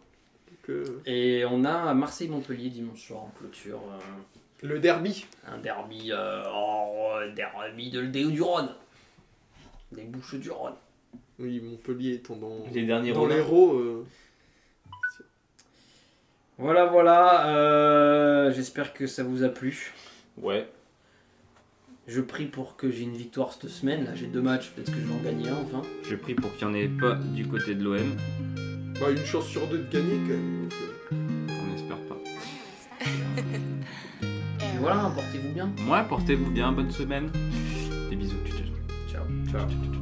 Donc, 0.49 0.69
euh, 0.69 1.02
Et 1.06 1.43
on 1.49 1.65
a 1.65 1.93
Marseille-Montpellier 1.93 2.69
dimanche 2.69 3.08
soir 3.08 3.21
en 3.23 3.32
clôture. 3.38 3.80
Le 4.61 4.79
derby. 4.79 5.25
un 5.47 5.57
derby, 5.57 6.11
euh, 6.11 6.43
oh, 6.53 7.11
un 7.21 7.33
derby 7.33 7.89
de 7.91 7.99
l'Déo 8.01 8.29
du 8.29 8.41
Rhône. 8.41 8.69
Des 9.91 10.03
bouches 10.03 10.35
du 10.35 10.51
Rhône. 10.51 10.73
Oui, 11.39 11.61
Montpellier 11.61 12.15
étant 12.15 12.35
dans, 12.35 12.65
Les 12.73 12.85
derniers 12.85 13.13
dans 13.13 13.21
rôles. 13.21 13.31
euh, 13.81 14.03
Voilà, 16.57 16.85
voilà. 16.85 17.47
euh, 17.55 18.51
J'espère 18.53 18.93
que 18.93 19.07
ça 19.07 19.23
vous 19.23 19.43
a 19.43 19.49
plu. 19.49 19.93
Ouais. 20.37 20.67
Je 22.07 22.21
prie 22.21 22.45
pour 22.47 22.75
que 22.75 22.89
j'ai 22.91 23.03
une 23.03 23.15
victoire 23.15 23.53
cette 23.53 23.69
semaine. 23.69 24.03
Là, 24.05 24.15
j'ai 24.15 24.27
deux 24.27 24.41
matchs, 24.41 24.71
peut-être 24.71 24.91
que 24.91 24.99
je 24.99 25.05
vais 25.05 25.13
en 25.13 25.23
gagner 25.23 25.49
un 25.49 25.57
enfin. 25.57 25.81
Je 26.03 26.15
prie 26.15 26.33
pour 26.35 26.53
qu'il 26.57 26.67
n'y 26.67 26.73
en 26.73 26.75
ait 26.75 26.87
pas 26.87 27.15
du 27.15 27.47
côté 27.47 27.75
de 27.75 27.83
l'OM. 27.83 28.15
bah, 28.99 29.11
une 29.11 29.25
chance 29.25 29.47
sur 29.47 29.67
deux 29.67 29.77
de 29.77 29.91
gagner 29.91 30.15
quand 30.27 30.33
même. 30.33 30.63
donc, 30.63 30.73
euh, 30.73 30.93
Voilà, 34.79 35.11
portez-vous 35.13 35.53
bien. 35.53 35.69
Moi, 35.85 36.03
portez-vous 36.03 36.51
bien, 36.51 36.71
bonne 36.71 36.91
semaine. 36.91 37.29
Des 38.09 38.15
bisous. 38.15 38.37
Ciao. 39.11 39.23
ciao. 39.51 39.98